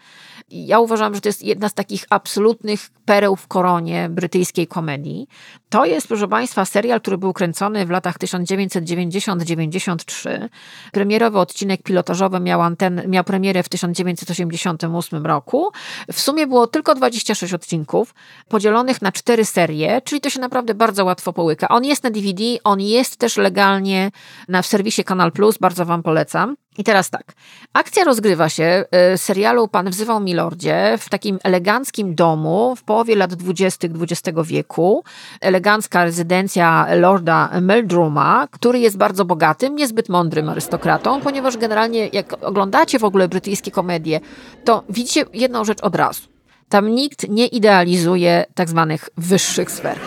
Ja 0.50 0.80
uważam, 0.80 1.16
że 1.16 1.22
to 1.22 1.30
jest 1.30 1.44
jedna 1.44 1.70
z 1.70 1.74
takich 1.74 2.06
absolutnych 2.10 2.90
pereł 3.06 3.36
w 3.36 3.48
koronie 3.48 4.10
brytyjskiej 4.10 4.68
komedii. 4.68 5.28
To 5.70 5.86
jest, 5.86 6.08
proszę 6.08 6.28
Państwa, 6.28 6.66
serial, 6.66 7.02
który 7.02 7.18
był 7.18 7.34
kręcony 7.34 7.86
w 7.86 7.90
latach 7.90 8.18
1990-93. 8.18 10.50
Premierowy 10.92 11.40
odcinek 11.40 11.84
pilotażowy 11.84 12.40
miał, 12.40 12.62
anten, 12.62 13.02
miał 13.08 13.24
premierę 13.24 13.64
w 13.64 13.70
1988 13.70 15.26
roku. 15.26 15.72
W 16.14 16.20
sumie 16.20 16.48
było 16.48 16.68
tylko 16.68 16.96
26 16.96 17.54
odcinków, 17.54 18.14
podzielonych 18.48 19.02
na 19.02 19.12
cztery 19.12 19.46
serie, 19.46 20.02
czyli 20.02 20.22
to 20.22 20.30
się 20.30 20.40
naprawdę 20.40 20.74
bardzo 20.74 21.06
łatwo 21.06 21.34
połyka. 21.34 21.68
On 21.68 21.86
jest 21.86 22.04
na 22.04 22.10
DVD, 22.10 22.44
on 22.64 22.82
jest 22.82 23.18
też 23.18 23.38
legalnie 23.38 24.12
na, 24.48 24.62
w 24.62 24.66
serwisie 24.66 25.04
Kanal 25.04 25.32
Plus, 25.32 25.58
bardzo 25.58 25.86
Wam 25.86 26.04
polecam. 26.04 26.56
I 26.78 26.84
teraz 26.84 27.10
tak. 27.10 27.34
Akcja 27.74 28.04
rozgrywa 28.04 28.50
się 28.50 28.86
w 28.92 29.14
serialu 29.22 29.68
Pan 29.68 29.90
wzywał 29.90 30.20
Milordzie 30.20 30.98
w 31.00 31.10
takim 31.10 31.40
eleganckim 31.44 32.16
domu 32.16 32.76
w 32.76 32.84
połowie 32.84 33.16
lat 33.16 33.34
20. 33.34 33.88
XX 33.88 34.40
wieku. 34.44 35.04
Elegancka 35.42 36.04
rezydencja 36.04 36.88
Lorda 36.96 37.50
Meldruma, 37.62 38.48
który 38.52 38.80
jest 38.80 38.98
bardzo 38.98 39.26
bogatym, 39.26 39.76
niezbyt 39.76 40.10
mądrym 40.10 40.50
arystokratą, 40.50 41.22
ponieważ 41.22 41.58
generalnie 41.58 42.08
jak 42.08 42.46
oglądacie 42.46 43.00
w 43.00 43.04
ogóle 43.04 43.28
brytyjskie 43.28 43.72
komedie, 43.72 44.20
to 44.64 44.84
widzicie 44.90 45.26
jedną 45.34 45.66
rzecz 45.66 45.82
od 45.82 45.96
razu. 45.96 46.22
Tam 46.70 46.90
nikt 46.90 47.30
nie 47.30 47.48
idealizuje 47.48 48.46
tak 48.56 48.70
zwanych 48.70 49.10
wyższych 49.18 49.72
sfer. 49.72 50.00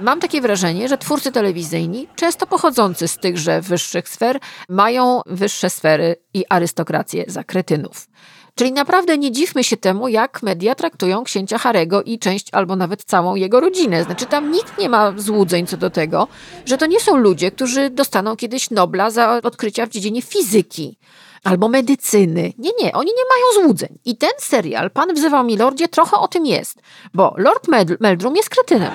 Mam 0.00 0.20
takie 0.20 0.40
wrażenie, 0.40 0.88
że 0.88 0.98
twórcy 0.98 1.32
telewizyjni, 1.32 2.08
często 2.16 2.46
pochodzący 2.46 3.08
z 3.08 3.18
tychże 3.18 3.60
wyższych 3.60 4.08
sfer, 4.08 4.40
mają 4.68 5.20
wyższe 5.26 5.70
sfery 5.70 6.16
i 6.34 6.44
arystokrację 6.48 7.24
za 7.26 7.44
kretynów. 7.44 8.08
Czyli 8.54 8.72
naprawdę 8.72 9.18
nie 9.18 9.32
dziwmy 9.32 9.64
się 9.64 9.76
temu, 9.76 10.08
jak 10.08 10.42
media 10.42 10.74
traktują 10.74 11.24
księcia 11.24 11.58
Harego 11.58 12.02
i 12.02 12.18
część 12.18 12.48
albo 12.52 12.76
nawet 12.76 13.04
całą 13.04 13.34
jego 13.34 13.60
rodzinę. 13.60 14.04
Znaczy 14.04 14.26
tam 14.26 14.52
nikt 14.52 14.78
nie 14.78 14.88
ma 14.88 15.12
złudzeń 15.16 15.66
co 15.66 15.76
do 15.76 15.90
tego, 15.90 16.28
że 16.66 16.78
to 16.78 16.86
nie 16.86 17.00
są 17.00 17.16
ludzie, 17.16 17.50
którzy 17.50 17.90
dostaną 17.90 18.36
kiedyś 18.36 18.70
Nobla 18.70 19.10
za 19.10 19.40
odkrycia 19.42 19.86
w 19.86 19.90
dziedzinie 19.90 20.22
fizyki 20.22 20.98
albo 21.44 21.68
medycyny. 21.68 22.52
Nie, 22.58 22.70
nie, 22.82 22.92
oni 22.92 23.10
nie 23.16 23.24
mają 23.28 23.64
złudzeń. 23.64 23.98
I 24.04 24.16
ten 24.16 24.30
serial, 24.38 24.90
Pan 24.90 25.14
wzywał 25.14 25.44
Milordzie, 25.44 25.88
trochę 25.88 26.16
o 26.16 26.28
tym 26.28 26.46
jest, 26.46 26.80
bo 27.14 27.34
Lord 27.36 27.68
Meldrum 28.00 28.36
jest 28.36 28.50
kretynem. 28.50 28.92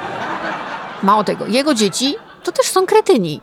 Mało 1.03 1.23
tego, 1.23 1.47
jego 1.47 1.73
dzieci 1.73 2.15
to 2.43 2.51
też 2.51 2.65
są 2.65 2.85
kretyni. 2.85 3.41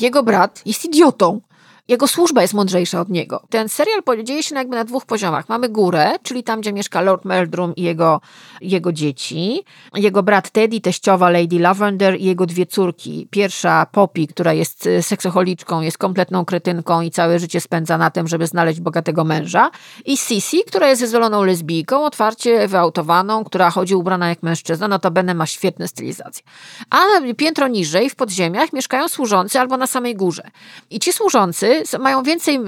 Jego 0.00 0.22
brat 0.22 0.62
jest 0.66 0.84
idiotą. 0.84 1.40
Jego 1.88 2.08
służba 2.08 2.42
jest 2.42 2.54
mądrzejsza 2.54 3.00
od 3.00 3.08
niego. 3.08 3.42
Ten 3.50 3.68
serial 3.68 4.02
dzieje 4.24 4.42
się 4.42 4.54
jakby 4.54 4.76
na 4.76 4.84
dwóch 4.84 5.06
poziomach. 5.06 5.48
Mamy 5.48 5.68
górę, 5.68 6.16
czyli 6.22 6.42
tam, 6.42 6.60
gdzie 6.60 6.72
mieszka 6.72 7.00
Lord 7.00 7.24
Meldrum 7.24 7.74
i 7.76 7.82
jego, 7.82 8.20
jego 8.60 8.92
dzieci. 8.92 9.64
Jego 9.94 10.22
brat 10.22 10.50
Teddy, 10.50 10.80
teściowa 10.80 11.30
Lady 11.30 11.58
Lavender 11.58 12.20
i 12.20 12.24
jego 12.24 12.46
dwie 12.46 12.66
córki. 12.66 13.28
Pierwsza 13.30 13.86
Poppy, 13.92 14.26
która 14.26 14.52
jest 14.52 14.86
y, 14.86 15.02
seksocholiczką, 15.02 15.80
jest 15.80 15.98
kompletną 15.98 16.44
kretynką 16.44 17.00
i 17.00 17.10
całe 17.10 17.38
życie 17.38 17.60
spędza 17.60 17.98
na 17.98 18.10
tym, 18.10 18.28
żeby 18.28 18.46
znaleźć 18.46 18.80
bogatego 18.80 19.24
męża. 19.24 19.70
I 20.04 20.16
Sissy, 20.16 20.56
która 20.66 20.88
jest 20.88 21.02
wyzwoloną 21.02 21.44
lesbijką, 21.44 22.04
otwarcie 22.04 22.68
wyautowaną, 22.68 23.44
która 23.44 23.70
chodzi 23.70 23.94
ubrana 23.94 24.28
jak 24.28 24.42
mężczyzna, 24.42 24.88
notabene 24.88 25.34
ma 25.34 25.46
świetne 25.46 25.88
stylizacje. 25.88 26.44
A 26.90 26.96
piętro 27.36 27.68
niżej, 27.68 28.10
w 28.10 28.16
podziemiach, 28.16 28.72
mieszkają 28.72 29.08
służący 29.08 29.60
albo 29.60 29.76
na 29.76 29.86
samej 29.86 30.14
górze. 30.14 30.42
I 30.90 31.00
ci 31.00 31.12
służący 31.12 31.75
mają 31.98 32.22
więcej 32.22 32.60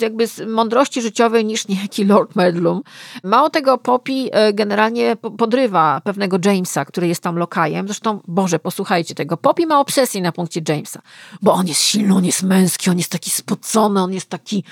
jakby 0.00 0.26
mądrości 0.46 1.02
życiowej 1.02 1.44
niż 1.44 1.68
niejaki 1.68 2.04
Lord 2.04 2.36
Medlum. 2.36 2.82
Mało 3.22 3.50
tego, 3.50 3.78
Poppy 3.78 4.12
e, 4.32 4.52
generalnie 4.52 5.16
podrywa 5.38 6.00
pewnego 6.04 6.38
Jamesa, 6.44 6.84
który 6.84 7.08
jest 7.08 7.20
tam 7.22 7.36
lokajem. 7.36 7.86
Zresztą, 7.86 8.20
Boże, 8.28 8.58
posłuchajcie 8.58 9.14
tego. 9.14 9.36
Poppy 9.36 9.66
ma 9.66 9.80
obsesję 9.80 10.20
na 10.22 10.32
punkcie 10.32 10.60
Jamesa, 10.68 11.02
bo 11.42 11.52
on 11.52 11.66
jest 11.66 11.80
silny, 11.80 12.14
on 12.14 12.24
jest 12.24 12.42
męski, 12.42 12.90
on 12.90 12.98
jest 12.98 13.10
taki 13.10 13.30
spocony, 13.30 14.02
on 14.02 14.12
jest 14.12 14.28
taki... 14.28 14.64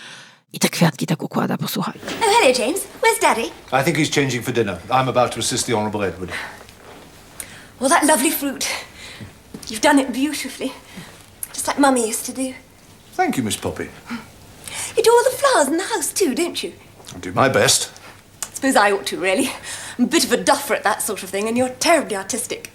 I 0.52 0.58
te 0.58 0.68
kwiatki 0.68 1.06
tak 1.06 1.22
układa, 1.22 1.56
posłuchaj. 1.58 1.94
Oh, 2.06 2.14
hello, 2.20 2.58
James. 2.58 2.80
Where's 3.02 3.20
Daddy? 3.22 3.42
I 3.72 3.84
think 3.84 3.96
he's 3.98 4.14
changing 4.14 4.44
for 4.44 4.54
dinner. 4.54 4.76
I'm 4.90 5.08
about 5.08 5.32
to 5.32 5.40
assist 5.40 5.66
the 5.66 5.72
Honourable 5.72 6.04
Edward. 6.08 6.30
Well, 7.80 7.90
that 7.90 8.04
lovely 8.04 8.30
fruit. 8.30 8.66
You've 9.70 9.80
done 9.80 10.02
it 10.02 10.12
beautifully. 10.12 10.72
Just 11.54 11.66
like 11.68 11.78
Mummy 11.78 12.08
used 12.08 12.26
to 12.26 12.32
do. 12.32 12.54
Thank 13.16 13.36
you, 13.36 13.42
Miss 13.44 13.56
Poppy. 13.56 13.88
You 14.96 15.02
do 15.02 15.10
all 15.10 15.24
the 15.24 15.36
flowers 15.36 15.68
in 15.68 15.76
the 15.76 15.84
house 15.94 16.12
too, 16.12 16.34
don't 16.34 16.62
you? 16.62 16.72
I'll 17.14 17.20
do 17.20 17.32
my 17.32 17.48
best. 17.48 17.90
Suppose 18.54 18.76
I 18.76 18.92
ought 18.92 19.06
to, 19.06 19.16
really. 19.20 19.50
I'm 19.98 20.04
a 20.04 20.08
bit 20.08 20.24
of 20.24 20.32
a 20.32 20.36
duffer 20.36 20.74
at 20.74 20.82
that 20.84 21.02
sort 21.02 21.22
of 21.22 21.30
thing, 21.30 21.48
and 21.48 21.56
you're 21.58 21.74
terribly 21.78 22.16
artistic. 22.16 22.70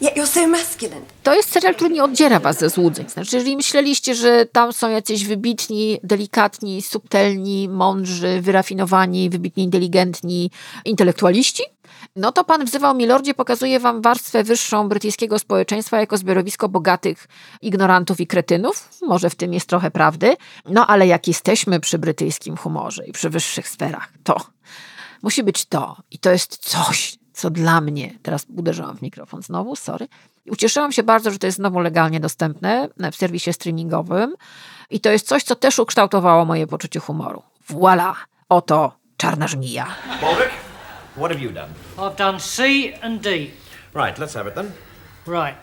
Yet 0.00 0.16
you're 0.16 0.26
so 0.26 0.46
masculine. 0.46 1.04
To 1.22 1.34
jest 1.34 1.50
serial, 1.52 1.74
który 1.74 1.90
nie 1.90 2.04
oddziera 2.04 2.40
was 2.40 2.58
ze 2.58 2.70
złudzeń. 2.70 3.08
Znaczy, 3.08 3.36
jeżeli 3.36 3.56
myśleliście, 3.56 4.14
że 4.14 4.46
tam 4.46 4.72
są 4.72 4.90
jacyś 4.90 5.24
wybitni, 5.24 6.00
delikatni, 6.02 6.82
subtelni, 6.82 7.68
mądrzy, 7.68 8.40
wyrafinowani, 8.40 9.30
wybitnie 9.30 9.64
inteligentni 9.64 10.50
intelektualiści, 10.84 11.62
no 12.16 12.32
to 12.32 12.44
pan 12.44 12.64
wzywał 12.64 12.94
Milordzie 12.94 13.34
pokazuje 13.34 13.80
wam 13.80 14.02
warstwę 14.02 14.44
wyższą 14.44 14.88
brytyjskiego 14.88 15.38
społeczeństwa 15.38 16.00
jako 16.00 16.16
zbiorowisko 16.16 16.68
bogatych 16.68 17.28
ignorantów 17.62 18.20
i 18.20 18.26
kretynów. 18.26 18.88
Może 19.02 19.30
w 19.30 19.34
tym 19.34 19.54
jest 19.54 19.68
trochę 19.68 19.90
prawdy. 19.90 20.36
No 20.68 20.86
ale 20.86 21.06
jak 21.06 21.28
jesteśmy 21.28 21.80
przy 21.80 21.98
brytyjskim 21.98 22.56
humorze 22.56 23.06
i 23.06 23.12
przy 23.12 23.30
wyższych 23.30 23.68
sferach, 23.68 24.12
to 24.24 24.36
musi 25.22 25.42
być 25.42 25.66
to. 25.66 25.96
I 26.10 26.18
to 26.18 26.30
jest 26.30 26.56
coś, 26.56 27.18
co 27.32 27.50
dla 27.50 27.80
mnie, 27.80 28.18
teraz 28.22 28.46
uderzyłam 28.56 28.96
w 28.96 29.02
mikrofon 29.02 29.42
znowu, 29.42 29.76
sorry, 29.76 30.08
ucieszyłam 30.50 30.92
się 30.92 31.02
bardzo, 31.02 31.30
że 31.30 31.38
to 31.38 31.46
jest 31.46 31.56
znowu 31.56 31.80
legalnie 31.80 32.20
dostępne 32.20 32.88
w 33.12 33.16
serwisie 33.16 33.52
streamingowym 33.52 34.34
i 34.90 35.00
to 35.00 35.10
jest 35.10 35.26
coś, 35.26 35.42
co 35.42 35.56
też 35.56 35.78
ukształtowało 35.78 36.44
moje 36.44 36.66
poczucie 36.66 37.00
humoru. 37.00 37.42
Voila! 37.68 38.16
Oto 38.48 38.92
Czarna 39.16 39.48
Żmija. 39.48 39.86
What 41.14 41.30
have 41.30 41.40
you 41.40 41.50
done? 41.52 41.74
I've 41.98 42.16
done 42.16 42.40
C 42.40 42.92
and 42.94 43.22
D. 43.22 43.52
Right, 43.92 44.18
let's 44.18 44.34
have 44.34 44.46
it 44.46 44.54
then. 44.54 44.72
Right. 45.26 45.56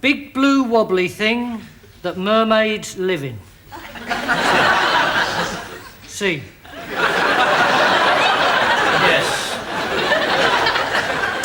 Big 0.00 0.34
blue 0.34 0.64
wobbly 0.64 1.08
thing 1.08 1.62
that 2.02 2.16
mermaids 2.18 2.98
live 2.98 3.24
in. 3.24 3.38
C. 6.06 6.42
Yes. 9.08 9.56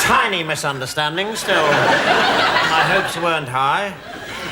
Tiny 0.03 0.43
misunderstanding, 0.43 1.35
still. 1.35 1.63
My 1.63 2.83
hopes 2.91 3.15
weren't 3.17 3.47
high. 3.47 3.93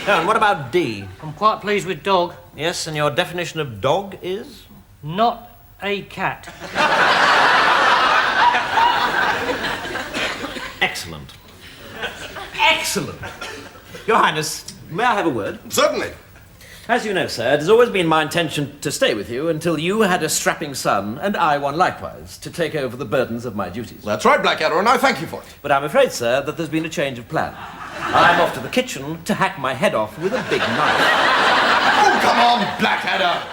Oh, 0.07 0.19
and 0.19 0.27
what 0.27 0.37
about 0.37 0.71
D? 0.71 1.03
I'm 1.21 1.33
quite 1.33 1.59
pleased 1.61 1.85
with 1.85 2.03
dog, 2.03 2.33
Yes, 2.55 2.87
and 2.87 2.95
your 2.95 3.11
definition 3.11 3.59
of 3.59 3.81
dog 3.81 4.17
is? 4.21 4.65
not 5.03 5.49
a 5.83 6.03
cat. 6.03 6.47
Excellent. 10.81 11.33
Excellent! 12.59 13.19
Your 14.07 14.17
Highness, 14.17 14.73
may 14.89 15.03
I 15.03 15.15
have 15.15 15.25
a 15.25 15.29
word? 15.29 15.59
Certainly. 15.71 16.11
As 16.87 17.05
you 17.05 17.13
know, 17.13 17.27
sir, 17.27 17.53
it 17.53 17.59
has 17.59 17.69
always 17.69 17.89
been 17.89 18.07
my 18.07 18.23
intention 18.23 18.79
to 18.81 18.91
stay 18.91 19.13
with 19.13 19.29
you 19.29 19.47
until 19.49 19.77
you 19.79 20.01
had 20.01 20.23
a 20.23 20.29
strapping 20.29 20.73
son, 20.73 21.19
and 21.19 21.37
I 21.37 21.57
one 21.57 21.77
likewise, 21.77 22.37
to 22.39 22.49
take 22.49 22.75
over 22.75 22.97
the 22.97 23.05
burdens 23.05 23.45
of 23.45 23.55
my 23.55 23.69
duties. 23.69 24.03
That's 24.03 24.25
right, 24.25 24.41
Blackadder, 24.41 24.79
and 24.79 24.89
I 24.89 24.97
thank 24.97 25.21
you 25.21 25.27
for 25.27 25.41
it. 25.41 25.47
But 25.61 25.71
I'm 25.71 25.83
afraid, 25.83 26.11
sir, 26.11 26.41
that 26.41 26.57
there's 26.57 26.69
been 26.69 26.85
a 26.85 26.89
change 26.89 27.19
of 27.19 27.29
plan. 27.29 27.53
I'm 27.57 28.41
off 28.41 28.53
to 28.55 28.59
the 28.59 28.67
kitchen 28.67 29.23
to 29.23 29.33
hack 29.35 29.59
my 29.59 29.73
head 29.73 29.93
off 29.93 30.17
with 30.17 30.33
a 30.33 30.43
big 30.49 30.59
knife. 30.59 31.01
Oh, 32.03 32.19
come 32.23 32.39
on, 32.39 32.79
Blackadder. 32.79 33.47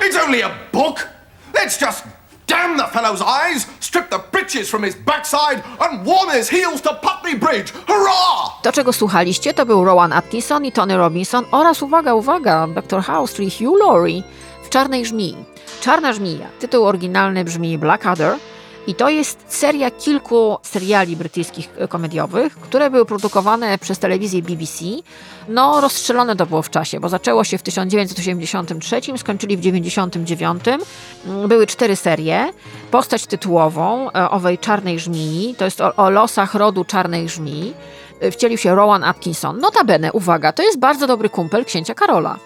It's 0.00 0.16
only 0.16 0.40
a 0.40 0.54
book. 0.72 1.08
Let's 1.54 1.78
just 1.78 2.04
damn 2.46 2.76
the 2.76 2.86
fellow's 2.86 3.22
eyes, 3.22 3.66
strip 3.80 4.10
the 4.10 4.18
breeches 4.32 4.70
from 4.70 4.84
his 4.84 4.94
backside, 4.94 5.62
and 5.80 6.06
warm 6.06 6.30
his 6.30 6.50
heels 6.50 6.80
to 6.82 6.94
Putney 6.94 7.36
Bridge. 7.36 7.72
Hurrah! 7.86 8.62
To, 8.62 8.72
czego 8.72 8.92
słuchaliście, 8.92 9.54
to 9.54 9.66
był 9.66 9.84
Rowan 9.84 10.12
Atkinson 10.12 10.64
i 10.64 10.72
Tony 10.72 10.96
Robinson 10.96 11.44
oraz, 11.50 11.82
uwaga, 11.82 12.14
uwaga, 12.14 12.66
Dr. 12.66 13.02
House, 13.02 13.34
czyli 13.34 13.50
Hugh 13.50 13.78
Laurie 13.78 14.22
w 14.62 14.68
Czarnej 14.68 15.06
Żmii. 15.06 15.36
Czarna 15.80 16.12
Żmija. 16.12 16.46
Tytuł 16.60 16.86
oryginalny 16.86 17.44
brzmi 17.44 17.78
Blackadder 17.78 18.36
i 18.86 18.94
to 18.94 19.08
jest 19.08 19.38
seria 19.48 19.90
kilku 19.90 20.58
seriali 20.62 21.16
brytyjskich 21.16 21.68
e, 21.78 21.88
komediowych, 21.88 22.54
które 22.54 22.90
były 22.90 23.04
produkowane 23.06 23.78
przez 23.78 23.98
telewizję 23.98 24.42
BBC. 24.42 24.84
No, 25.48 25.80
rozstrzelone 25.80 26.36
to 26.36 26.46
było 26.46 26.62
w 26.62 26.70
czasie, 26.70 27.00
bo 27.00 27.08
zaczęło 27.08 27.44
się 27.44 27.58
w 27.58 27.62
1983, 27.62 29.00
skończyli 29.18 29.56
w 29.56 29.60
1999. 29.60 30.64
Mm, 31.26 31.48
Były 31.48 31.66
cztery 31.66 31.96
serie. 31.96 32.52
Postać 32.90 33.26
tytułową 33.26 34.10
e, 34.10 34.30
owej 34.30 34.58
Czarnej 34.58 34.98
Żmii, 34.98 35.54
to 35.58 35.64
jest 35.64 35.80
o, 35.80 35.96
o 35.96 36.10
losach 36.10 36.54
rodu 36.54 36.84
Czarnej 36.84 37.28
Żmii, 37.28 37.74
e, 38.20 38.30
wcielił 38.30 38.58
się 38.58 38.74
Rowan 38.74 39.04
Atkinson. 39.04 39.58
Notabene, 39.58 40.12
uwaga, 40.12 40.52
to 40.52 40.62
jest 40.62 40.78
bardzo 40.78 41.06
dobry 41.06 41.28
kumpel 41.28 41.64
księcia 41.64 41.94
Karola. 41.94 42.36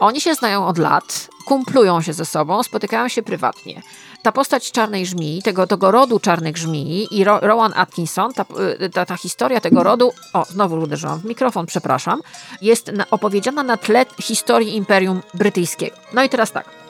Oni 0.00 0.20
się 0.20 0.34
znają 0.34 0.66
od 0.66 0.78
lat, 0.78 1.28
kumplują 1.44 2.02
się 2.02 2.12
ze 2.12 2.24
sobą, 2.24 2.62
spotykają 2.62 3.08
się 3.08 3.22
prywatnie. 3.22 3.82
Ta 4.22 4.32
postać 4.32 4.72
czarnej 4.72 5.06
żmii, 5.06 5.42
tego, 5.42 5.66
tego 5.66 5.90
rodu 5.90 6.20
czarnych 6.20 6.56
żmii 6.56 7.18
i 7.18 7.24
Ro, 7.24 7.38
Rowan 7.40 7.72
Atkinson, 7.76 8.32
ta, 8.32 8.44
y, 8.80 8.90
ta, 8.90 9.06
ta 9.06 9.16
historia 9.16 9.60
tego 9.60 9.82
rodu, 9.82 10.12
o, 10.32 10.44
znowu 10.44 10.76
uderzyłam 10.76 11.20
w 11.20 11.24
mikrofon, 11.24 11.66
przepraszam, 11.66 12.20
jest 12.62 12.92
na, 12.92 13.10
opowiedziana 13.10 13.62
na 13.62 13.76
tle 13.76 14.06
historii 14.20 14.76
Imperium 14.76 15.22
Brytyjskiego. 15.34 15.96
No 16.12 16.22
i 16.22 16.28
teraz 16.28 16.52
tak. 16.52 16.82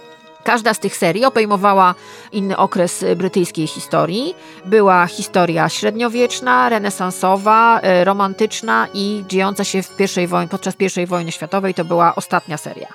Każda 0.45 0.75
z 0.75 0.79
tych 0.79 0.97
serii 0.97 1.25
obejmowała 1.25 1.95
inny 2.33 2.57
okres 2.57 3.03
y, 3.03 3.17
brytyjskiej 3.17 3.67
historii. 3.67 4.35
Była 4.65 5.07
historia 5.07 5.69
średniowieczna, 5.69 6.69
renesansowa, 6.69 7.81
y, 8.01 8.05
romantyczna 8.05 8.89
i 8.95 9.25
dziejąca 9.29 9.65
się 9.65 9.83
w 9.83 9.97
pierwszej 9.97 10.27
wojnie, 10.27 10.49
podczas 10.49 10.75
I 11.03 11.07
wojny 11.07 11.33
światowej. 11.33 11.75
To 11.75 11.85
była 11.85 12.15
ostatnia 12.15 12.57
seria. 12.57 12.89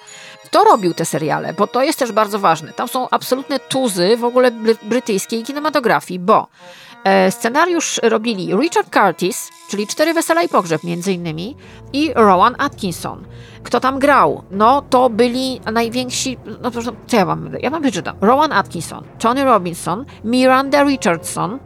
Kto 0.48 0.64
robił 0.64 0.94
te 0.94 1.06
seriale? 1.06 1.54
Bo 1.54 1.68
to 1.68 1.84
jest 1.84 2.00
też 2.00 2.12
bardzo 2.12 2.40
ważne. 2.40 2.74
Tam 2.74 2.88
są 2.88 3.10
absolutne 3.10 3.60
tuzy 3.60 4.18
w 4.18 4.24
ogóle 4.24 4.52
bry- 4.52 4.78
brytyjskiej 4.84 5.44
kinematografii, 5.44 6.20
bo 6.20 6.48
e, 7.04 7.32
scenariusz 7.32 8.00
robili 8.04 8.56
Richard 8.56 8.90
Curtis, 8.94 9.50
czyli 9.70 9.88
Cztery 9.88 10.14
Wesela 10.14 10.44
i 10.44 10.50
Pogrzeb 10.50 10.84
między 10.84 11.14
innymi, 11.14 11.56
i 11.94 12.12
Rowan 12.16 12.56
Atkinson. 12.58 13.26
Kto 13.64 13.80
tam 13.80 14.00
grał? 14.00 14.44
No 14.52 14.82
to 14.82 15.10
byli 15.10 15.62
najwięksi, 15.74 16.38
no 16.62 16.72
proszę, 16.72 16.92
co 17.08 17.18
ja 17.18 17.26
wam, 17.26 17.50
ja 17.62 17.70
wam 17.70 17.82
przeczytam. 17.82 18.16
Rowan 18.22 18.52
Atkinson, 18.52 19.04
Tony 19.20 19.44
Robinson, 19.44 20.06
Miranda 20.24 20.84
Richardson, 20.84 21.60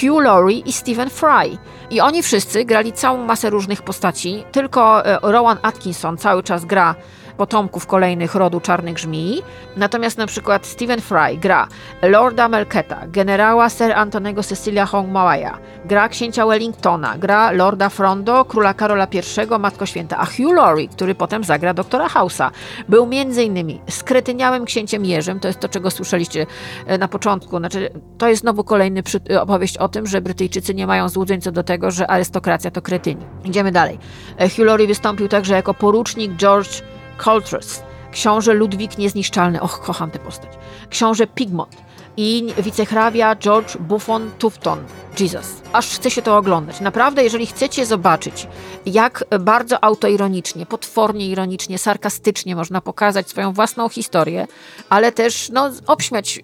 Hugh 0.00 0.22
Laurie 0.22 0.58
i 0.58 0.72
Stephen 0.72 1.10
Fry. 1.10 1.58
I 1.90 2.00
oni 2.00 2.22
wszyscy 2.22 2.64
grali 2.64 2.92
całą 2.92 3.24
masę 3.24 3.50
różnych 3.50 3.82
postaci, 3.82 4.44
tylko 4.52 5.06
e, 5.06 5.18
Rowan 5.22 5.58
Atkinson 5.62 6.16
cały 6.16 6.42
czas 6.42 6.64
gra 6.64 6.94
potomków 7.36 7.86
kolejnych 7.86 8.34
rodu 8.34 8.60
czarnych 8.60 8.98
żmii. 8.98 9.42
Natomiast 9.76 10.18
na 10.18 10.26
przykład 10.26 10.66
Stephen 10.66 11.00
Fry 11.00 11.36
gra 11.36 11.68
Lorda 12.02 12.48
Melketa, 12.48 13.06
generała 13.06 13.68
Sir 13.68 13.92
Antonego 13.92 14.42
Cecilia 14.42 14.86
Hongmawaya, 14.86 15.58
gra 15.84 16.08
księcia 16.08 16.46
Wellingtona, 16.46 17.18
gra 17.18 17.50
Lorda 17.50 17.88
Frondo, 17.88 18.44
króla 18.44 18.74
Karola 18.74 19.06
I, 19.12 19.58
Matko 19.60 19.86
Święta, 19.86 20.18
a 20.18 20.24
Hugh 20.24 20.54
Laurie, 20.54 20.88
który 20.88 21.14
potem 21.14 21.44
zagra 21.44 21.74
doktora 21.74 22.08
House'a, 22.08 22.50
był 22.88 23.06
między 23.06 23.44
innymi 23.44 23.80
skretyniałym 23.90 24.64
księciem 24.64 25.04
Jerzym, 25.04 25.40
to 25.40 25.48
jest 25.48 25.60
to, 25.60 25.68
czego 25.68 25.90
słyszeliście 25.90 26.46
e, 26.86 26.98
na 26.98 27.08
początku, 27.08 27.58
znaczy 27.58 27.90
to 28.18 28.28
jest 28.28 28.42
znowu 28.42 28.64
kolejny 28.64 29.02
przy, 29.02 29.20
e, 29.30 29.42
opowieść 29.42 29.76
o 29.76 29.88
tym, 29.88 30.06
że 30.06 30.20
Brytyjczycy 30.20 30.74
nie 30.74 30.86
mają 30.86 31.08
złudzeń 31.08 31.40
co 31.40 31.52
do 31.52 31.62
tego, 31.62 31.90
że 31.90 32.06
arystokracja 32.06 32.70
to 32.70 32.82
kretyni. 32.82 33.26
Idziemy 33.44 33.72
dalej. 33.72 33.98
E, 34.38 34.48
Hugh 34.48 34.66
Laurie 34.66 34.86
wystąpił 34.86 35.28
także 35.28 35.54
jako 35.54 35.74
porucznik 35.74 36.36
George 36.36 36.82
Coltrus. 37.24 37.82
Książę 38.12 38.54
Ludwik 38.54 38.98
Niezniszczalny, 38.98 39.60
och, 39.60 39.80
kocham 39.80 40.10
tę 40.10 40.18
postać, 40.18 40.50
książę 40.90 41.26
Pigmont 41.26 41.76
i 42.16 42.54
wicehrabia 42.58 43.36
George 43.36 43.76
Buffon 43.76 44.30
Tufton. 44.38 44.84
Jesus. 45.20 45.46
Aż 45.72 45.88
chce 45.88 46.10
się 46.10 46.22
to 46.22 46.36
oglądać. 46.36 46.80
Naprawdę, 46.80 47.24
jeżeli 47.24 47.46
chcecie 47.46 47.86
zobaczyć, 47.86 48.46
jak 48.86 49.24
bardzo 49.40 49.84
autoironicznie, 49.84 50.66
potwornie 50.66 51.28
ironicznie, 51.28 51.78
sarkastycznie 51.78 52.56
można 52.56 52.80
pokazać 52.80 53.28
swoją 53.28 53.52
własną 53.52 53.88
historię, 53.88 54.46
ale 54.88 55.12
też 55.12 55.50
no, 55.52 55.70
obśmiać, 55.86 56.40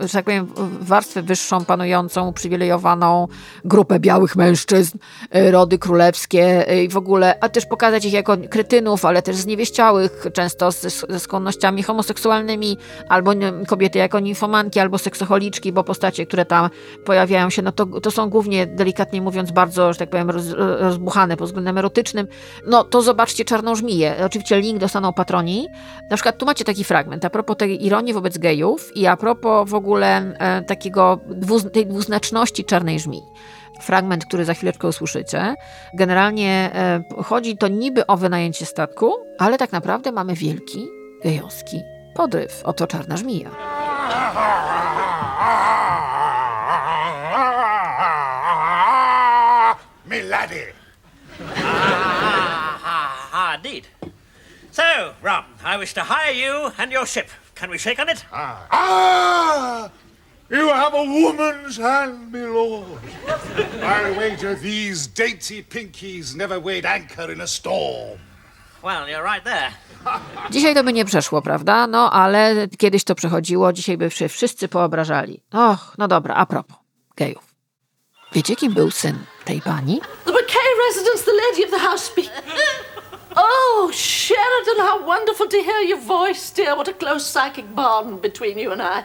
że 0.00 0.08
tak 0.12 0.24
powiem, 0.24 0.48
warstwę 0.80 1.22
wyższą, 1.22 1.64
panującą, 1.64 2.28
uprzywilejowaną 2.28 3.28
grupę 3.64 4.00
białych 4.00 4.36
mężczyzn, 4.36 4.98
e, 5.30 5.50
rody 5.50 5.78
królewskie 5.78 6.68
e, 6.68 6.84
i 6.84 6.88
w 6.88 6.96
ogóle, 6.96 7.38
a 7.40 7.48
też 7.48 7.66
pokazać 7.66 8.04
ich 8.04 8.12
jako 8.12 8.36
krytynów, 8.50 9.04
ale 9.04 9.22
też 9.22 9.36
zniewieściałych, 9.36 10.26
często 10.32 10.70
ze, 10.70 10.90
skłonnościami 11.20 11.82
homoseksualnymi, 11.82 12.78
albo 13.08 13.32
kobiety 13.66 13.98
jako 13.98 14.20
nimfomanki, 14.62 14.80
albo 14.80 14.98
seksocholiczki, 14.98 15.72
bo 15.72 15.84
postacie, 15.84 16.26
które 16.26 16.44
tam 16.44 16.70
pojawiają 17.04 17.50
się, 17.50 17.62
no 17.62 17.72
to, 17.72 17.86
to 17.86 18.10
są 18.10 18.30
głównie, 18.30 18.66
delikatnie 18.66 19.22
mówiąc, 19.22 19.50
bardzo, 19.50 19.92
że 19.92 19.98
tak 19.98 20.10
powiem, 20.10 20.30
roz, 20.30 20.44
rozbuchane 20.78 21.36
pod 21.36 21.48
względem 21.48 21.78
erotycznym. 21.78 22.26
No 22.66 22.84
to 22.84 23.02
zobaczcie 23.02 23.44
Czarną 23.44 23.74
Żmiję. 23.74 24.16
Oczywiście 24.26 24.60
link 24.60 24.78
dostaną 24.78 25.12
patroni. 25.12 25.68
Na 26.10 26.16
przykład 26.16 26.38
tu 26.38 26.46
macie 26.46 26.64
taki 26.64 26.84
fragment 26.84 27.24
a 27.24 27.30
propos 27.30 27.56
tej 27.56 27.86
ironii 27.86 28.12
wobec 28.12 28.38
gejów 28.38 28.96
i 28.96 29.06
a 29.06 29.16
propos 29.16 29.70
w 29.70 29.74
ogóle 29.74 30.34
e, 30.38 30.62
takiego 30.62 31.20
tej 31.72 31.86
dwuznaczności 31.86 32.64
Czarnej 32.64 33.00
Żmii 33.00 33.22
fragment, 33.80 34.24
który 34.24 34.44
za 34.44 34.54
chwileczkę 34.54 34.88
usłyszycie. 34.88 35.54
Generalnie 35.94 36.70
e, 36.74 37.02
chodzi 37.24 37.56
to 37.56 37.68
niby 37.68 38.06
o 38.06 38.16
wynajęcie 38.16 38.66
statku, 38.66 39.12
ale 39.38 39.58
tak 39.58 39.72
naprawdę 39.72 40.12
mamy 40.12 40.34
wielki 40.34 40.86
gejowski 41.24 41.80
podryw. 42.14 42.62
Oto 42.64 42.86
czarna 42.86 43.16
żmija. 43.16 43.50
Me 50.04 50.22
laddie. 50.22 50.72
Ah, 51.40 52.80
ah, 52.84 53.30
ah, 53.32 53.54
indeed. 53.54 53.86
So, 54.70 55.14
Rum, 55.22 55.44
I 55.64 55.76
wish 55.76 55.94
to 55.94 56.02
hire 56.02 56.32
you 56.32 56.72
and 56.78 56.92
your 56.92 57.06
ship. 57.06 57.30
Can 57.54 57.70
we 57.70 57.78
shake 57.78 57.98
on 57.98 58.08
it? 58.08 58.24
Ah! 58.32 59.90
You 60.50 60.68
have 60.68 60.92
a 60.92 61.02
woman's 61.02 61.78
hand, 61.78 62.30
my 62.30 62.40
lord. 62.40 63.00
I 63.80 64.14
wager 64.18 64.54
these 64.54 65.06
dainty 65.06 65.62
pinkies 65.62 66.34
never 66.36 66.60
weighed 66.60 66.84
anchor 66.84 67.32
in 67.32 67.40
a 67.40 67.46
storm. 67.46 68.18
Well, 68.82 69.08
you're 69.08 69.22
right 69.34 69.44
there. 69.44 69.70
Dzisiaj 70.50 70.74
to 70.74 70.84
by 70.84 70.92
nie 70.92 71.04
przeszło, 71.04 71.42
prawda? 71.42 71.86
No, 71.86 72.10
ale 72.12 72.68
kiedyś 72.78 73.04
to 73.04 73.14
przechodziło, 73.14 73.72
dzisiaj 73.72 73.96
by 73.96 74.10
się 74.10 74.28
wszyscy 74.28 74.68
poobrażali. 74.68 75.42
Och, 75.52 75.94
no 75.98 76.08
dobra, 76.08 76.34
a 76.34 76.46
propos 76.46 76.76
gejów. 77.16 77.54
Wiecie, 78.32 78.56
kim 78.56 78.72
był 78.74 78.90
syn 78.90 79.18
tej 79.44 79.60
pani? 79.60 80.00
The 80.24 80.32
Mackay 80.32 80.70
residence, 80.88 81.24
the 81.24 81.32
lady 81.32 81.64
of 81.64 81.70
the 81.70 81.88
house 81.88 82.04
speak. 82.04 82.30
Oh, 83.36 83.90
Sheridan, 83.92 84.86
how 84.86 85.06
wonderful 85.06 85.48
to 85.48 85.56
hear 85.56 85.80
your 85.88 86.00
voice, 86.00 86.50
dear. 86.56 86.76
What 86.76 86.88
a 86.88 86.92
close 86.92 87.30
psychic 87.30 87.66
bond 87.66 88.20
between 88.20 88.58
you 88.58 88.72
and 88.72 88.82
I. 88.82 89.04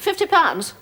Fifty 0.00 0.26
pounds? 0.26 0.74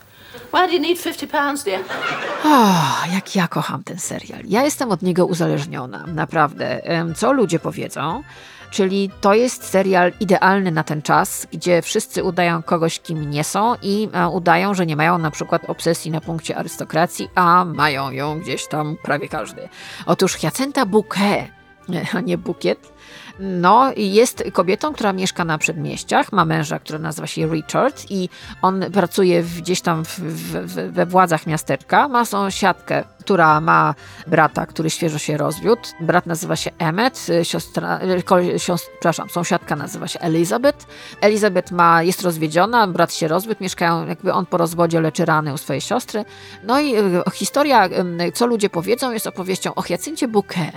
Oh, 2.44 3.04
jak 3.14 3.36
ja 3.36 3.48
kocham 3.48 3.84
ten 3.84 3.98
serial. 3.98 4.40
Ja 4.44 4.62
jestem 4.62 4.90
od 4.90 5.02
niego 5.02 5.26
uzależniona, 5.26 6.06
naprawdę. 6.06 6.80
Co 7.16 7.32
ludzie 7.32 7.58
powiedzą? 7.58 8.22
Czyli 8.70 9.10
to 9.20 9.34
jest 9.34 9.64
serial 9.64 10.12
idealny 10.20 10.70
na 10.70 10.84
ten 10.84 11.02
czas, 11.02 11.46
gdzie 11.52 11.82
wszyscy 11.82 12.24
udają 12.24 12.62
kogoś, 12.62 13.00
kim 13.00 13.30
nie 13.30 13.44
są 13.44 13.74
i 13.82 14.08
e, 14.12 14.28
udają, 14.28 14.74
że 14.74 14.86
nie 14.86 14.96
mają 14.96 15.18
na 15.18 15.30
przykład 15.30 15.64
obsesji 15.70 16.10
na 16.10 16.20
punkcie 16.20 16.56
arystokracji, 16.56 17.28
a 17.34 17.64
mają 17.64 18.10
ją 18.10 18.40
gdzieś 18.40 18.66
tam 18.68 18.96
prawie 19.02 19.28
każdy. 19.28 19.68
Otóż 20.06 20.36
Hyacynta 20.36 20.86
Bouquet, 20.86 21.46
a 22.16 22.20
nie 22.20 22.38
bukiet, 22.38 22.92
no, 23.38 23.92
jest 23.96 24.44
kobietą, 24.52 24.92
która 24.92 25.12
mieszka 25.12 25.44
na 25.44 25.58
przedmieściach, 25.58 26.32
ma 26.32 26.44
męża, 26.44 26.78
który 26.78 26.98
nazywa 26.98 27.26
się 27.26 27.46
Richard 27.46 28.10
i 28.10 28.28
on 28.62 28.84
pracuje 28.92 29.42
gdzieś 29.42 29.80
tam 29.80 30.04
w, 30.04 30.18
w, 30.18 30.66
w, 30.66 30.92
we 30.92 31.06
władzach 31.06 31.46
miasteczka. 31.46 32.08
Ma 32.08 32.24
sąsiadkę, 32.24 33.04
która 33.26 33.60
ma 33.60 33.94
brata, 34.26 34.66
który 34.66 34.90
świeżo 34.90 35.18
się 35.18 35.36
rozwiódł. 35.36 35.82
Brat 36.00 36.26
nazywa 36.26 36.56
się 36.56 36.70
Emmet, 36.78 37.26
y, 37.28 37.44
siostra, 37.44 38.00
y, 38.18 38.22
ko- 38.22 38.36
sios- 38.58 38.86
przepraszam, 38.92 39.28
sąsiadka 39.30 39.76
nazywa 39.76 40.08
się 40.08 40.20
Elizabeth. 40.20 40.86
Elizabeth 41.20 41.72
ma, 41.72 42.02
jest 42.02 42.22
rozwiedziona, 42.22 42.86
brat 42.86 43.14
się 43.14 43.28
rozwiódł, 43.28 43.62
mieszkają, 43.62 44.06
jakby 44.06 44.32
on 44.32 44.46
po 44.46 44.56
rozwodzie 44.56 45.00
leczy 45.00 45.24
rany 45.24 45.52
u 45.52 45.58
swojej 45.58 45.80
siostry. 45.80 46.24
No 46.64 46.80
i 46.80 46.96
y, 46.96 47.02
historia, 47.34 47.88
co 48.34 48.46
ludzie 48.46 48.70
powiedzą, 48.70 49.12
jest 49.12 49.26
opowieścią 49.26 49.74
o 49.74 49.82
Hyacyncie 49.82 50.28
Bouquet 50.28 50.72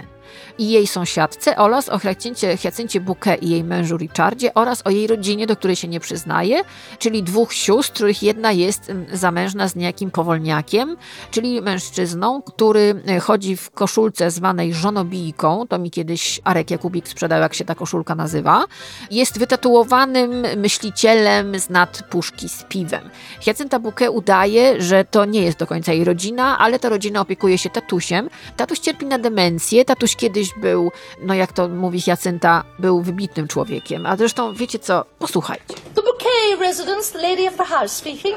i 0.57 0.69
jej 0.71 0.87
sąsiadce 0.87 1.57
oraz 1.57 1.89
o 1.89 1.99
Hyacyncie, 1.99 2.57
Hyacyncie 2.57 3.01
Bouquet 3.01 3.43
i 3.43 3.49
jej 3.49 3.63
mężu 3.63 3.97
Richardzie 3.97 4.53
oraz 4.53 4.81
o 4.85 4.89
jej 4.89 5.07
rodzinie, 5.07 5.47
do 5.47 5.55
której 5.55 5.75
się 5.75 5.87
nie 5.87 5.99
przyznaje, 5.99 6.61
czyli 6.99 7.23
dwóch 7.23 7.53
sióstr, 7.53 7.93
których 7.93 8.23
jedna 8.23 8.51
jest 8.51 8.91
zamężna 9.13 9.67
z 9.67 9.75
niejakim 9.75 10.11
powolniakiem, 10.11 10.97
czyli 11.31 11.61
mężczyzną, 11.61 12.38
który 12.41 13.03
y, 13.09 13.19
chodzi 13.19 13.57
w 13.57 13.71
koszulce 13.71 14.31
zwanej 14.31 14.73
żonobijką, 14.73 15.67
to 15.67 15.79
mi 15.79 15.91
kiedyś 15.91 16.41
Arek 16.43 16.71
Jakubik 16.71 17.07
sprzedał, 17.07 17.41
jak 17.41 17.53
się 17.53 17.65
ta 17.65 17.75
koszulka 17.75 18.15
nazywa, 18.15 18.65
jest 19.11 19.39
wytatuowanym 19.39 20.45
myślicielem 20.57 21.59
z 21.59 21.69
nad 21.69 22.03
puszki 22.09 22.49
z 22.49 22.63
piwem. 22.63 23.09
Hyacynta 23.41 23.79
Bouquet 23.79 24.09
udaje, 24.09 24.81
że 24.81 25.05
to 25.05 25.25
nie 25.25 25.41
jest 25.41 25.57
do 25.57 25.67
końca 25.67 25.93
jej 25.93 26.03
rodzina, 26.03 26.57
ale 26.57 26.79
ta 26.79 26.89
rodzina 26.89 27.21
opiekuje 27.21 27.57
się 27.57 27.69
tatusiem. 27.69 28.29
Tatuś 28.57 28.79
cierpi 28.79 29.05
na 29.05 29.19
demencję, 29.19 29.85
tatuś 29.85 30.15
kiedyś 30.15 30.49
był, 30.61 30.91
no 31.21 31.33
jak 31.33 31.53
to 31.53 31.67
mówi 31.67 32.01
Hyacynta, 32.01 32.63
był 32.79 33.01
wybitnym 33.01 33.47
człowiekiem. 33.47 34.05
A 34.05 34.17
zresztą, 34.17 34.53
wiecie 34.53 34.79
co, 34.79 35.05
posłuchajcie. 35.19 35.73
The 35.95 36.01
Bouquet 36.01 36.59
residence, 36.59 37.13
the 37.13 37.29
lady 37.29 37.47
of 37.47 37.57
the 37.57 37.65
house 37.65 37.91
speaking. 37.91 38.35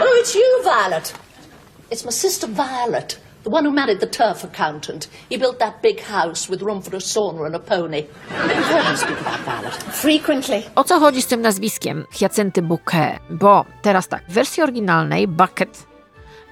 oh, 0.00 0.20
it's 0.22 0.34
you, 0.34 0.64
Violet. 0.64 1.29
It's 1.90 2.04
my 2.04 2.12
sister 2.12 2.46
Violet, 2.46 3.18
the 3.44 3.50
one 3.50 3.64
who 3.64 3.72
married 3.74 4.00
the 4.00 4.06
turf 4.06 4.44
accountant. 4.44 5.08
He 5.30 5.38
built 5.38 5.58
that 5.58 5.82
big 5.82 6.00
house 6.00 6.48
with 6.50 6.62
room 6.62 6.82
for 6.82 6.96
a 6.96 7.00
sauna 7.00 7.46
and 7.46 7.54
a 7.56 7.58
pony. 7.58 8.04
You've 8.30 8.66
heard 8.66 8.84
him 8.84 8.96
speak 8.96 9.20
about 9.20 9.40
Violet. 9.40 9.74
Frequently. 9.92 10.62
O 10.74 10.84
co 10.84 11.00
chodzi 11.00 11.22
z 11.22 11.26
tym 11.26 11.42
nazwiskiem 11.42 12.04
Hyacynty 12.12 12.62
Bouquet? 12.62 13.18
Bo 13.30 13.64
teraz 13.82 14.08
tak, 14.08 14.22
w 14.28 14.32
wersji 14.32 14.62
oryginalnej 14.62 15.28
bucket, 15.28 15.86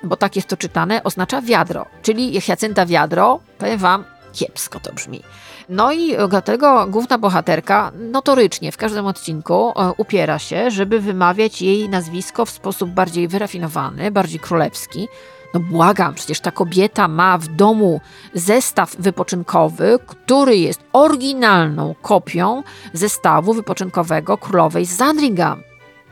bo 0.02 0.16
tak 0.16 0.36
jest 0.36 0.48
to 0.48 0.56
czytane, 0.56 1.02
oznacza 1.04 1.40
wiadro, 1.42 1.86
czyli 2.02 2.40
Hyacynta 2.40 2.86
wiadro, 2.86 3.40
powiem 3.58 3.78
wam, 3.78 4.04
kiepsko 4.32 4.80
to 4.80 4.92
brzmi. 4.92 5.22
No 5.68 5.92
i 5.92 6.16
dlatego 6.28 6.86
główna 6.86 7.18
bohaterka 7.18 7.92
notorycznie 7.94 8.72
w 8.72 8.76
każdym 8.76 9.06
odcinku 9.06 9.70
e, 9.70 9.92
upiera 9.96 10.38
się, 10.38 10.70
żeby 10.70 11.00
wymawiać 11.00 11.62
jej 11.62 11.88
nazwisko 11.88 12.44
w 12.44 12.50
sposób 12.50 12.90
bardziej 12.90 13.28
wyrafinowany, 13.28 14.10
bardziej 14.10 14.40
królewski. 14.40 15.08
No 15.54 15.60
błagam, 15.60 16.14
przecież 16.14 16.40
ta 16.40 16.50
kobieta 16.50 17.08
ma 17.08 17.38
w 17.38 17.48
domu 17.48 18.00
zestaw 18.34 18.96
wypoczynkowy, 18.96 19.98
który 20.06 20.56
jest 20.56 20.80
oryginalną 20.92 21.94
kopią 22.02 22.62
zestawu 22.92 23.54
wypoczynkowego 23.54 24.38
królowej 24.38 24.86
z 24.86 24.96
Sandringham. 24.96 25.62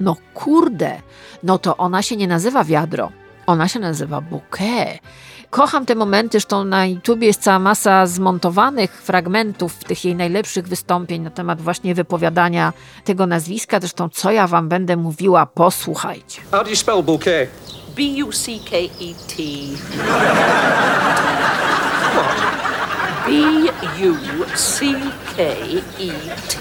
No 0.01 0.17
kurde, 0.35 1.01
no 1.43 1.59
to 1.59 1.77
ona 1.77 2.03
się 2.03 2.17
nie 2.17 2.29
nazywa 2.29 2.65
wiadro, 2.65 3.11
ona 3.47 3.69
się 3.69 3.81
nazywa 3.81 4.21
bouquet. 4.21 4.99
Kocham 5.51 5.87
te 5.87 5.95
momenty, 5.95 6.29
zresztą 6.33 6.65
na 6.65 6.87
YouTubie 6.87 7.27
jest 7.27 7.43
cała 7.43 7.59
masa 7.59 8.07
zmontowanych 8.07 9.03
fragmentów 9.03 9.85
tych 9.85 10.05
jej 10.05 10.15
najlepszych 10.15 10.69
wystąpień 10.69 11.23
na 11.23 11.31
temat 11.31 11.61
właśnie 11.63 11.95
wypowiadania 11.95 12.73
tego 13.05 13.27
nazwiska. 13.27 13.81
Zresztą 13.81 14.09
co 14.09 14.33
ja 14.33 14.47
wam 14.47 14.69
będę 14.69 14.97
mówiła, 14.97 15.47
posłuchajcie. 15.47 16.43
How 16.51 16.65
do 16.65 16.71
you 16.71 16.77
spell 16.77 17.03
bouquet? 17.03 17.51
B-U-C-K-E-T. 17.97 19.43
B-U-C-K-E-T. 25.27 26.57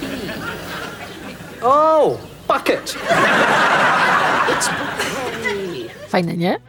Oh, 1.61 2.17
bucket. 2.47 2.95
It's 4.49 4.69
bouquet. 4.69 6.09
Fajne, 6.09 6.37
nie? 6.37 6.59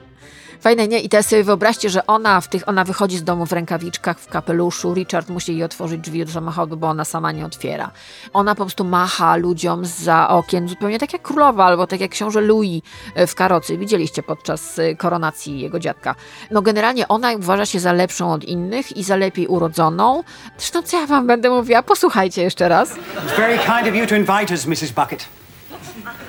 Fajne, 0.60 0.88
nie? 0.88 1.00
I 1.00 1.08
teraz 1.08 1.26
sobie 1.26 1.44
wyobraźcie, 1.44 1.90
że 1.90 2.06
ona 2.06 2.40
w 2.40 2.48
tych, 2.48 2.68
ona 2.68 2.84
wychodzi 2.84 3.16
z 3.16 3.24
domu 3.24 3.46
w 3.46 3.52
rękawiczkach, 3.52 4.18
w 4.18 4.28
kapeluszu. 4.28 4.94
Richard 4.94 5.28
musi 5.28 5.52
jej 5.52 5.64
otworzyć 5.64 6.00
drzwi 6.00 6.22
od 6.22 6.30
samochodu, 6.30 6.76
bo 6.76 6.88
ona 6.88 7.04
sama 7.04 7.32
nie 7.32 7.46
otwiera. 7.46 7.90
Ona 8.32 8.54
po 8.54 8.64
prostu 8.64 8.84
macha 8.84 9.36
ludziom 9.36 9.84
za 9.84 10.28
okien, 10.28 10.68
zupełnie 10.68 10.98
tak 10.98 11.12
jak 11.12 11.22
królowa, 11.22 11.64
albo 11.64 11.86
tak 11.86 12.00
jak 12.00 12.10
książę 12.10 12.40
Louis 12.40 12.82
e, 13.14 13.26
w 13.26 13.34
karocy. 13.34 13.78
Widzieliście 13.78 14.22
podczas 14.22 14.78
e, 14.78 14.94
koronacji 14.94 15.60
jego 15.60 15.78
dziadka. 15.78 16.14
No 16.50 16.62
generalnie 16.62 17.08
ona 17.08 17.32
uważa 17.32 17.66
się 17.66 17.80
za 17.80 17.92
lepszą 17.92 18.32
od 18.32 18.44
innych 18.44 18.96
i 18.96 19.04
za 19.04 19.16
lepiej 19.16 19.46
urodzoną. 19.46 20.22
Zresztą 20.58 20.82
co 20.82 21.00
ja 21.00 21.06
wam 21.06 21.26
będę 21.26 21.50
mówiła? 21.50 21.82
Posłuchajcie 21.82 22.42
jeszcze 22.42 22.68
raz. 22.68 22.90
It's 22.90 23.36
very 23.36 23.58
kind 23.58 23.88
of 23.88 23.94
you 23.94 24.06
to 24.06 24.14
invite 24.14 24.54
us, 24.54 24.66
Mrs. 24.66 24.90
Bucket. 24.90 25.45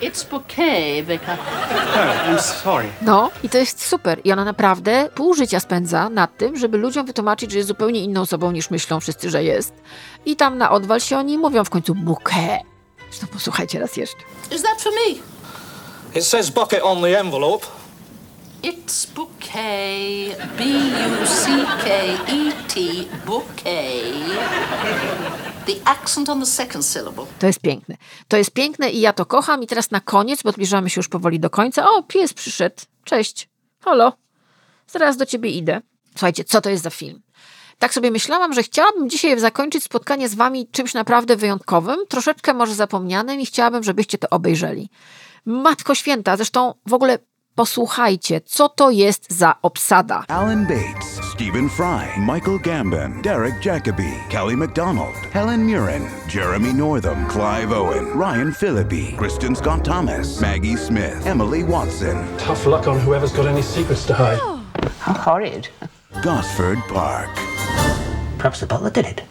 It's 0.02 0.30
bouquet, 0.30 1.06
Vicar. 1.06 1.38
Oh, 1.40 2.30
I'm 2.30 2.40
sorry. 2.42 2.88
No, 3.02 3.32
i 3.44 3.50
to 3.50 3.58
jest 3.58 3.86
super. 3.86 4.22
I 4.24 4.32
ona 4.32 4.46
naprawdę 4.46 5.10
pół 5.16 5.34
życia 5.34 5.60
spędza 5.60 6.10
nad 6.10 6.38
tym, 6.38 6.58
żeby 6.58 6.78
ludziom 6.78 7.06
wytłumaczyć, 7.06 7.52
że 7.52 7.58
jest 7.58 7.68
zupełnie 7.68 8.00
inną 8.04 8.22
osobą 8.22 8.52
niż 8.52 8.70
myślą 8.70 9.00
wszyscy, 9.00 9.30
że 9.30 9.44
jest. 9.44 9.74
I 10.26 10.36
tam 10.36 10.58
na 10.58 10.72
odwal 10.72 11.00
się 11.00 11.18
oni 11.18 11.38
mówią 11.38 11.64
w 11.64 11.70
końcu 11.70 11.96
bouquet. 11.96 12.62
Zresztą 13.10 13.28
posłuchajcie 13.28 13.80
raz 13.80 13.98
jeszcze. 13.98 14.18
Is 14.52 14.62
that 14.64 14.82
for 14.82 14.92
me? 14.92 15.16
It 16.16 16.26
says 16.26 16.50
bucket 16.50 16.84
on 16.84 17.02
the 17.02 17.20
envelope. 17.20 17.68
It's 18.64 19.08
bouquet. 19.16 20.38
B 20.58 20.64
U 20.64 21.28
C 21.28 21.46
K 21.84 21.90
E 22.28 22.52
T. 22.68 22.80
Bouquet. 23.26 24.14
To 27.40 27.48
jest 27.48 27.60
piękne. 27.60 27.98
To 28.28 28.38
jest 28.38 28.52
piękne 28.52 28.90
i 28.90 29.00
ja 29.00 29.14
to 29.14 29.26
kocham. 29.26 29.64
I 29.64 29.68
teraz 29.68 29.92
na 29.92 30.00
koniec, 30.00 30.44
bo 30.44 30.52
zbliżamy 30.52 30.90
się 30.90 31.00
już 31.00 31.08
powoli 31.08 31.40
do 31.40 31.50
końca. 31.50 31.90
O, 31.90 32.04
pies 32.04 32.34
przyszedł. 32.34 32.76
Cześć. 33.04 33.50
Halo. 33.80 34.14
Zaraz 34.88 35.18
do 35.18 35.26
ciebie 35.26 35.50
idę. 35.50 35.82
Słuchajcie, 36.12 36.44
co 36.44 36.62
to 36.62 36.70
jest 36.70 36.84
za 36.84 36.90
film? 36.90 37.22
Tak 37.80 37.94
sobie 37.94 38.12
myślałam, 38.12 38.54
że 38.54 38.64
chciałabym 38.64 39.10
dzisiaj 39.10 39.40
zakończyć 39.40 39.84
spotkanie 39.84 40.30
z 40.30 40.36
wami 40.36 40.68
czymś 40.72 40.94
naprawdę 40.94 41.36
wyjątkowym, 41.36 41.98
troszeczkę 42.10 42.54
może 42.54 42.76
zapomnianym 42.76 43.40
i 43.40 43.46
chciałabym, 43.46 43.84
żebyście 43.84 44.18
to 44.18 44.30
obejrzeli. 44.30 44.90
Matko 45.46 45.96
Święta, 45.96 46.36
zresztą 46.36 46.74
w 46.86 46.94
ogóle 46.94 47.20
posłuchajcie, 47.58 48.42
co 48.42 48.70
to 48.70 48.90
jest 48.90 49.38
za 49.38 49.56
obsada. 49.62 50.24
Alan 50.28 50.66
Bates, 50.68 51.20
Stephen 51.34 51.70
Fry, 51.70 52.22
Michael 52.34 52.60
Gambon, 52.60 53.22
Derek 53.22 53.66
Jacobi, 53.66 54.14
Kelly 54.30 54.58
MacDonald, 54.58 55.16
Helen 55.34 55.66
Mirren, 55.66 56.04
Jeremy 56.36 56.74
Northam, 56.74 57.26
Clive 57.28 57.72
Owen, 57.72 58.06
Ryan 58.20 58.54
Phillippe, 58.54 59.18
Kristen 59.18 59.56
Scott 59.56 59.86
Thomas, 59.86 60.42
Maggie 60.42 60.78
Smith, 60.78 61.26
Emily 61.26 61.64
Watson, 61.64 62.18
Tough 62.38 62.66
luck 62.66 62.88
on 62.88 63.00
whoever's 63.00 63.34
got 63.34 63.46
any 63.48 63.62
secrets 63.62 64.06
to 64.06 64.14
hide. 64.14 64.40
How 65.00 65.14
horrid. 65.14 65.68
Gosford 66.24 66.78
Park. 66.88 67.30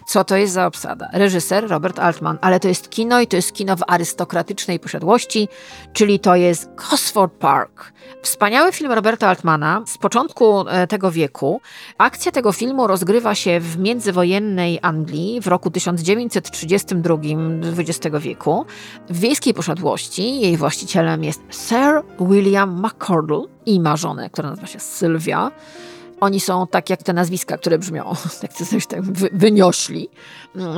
Co 0.06 0.24
to 0.24 0.36
jest 0.36 0.52
za 0.52 0.66
obsada? 0.66 1.08
Reżyser 1.12 1.68
Robert 1.68 1.98
Altman, 1.98 2.38
ale 2.40 2.60
to 2.60 2.68
jest 2.68 2.90
kino 2.90 3.20
i 3.20 3.26
to 3.26 3.36
jest 3.36 3.52
kino 3.52 3.76
w 3.76 3.82
arystokratycznej 3.86 4.80
posiadłości, 4.80 5.48
czyli 5.92 6.20
to 6.20 6.36
jest 6.36 6.68
Gosford 6.74 7.32
Park. 7.32 7.92
Wspaniały 8.22 8.72
film 8.72 8.92
Roberta 8.92 9.28
Altmana 9.28 9.82
z 9.86 9.98
początku 9.98 10.68
e, 10.68 10.86
tego 10.86 11.10
wieku. 11.10 11.60
Akcja 11.98 12.32
tego 12.32 12.52
filmu 12.52 12.86
rozgrywa 12.86 13.34
się 13.34 13.60
w 13.60 13.78
międzywojennej 13.78 14.78
Anglii 14.82 15.40
w 15.40 15.46
roku 15.46 15.70
1932 15.70 17.16
XX 17.78 18.16
wieku. 18.20 18.66
W 19.10 19.20
wiejskiej 19.20 19.54
posiadłości 19.54 20.40
jej 20.40 20.56
właścicielem 20.56 21.24
jest 21.24 21.40
Sir 21.50 22.02
William 22.20 22.82
McCordle 22.86 23.42
i 23.66 23.80
ma 23.80 23.96
żonę, 23.96 24.30
która 24.30 24.50
nazywa 24.50 24.66
się 24.66 24.80
Sylwia. 24.80 25.50
Oni 26.20 26.40
są 26.40 26.66
tak 26.66 26.90
jak 26.90 27.02
te 27.02 27.12
nazwiska, 27.12 27.58
które 27.58 27.78
brzmią, 27.78 28.14
tak 28.40 28.52
coś 28.52 28.86
tak 28.86 29.02
wy, 29.02 29.28
wyniośli. 29.32 30.08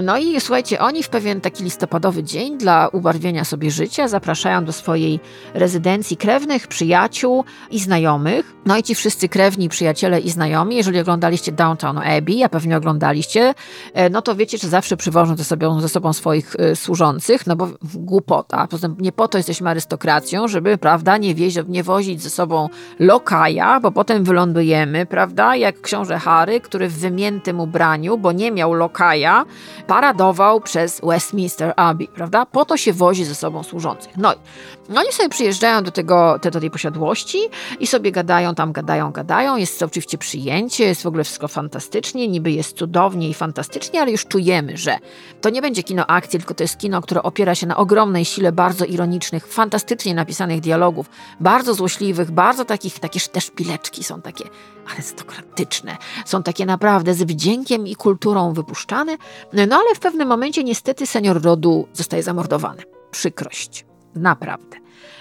No 0.03 0.19
i 0.19 0.41
słuchajcie, 0.41 0.81
oni 0.81 1.03
w 1.03 1.09
pewien 1.09 1.41
taki 1.41 1.65
listopadowy 1.65 2.23
dzień 2.23 2.59
dla 2.59 2.89
ubarwienia 2.89 3.45
sobie 3.45 3.71
życia 3.71 4.09
zapraszają 4.09 4.65
do 4.65 4.73
swojej 4.73 5.21
rezydencji 5.55 6.17
krewnych, 6.17 6.67
przyjaciół 6.67 7.45
i 7.71 7.79
znajomych. 7.79 8.55
No 8.67 8.77
i 8.77 8.83
ci 8.83 8.95
wszyscy 8.95 9.29
krewni, 9.29 9.69
przyjaciele 9.69 10.21
i 10.21 10.31
znajomi, 10.31 10.77
jeżeli 10.77 11.01
oglądaliście 11.01 11.53
Downtown 11.53 11.99
Abbey, 11.99 12.45
a 12.45 12.49
pewnie 12.49 12.77
oglądaliście, 12.77 13.55
e, 13.95 14.11
no 14.11 14.23
to 14.23 14.35
wiecie, 14.35 14.59
że 14.59 14.69
zawsze 14.69 14.97
przywożą 14.97 15.37
ze 15.37 15.45
sobą, 15.45 15.81
ze 15.81 15.89
sobą 15.89 16.13
swoich 16.13 16.55
y, 16.55 16.77
służących, 16.77 17.47
no 17.47 17.57
bo 17.57 17.69
głupota. 17.95 18.67
Poza 18.67 18.89
tym 18.89 18.97
nie 19.01 19.13
po 19.13 19.29
to 19.29 19.39
jesteśmy 19.39 19.71
arystokracją, 19.71 20.49
żeby, 20.49 20.79
prawda, 20.79 21.17
nie, 21.17 21.35
wieź, 21.35 21.55
nie 21.69 21.83
wozić 21.83 22.23
ze 22.23 22.31
sobą 22.31 22.69
lokaja, 22.99 23.81
bo 23.81 23.93
potem 23.93 24.25
wylądujemy, 24.25 25.07
prawda, 25.07 25.28
prawda? 25.29 25.57
Jak 25.57 25.81
książę 25.81 26.19
Harry, 26.19 26.61
który 26.61 26.89
w 26.89 26.99
wymiętym 26.99 27.61
ubraniu, 27.61 28.19
bo 28.19 28.33
nie 28.33 28.51
miał 28.51 28.75
lokaja, 28.75 29.45
paradował 29.87 30.61
przez 30.61 31.01
Westminster 31.05 31.73
Abbey, 31.77 32.09
prawda? 32.09 32.47
Po 32.47 32.65
to 32.65 32.77
się 32.77 32.93
wozi 32.93 33.25
ze 33.25 33.35
sobą 33.35 33.63
służących. 33.63 34.17
No 34.17 34.35
i 34.35 34.37
oni 34.97 35.13
sobie 35.13 35.29
przyjeżdżają 35.29 35.83
do, 35.83 35.91
tego, 35.91 36.39
do 36.53 36.61
tej 36.61 36.71
posiadłości 36.71 37.39
i 37.81 37.87
sobie 37.87 38.13
gadają, 38.13 38.55
tam 38.55 38.73
gadają, 38.73 39.13
gadają. 39.13 39.57
Jest 39.57 39.83
oczywiście 39.83 40.19
przyjęcie, 40.19 40.85
jest 40.85 41.03
w 41.03 41.07
ogóle 41.07 41.25
wszystko 41.25 41.49
fantastycznie, 41.49 42.29
niby 42.29 42.51
jest 42.51 42.77
cudownie 42.77 43.29
i 43.29 43.35
fantastycznie, 43.35 44.01
ale 44.01 44.11
już 44.11 44.27
czujemy, 44.27 44.77
że 44.77 44.99
to 45.41 45.51
nie 45.51 45.63
będzie 45.63 45.83
kino 45.83 46.07
akcji, 46.07 46.39
tylko 46.39 46.55
to 46.55 46.65
jest 46.65 46.79
kino, 46.79 47.03
które 47.03 47.23
opiera 47.23 47.55
się 47.55 47.67
na 47.67 47.77
ogromnej 47.77 48.25
sile 48.25 48.53
bardzo 48.53 48.85
ironicznych, 48.85 49.47
fantastycznie 49.47 50.15
napisanych 50.15 50.61
dialogów, 50.61 51.11
bardzo 51.41 51.75
złośliwych, 51.75 52.31
bardzo 52.31 52.65
takich, 52.65 52.99
takie 52.99 53.21
też 53.21 53.45
szpileczki 53.45 54.05
są 54.05 54.23
takie 54.23 54.45
arystokratyczne, 55.19 55.97
są 56.25 56.43
takie 56.43 56.67
naprawdę 56.67 57.15
z 57.15 57.23
wdziękiem 57.23 57.87
i 57.87 57.97
kulturą 57.97 58.53
wypuszczane, 58.53 59.17
no 59.53 59.77
ale 59.77 59.95
w 59.95 60.01
pewnym 60.01 60.29
momencie 60.29 60.65
niestety 60.65 61.07
senior 61.07 61.43
rodu 61.43 61.89
zostaje 61.93 62.23
zamordowany. 62.23 62.83
Przykrość. 63.11 63.85
Naprawdę. 64.15 64.77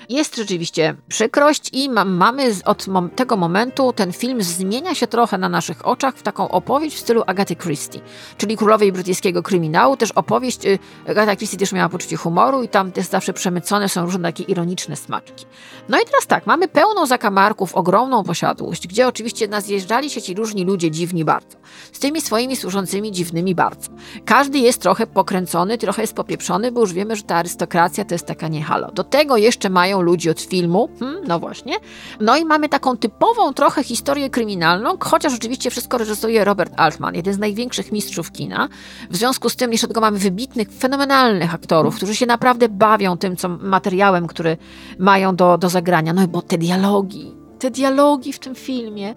Jest 0.10 0.36
rzeczywiście 0.36 0.96
przykrość 1.08 1.70
i 1.74 1.90
ma, 1.90 2.06
mamy 2.06 2.52
od 2.66 2.86
tego 3.16 3.38
momentu 3.38 3.94
ten 3.94 4.14
film 4.14 4.44
zmienia 4.44 4.96
się 4.96 5.08
trochę 5.08 5.38
na 5.38 5.50
naszych 5.50 5.88
oczach 5.88 6.16
w 6.16 6.24
taką 6.24 6.50
opowieść 6.50 6.96
w 6.96 7.00
stylu 7.00 7.24
Agaty 7.28 7.56
Christie, 7.56 8.00
czyli 8.38 8.58
królowej 8.58 8.92
brytyjskiego 8.92 9.44
kryminału. 9.44 9.98
Też 9.98 10.12
opowieść, 10.12 10.66
y, 10.66 10.80
Agata 11.08 11.36
Christie 11.36 11.58
też 11.58 11.72
miała 11.72 11.90
poczucie 11.90 12.18
humoru 12.18 12.64
i 12.64 12.68
tam 12.68 12.92
też 12.92 13.06
zawsze 13.06 13.34
przemycone 13.34 13.90
są 13.90 14.06
różne 14.06 14.22
takie 14.22 14.44
ironiczne 14.44 14.96
smaczki. 14.96 15.46
No 15.90 15.98
i 15.98 16.06
teraz 16.06 16.28
tak, 16.28 16.48
mamy 16.48 16.68
pełną 16.68 17.06
zakamarków, 17.06 17.76
ogromną 17.76 18.24
posiadłość, 18.24 18.88
gdzie 18.88 19.08
oczywiście 19.08 19.48
nazjeżdżali 19.48 20.10
się 20.10 20.22
ci 20.22 20.34
różni 20.34 20.66
ludzie 20.66 20.92
dziwni 20.92 21.26
bardzo. 21.26 21.58
Z 21.94 22.00
tymi 22.00 22.22
swoimi 22.22 22.56
służącymi 22.56 23.12
dziwnymi 23.12 23.56
bardzo. 23.56 23.90
Każdy 24.26 24.60
jest 24.60 24.82
trochę 24.82 25.08
pokręcony, 25.08 25.78
trochę 25.78 26.02
jest 26.02 26.14
popieprzony, 26.14 26.72
bo 26.72 26.82
już 26.82 26.94
wiemy, 26.94 27.16
że 27.16 27.24
ta 27.24 27.36
arystokracja 27.36 28.06
to 28.06 28.16
jest 28.16 28.26
taka 28.26 28.48
niehalo. 28.48 28.92
Do 28.92 29.04
tego 29.04 29.38
jeszcze 29.38 29.70
mają 29.70 29.97
ludzi 30.02 30.30
od 30.30 30.42
filmu, 30.42 30.90
hmm, 31.00 31.28
no 31.28 31.40
właśnie. 31.40 31.76
No 32.20 32.38
i 32.38 32.46
mamy 32.46 32.70
taką 32.70 32.98
typową 32.98 33.54
trochę 33.54 33.84
historię 33.84 34.30
kryminalną, 34.30 34.98
chociaż 35.00 35.34
oczywiście 35.34 35.70
wszystko 35.70 35.98
reżyseruje 35.98 36.44
Robert 36.46 36.74
Altman, 36.78 37.16
jeden 37.16 37.34
z 37.34 37.38
największych 37.38 37.92
mistrzów 37.92 38.32
kina. 38.32 38.70
W 39.10 39.18
związku 39.18 39.50
z 39.50 39.56
tym 39.56 39.72
jeszcze 39.72 39.88
tego 39.88 40.02
mamy 40.02 40.18
wybitnych, 40.20 40.72
fenomenalnych 40.72 41.54
aktorów, 41.54 41.96
którzy 41.96 42.16
się 42.16 42.26
naprawdę 42.26 42.70
bawią 42.70 43.18
tym 43.18 43.36
co, 43.38 43.50
materiałem, 43.50 44.28
który 44.28 44.58
mają 45.00 45.36
do, 45.36 45.58
do 45.58 45.70
zagrania. 45.70 46.14
No 46.14 46.28
bo 46.28 46.42
te 46.42 46.58
dialogi, 46.58 47.36
te 47.60 47.72
dialogi 47.72 48.34
w 48.34 48.40
tym 48.40 48.56
filmie, 48.56 49.16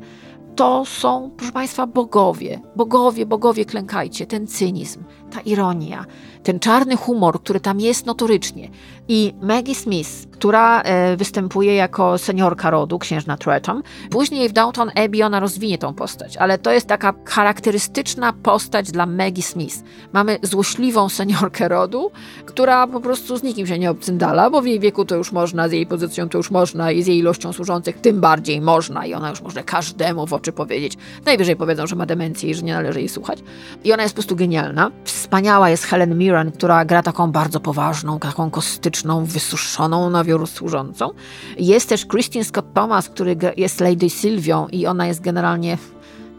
to 0.57 0.85
są, 0.85 1.31
proszę 1.37 1.53
Państwa, 1.53 1.87
bogowie. 1.87 2.61
Bogowie, 2.77 3.27
bogowie, 3.27 3.65
klękajcie. 3.65 4.27
Ten 4.27 4.47
cynizm, 4.47 5.05
ta 5.31 5.41
ironia, 5.41 6.05
ten 6.43 6.61
czarny 6.61 6.97
humor, 6.97 7.43
który 7.43 7.61
tam 7.61 7.81
jest 7.81 8.07
notorycznie. 8.07 8.71
I 9.09 9.35
Maggie 9.43 9.75
Smith, 9.75 10.11
która 10.31 10.83
e, 10.83 11.17
występuje 11.17 11.75
jako 11.75 12.19
seniorka 12.19 12.71
rodu, 12.71 12.99
księżna 12.99 13.37
Treton, 13.37 13.83
później 14.11 14.49
w 14.49 14.53
Downton 14.53 14.91
Abbey 14.95 15.23
ona 15.23 15.41
rozwinie 15.41 15.79
tą 15.79 15.95
postać, 15.95 16.37
ale 16.37 16.59
to 16.59 16.73
jest 16.73 16.87
taka 16.87 17.15
charakterystyczna 17.25 18.33
postać 18.33 18.91
dla 18.91 19.07
Maggie 19.07 19.43
Smith. 19.43 19.77
Mamy 20.13 20.39
złośliwą 20.43 21.09
seniorkę 21.09 21.69
rodu, 21.69 22.11
która 22.47 22.87
po 22.87 23.01
prostu 23.01 23.37
z 23.37 23.43
nikim 23.43 23.67
się 23.67 23.79
nie 23.79 23.91
obcyndala, 23.91 24.51
bo 24.51 24.63
w 24.63 24.67
jej 24.67 24.81
wieku 24.81 25.05
to 25.05 25.17
już 25.17 25.33
można, 25.33 25.69
z 25.69 25.73
jej 25.73 25.87
pozycją 25.87 26.29
to 26.29 26.39
już 26.39 26.51
można 26.51 26.93
i 26.93 27.03
z 27.03 27.07
jej 27.07 27.19
ilością 27.19 27.53
służących 27.53 28.01
tym 28.01 28.21
bardziej 28.21 28.61
można 28.61 29.07
i 29.07 29.15
ona 29.15 29.31
już 29.31 29.43
może 29.43 29.65
każdemu 29.65 30.27
w 30.27 30.33
oczy 30.33 30.53
powiedzieć. 30.53 30.97
Najwyżej 31.25 31.57
powiedzą, 31.57 31.87
że 31.87 31.97
ma 31.97 32.07
demencję 32.07 32.51
i 32.51 32.55
że 32.55 32.63
nie 32.63 32.73
należy 32.73 32.99
jej 32.99 33.09
słuchać. 33.09 33.39
I 33.85 33.93
ona 33.93 34.03
jest 34.03 34.15
po 34.15 34.17
prostu 34.17 34.37
genialna. 34.37 34.91
Wspaniała 35.21 35.71
jest 35.71 35.85
Helen 35.85 36.19
Mirren, 36.19 36.53
która 36.53 36.85
gra 36.85 37.03
taką 37.03 37.33
bardzo 37.33 37.61
poważną, 37.61 38.19
taką 38.19 38.51
kostyczną, 38.51 39.25
wysuszoną 39.25 40.11
na 40.11 40.25
wiór 40.25 40.47
służącą. 40.47 41.11
Jest 41.59 41.89
też 41.89 42.07
Christine 42.07 42.45
Scott 42.45 42.75
Thomas, 42.75 43.09
który 43.09 43.37
jest 43.57 43.81
Lady 43.81 44.11
Sylwią 44.11 44.69
i 44.69 44.87
ona 44.87 45.07
jest 45.07 45.21
generalnie 45.21 45.79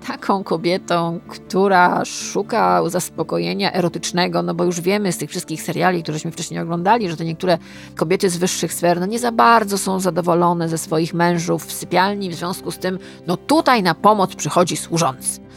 taką 0.07 0.43
kobietą, 0.43 1.19
która 1.27 2.05
szuka 2.05 2.89
zaspokojenia 2.89 3.73
erotycznego, 3.73 4.43
no 4.43 4.53
bo 4.53 4.63
już 4.63 4.81
wiemy 4.81 5.11
z 5.11 5.17
tych 5.17 5.29
wszystkich 5.29 5.61
seriali, 5.61 6.03
któreśmy 6.03 6.31
wcześniej 6.31 6.59
oglądali, 6.59 7.09
że 7.09 7.17
to 7.17 7.23
niektóre 7.23 7.57
kobiety 7.95 8.29
z 8.29 8.37
wyższych 8.37 8.73
sfer 8.73 8.99
no 8.99 9.05
nie 9.05 9.19
za 9.19 9.31
bardzo 9.31 9.77
są 9.77 9.99
zadowolone 9.99 10.69
ze 10.69 10.77
swoich 10.77 11.13
mężów 11.13 11.65
w 11.65 11.73
sypialni, 11.73 12.29
w 12.29 12.35
związku 12.35 12.71
z 12.71 12.77
tym 12.77 12.99
no 13.27 13.37
tutaj 13.37 13.83
na 13.83 13.95
pomoc 13.95 14.35
przychodzi 14.35 14.77
służący. 14.77 15.50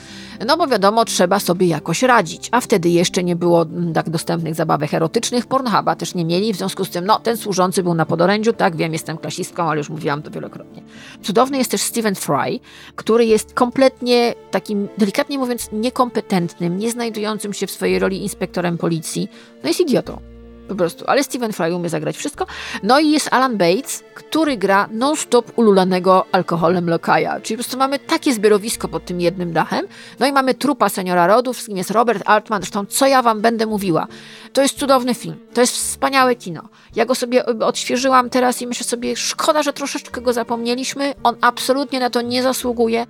No 0.46 0.56
bo 0.56 0.66
wiadomo, 0.66 1.04
trzeba 1.04 1.40
sobie 1.40 1.66
jakoś 1.66 2.02
radzić, 2.02 2.48
a 2.52 2.60
wtedy 2.60 2.88
jeszcze 2.88 3.24
nie 3.24 3.36
było 3.36 3.62
mm, 3.62 3.92
tak 3.92 4.10
dostępnych 4.10 4.54
zabawek 4.54 4.94
erotycznych, 4.94 5.46
Pornhuba 5.46 5.96
też 5.96 6.14
nie 6.14 6.24
mieli, 6.24 6.52
w 6.52 6.56
związku 6.56 6.84
z 6.84 6.90
tym, 6.90 7.06
no, 7.06 7.20
ten 7.20 7.36
służący 7.36 7.82
był 7.82 7.94
na 7.94 8.06
podorędziu, 8.06 8.52
tak, 8.52 8.76
wiem, 8.76 8.92
jestem 8.92 9.18
klasistką, 9.18 9.62
ale 9.62 9.78
już 9.78 9.90
mówiłam 9.90 10.22
to 10.22 10.30
wielokrotnie. 10.30 10.82
Cudowny 11.22 11.58
jest 11.58 11.70
też 11.70 11.80
Stephen 11.80 12.14
Fry, 12.14 12.60
który 12.96 13.26
jest 13.26 13.54
kompletnie 13.54 14.34
takim, 14.50 14.88
delikatnie 14.98 15.38
mówiąc, 15.38 15.68
niekompetentnym, 15.72 16.78
nie 16.78 16.90
znajdującym 16.90 17.52
się 17.52 17.66
w 17.66 17.70
swojej 17.70 17.98
roli 17.98 18.22
inspektorem 18.22 18.78
policji, 18.78 19.28
no 19.62 19.68
jest 19.68 19.80
idiotą. 19.80 20.33
Po 20.68 20.74
prostu, 20.74 21.04
ale 21.06 21.24
Stephen 21.24 21.52
Fry 21.52 21.74
umie 21.74 21.88
zagrać 21.88 22.16
wszystko. 22.16 22.46
No 22.82 23.00
i 23.00 23.10
jest 23.10 23.28
Alan 23.32 23.56
Bates, 23.56 24.04
który 24.14 24.56
gra 24.56 24.88
non-stop 24.90 25.52
ululanego 25.58 26.24
alkoholem 26.32 26.90
lokaja. 26.90 27.40
Czyli 27.40 27.56
po 27.56 27.62
prostu 27.62 27.78
mamy 27.78 27.98
takie 27.98 28.34
zbiorowisko 28.34 28.88
pod 28.88 29.04
tym 29.04 29.20
jednym 29.20 29.52
dachem. 29.52 29.86
No 30.20 30.26
i 30.26 30.32
mamy 30.32 30.54
trupa 30.54 30.88
seniora 30.88 31.26
rodów, 31.26 31.60
z 31.60 31.66
kim 31.66 31.76
jest 31.76 31.90
Robert 31.90 32.22
Altman. 32.26 32.62
Zresztą, 32.62 32.86
co 32.86 33.06
ja 33.06 33.22
wam 33.22 33.40
będę 33.40 33.66
mówiła? 33.66 34.06
To 34.52 34.62
jest 34.62 34.78
cudowny 34.78 35.14
film. 35.14 35.36
To 35.54 35.60
jest 35.60 35.76
wspaniałe 35.76 36.34
kino. 36.36 36.62
Ja 36.96 37.04
go 37.04 37.14
sobie 37.14 37.46
odświeżyłam 37.46 38.30
teraz 38.30 38.62
i 38.62 38.66
myślę 38.66 38.84
sobie, 38.84 39.16
szkoda, 39.16 39.62
że 39.62 39.72
troszeczkę 39.72 40.20
go 40.20 40.32
zapomnieliśmy. 40.32 41.14
On 41.22 41.36
absolutnie 41.40 42.00
na 42.00 42.10
to 42.10 42.22
nie 42.22 42.42
zasługuje. 42.42 43.06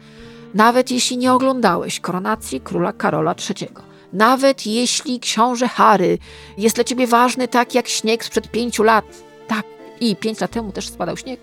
Nawet 0.55 0.91
jeśli 0.91 1.17
nie 1.17 1.33
oglądałeś 1.33 2.01
Koronacji 2.01 2.61
Króla 2.61 2.93
Karola 2.93 3.35
III. 3.51 3.94
Nawet 4.15 4.67
jeśli 4.67 5.21
książę 5.21 5.69
Harry 5.69 6.19
jest 6.59 6.75
dla 6.75 6.85
ciebie 6.85 7.07
ważny 7.07 7.49
tak 7.49 7.75
jak 7.75 7.89
śnieg 7.89 8.25
sprzed 8.25 8.51
pięciu 8.51 8.83
lat, 8.83 9.05
tak, 9.49 9.65
i 10.01 10.17
pięć 10.17 10.41
lat 10.41 10.51
temu 10.51 10.73
też 10.73 10.89
spadał 10.89 11.17
śnieg, 11.17 11.41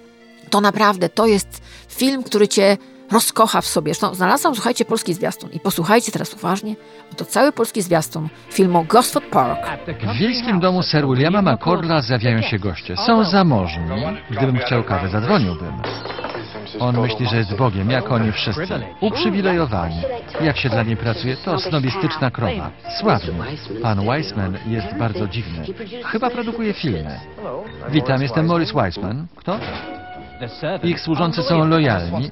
to 0.49 0.61
naprawdę 0.61 1.09
to 1.09 1.25
jest 1.25 1.61
film, 1.89 2.23
który 2.23 2.47
cię 2.47 2.77
rozkocha 3.11 3.61
w 3.61 3.65
sobie. 3.65 3.93
Zresztą 3.93 4.15
znalazłam, 4.15 4.55
słuchajcie, 4.55 4.85
polski 4.85 5.13
zwiastun 5.13 5.49
i 5.53 5.59
posłuchajcie 5.59 6.11
teraz 6.11 6.33
uważnie, 6.33 6.75
bo 7.11 7.17
to 7.17 7.25
cały 7.25 7.51
polski 7.51 7.81
zwiastun 7.81 8.29
filmu 8.51 8.85
Gosford 8.89 9.25
Park. 9.25 9.59
W 10.15 10.19
wiejskim 10.19 10.59
domu 10.59 10.83
Sir 10.83 11.07
Williama 11.07 11.41
McCordla 11.41 12.01
zjawiają 12.01 12.41
się 12.41 12.59
goście. 12.59 12.97
Są 12.97 13.23
zamożni. 13.23 13.83
Gdybym 14.29 14.57
chciał 14.57 14.83
kawę, 14.83 15.09
zadzwoniłbym. 15.09 15.73
On 16.79 17.01
myśli, 17.01 17.27
że 17.27 17.37
jest 17.37 17.55
Bogiem, 17.55 17.89
jak 17.89 18.11
oni 18.11 18.31
wszyscy. 18.31 18.67
Uprzywilejowani. 19.01 20.01
Jak 20.41 20.57
się 20.57 20.69
dla 20.69 20.83
niej 20.83 20.97
pracuje, 20.97 21.37
to 21.37 21.59
snobistyczna 21.59 22.31
krowa. 22.31 22.71
Sławny. 22.99 23.33
Pan 23.81 24.05
Weissman 24.05 24.57
jest 24.67 24.97
bardzo 24.97 25.27
dziwny. 25.27 25.65
Chyba 26.05 26.29
produkuje 26.29 26.73
filmy. 26.73 27.19
Witam, 27.89 28.21
jestem 28.21 28.45
Morris 28.45 28.73
Weissman. 28.73 29.27
Kto? 29.35 29.59
Ich 30.83 30.99
służący 30.99 31.43
są 31.43 31.67
lojalni. 31.67 32.31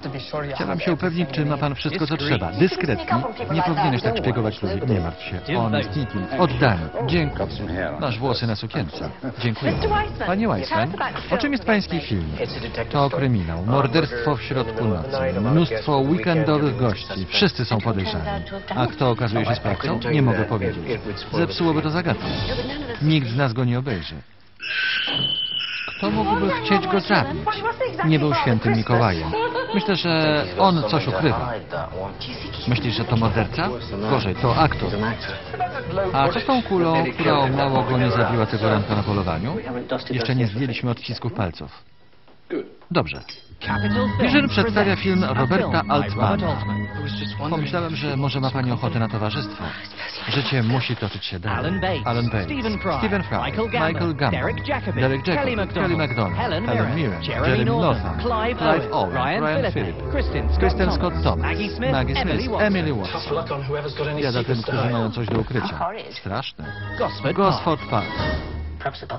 Chciałam 0.55 0.79
się 0.79 0.93
upewnić, 0.93 1.29
czy 1.31 1.45
ma 1.45 1.57
pan 1.57 1.75
wszystko, 1.75 2.07
co 2.07 2.17
trzeba. 2.17 2.51
Dyskretni. 2.51 3.05
Nie 3.53 3.61
powinieneś 3.61 4.01
tak 4.01 4.17
szpiegować 4.17 4.61
ludzi. 4.61 4.75
Nie 4.87 4.99
martw 4.99 5.23
się. 5.23 5.57
On 5.57 5.73
jest 5.73 5.95
nikim. 5.95 6.25
Oddany. 6.39 6.89
Dziękuję. 7.07 7.47
Masz 7.99 8.19
włosy 8.19 8.47
na 8.47 8.55
sukience. 8.55 9.09
Dziękuję. 9.39 9.73
Panie 10.27 10.49
Weissman, 10.49 10.91
o 11.31 11.37
czym 11.37 11.51
jest 11.51 11.65
pański 11.65 11.99
film? 11.99 12.31
To 12.91 13.09
kryminał. 13.09 13.65
Morderstwo 13.65 14.35
w 14.35 14.41
środku 14.41 14.85
nocy. 14.85 15.39
Mnóstwo 15.41 15.97
weekendowych 15.97 16.77
gości. 16.77 17.25
Wszyscy 17.25 17.65
są 17.65 17.81
podejrzani. 17.81 18.25
A 18.75 18.87
kto 18.87 19.09
okazuje 19.09 19.45
się 19.45 19.55
sprawcą? 19.55 19.99
Nie 20.11 20.21
mogę 20.21 20.45
powiedzieć. 20.45 21.01
Zepsułoby 21.33 21.81
to 21.81 21.89
zagadkę. 21.89 22.25
Nikt 23.01 23.27
z 23.27 23.35
nas 23.35 23.53
go 23.53 23.65
nie 23.65 23.79
obejrzy. 23.79 24.15
Kto 25.99 26.11
mógłby 26.11 26.49
chcieć 26.49 26.87
go 26.87 26.99
zabić? 26.99 27.43
Nie 28.05 28.19
był 28.19 28.33
świętym 28.33 28.73
Mikołajem. 28.73 29.31
Myślę, 29.73 29.95
że 29.95 30.45
on 30.57 30.83
coś 30.89 31.07
ukrywa. 31.07 31.53
Myślisz, 32.67 32.95
że 32.95 33.05
to 33.05 33.17
morderca? 33.17 33.69
Gorzej, 34.09 34.35
to 34.35 34.55
aktor. 34.55 34.89
A 36.13 36.29
co 36.29 36.39
z 36.39 36.45
tą 36.45 36.63
kulą, 36.63 37.03
która 37.13 37.37
o 37.37 37.47
mało 37.47 37.83
go 37.83 37.97
nie 37.97 38.11
zabiła 38.11 38.45
tego 38.45 38.69
ranka 38.69 38.95
na 38.95 39.03
polowaniu? 39.03 39.57
Jeszcze 40.09 40.35
nie 40.35 40.47
zdjęliśmy 40.47 40.91
odcisków 40.91 41.33
palców. 41.33 41.83
Dobrze. 42.91 43.21
Vision 44.21 44.49
przedstawia 44.49 44.95
film 44.95 45.23
Roberta 45.23 45.83
Altmana. 45.89 46.65
Pomyślałem, 47.49 47.95
że 47.95 48.17
może 48.17 48.39
ma 48.39 48.51
Pani 48.51 48.71
ochotę 48.71 48.99
na 48.99 49.07
towarzystwo. 49.07 49.63
Życie 50.29 50.63
musi 50.63 50.95
toczyć 50.95 51.25
się 51.25 51.39
dalej. 51.39 51.81
Alan 52.05 52.29
Bates, 52.29 52.43
Stephen 52.99 53.23
Fry, 53.23 53.37
Michael 53.45 53.69
Gambon, 54.15 54.31
Derek 54.31 54.67
Jacobi, 54.67 55.01
Kelly 55.25 55.55
MacDonald, 55.55 56.37
Helen 56.37 56.95
Mirren, 56.95 57.23
Jeremy 57.23 57.65
Northam, 57.65 58.19
Clive 58.19 58.91
Owen, 58.91 59.43
Ryan 59.43 59.71
Phillip, 59.71 60.09
Kristen 60.59 60.91
Scott 60.91 61.13
Thomas, 61.23 61.57
Maggie 61.91 62.15
Smith, 62.15 62.61
Emily 62.61 62.93
Watts. 62.93 63.29
Biada 64.21 64.43
tym, 64.43 64.61
którzy 64.61 64.89
mają 64.91 65.11
coś 65.11 65.27
do 65.27 65.39
ukrycia. 65.39 65.79
Straszne. 66.11 66.65
Gosford 67.33 67.81
Park. 67.89 68.07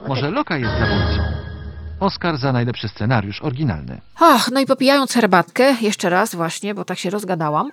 Może 0.09 0.31
Loka 0.31 0.57
jest 0.57 0.73
zabójcą? 0.79 1.50
Oscar 2.01 2.37
za 2.37 2.53
najlepszy 2.53 2.89
scenariusz 2.89 3.43
oryginalny. 3.43 4.01
Ach, 4.17 4.51
no 4.53 4.61
i 4.61 4.67
popijając 4.67 5.13
herbatkę, 5.13 5.77
jeszcze 5.81 6.11
raz 6.11 6.35
właśnie, 6.35 6.75
bo 6.75 6.85
tak 6.85 6.99
się 6.99 7.11
rozgadałam. 7.11 7.71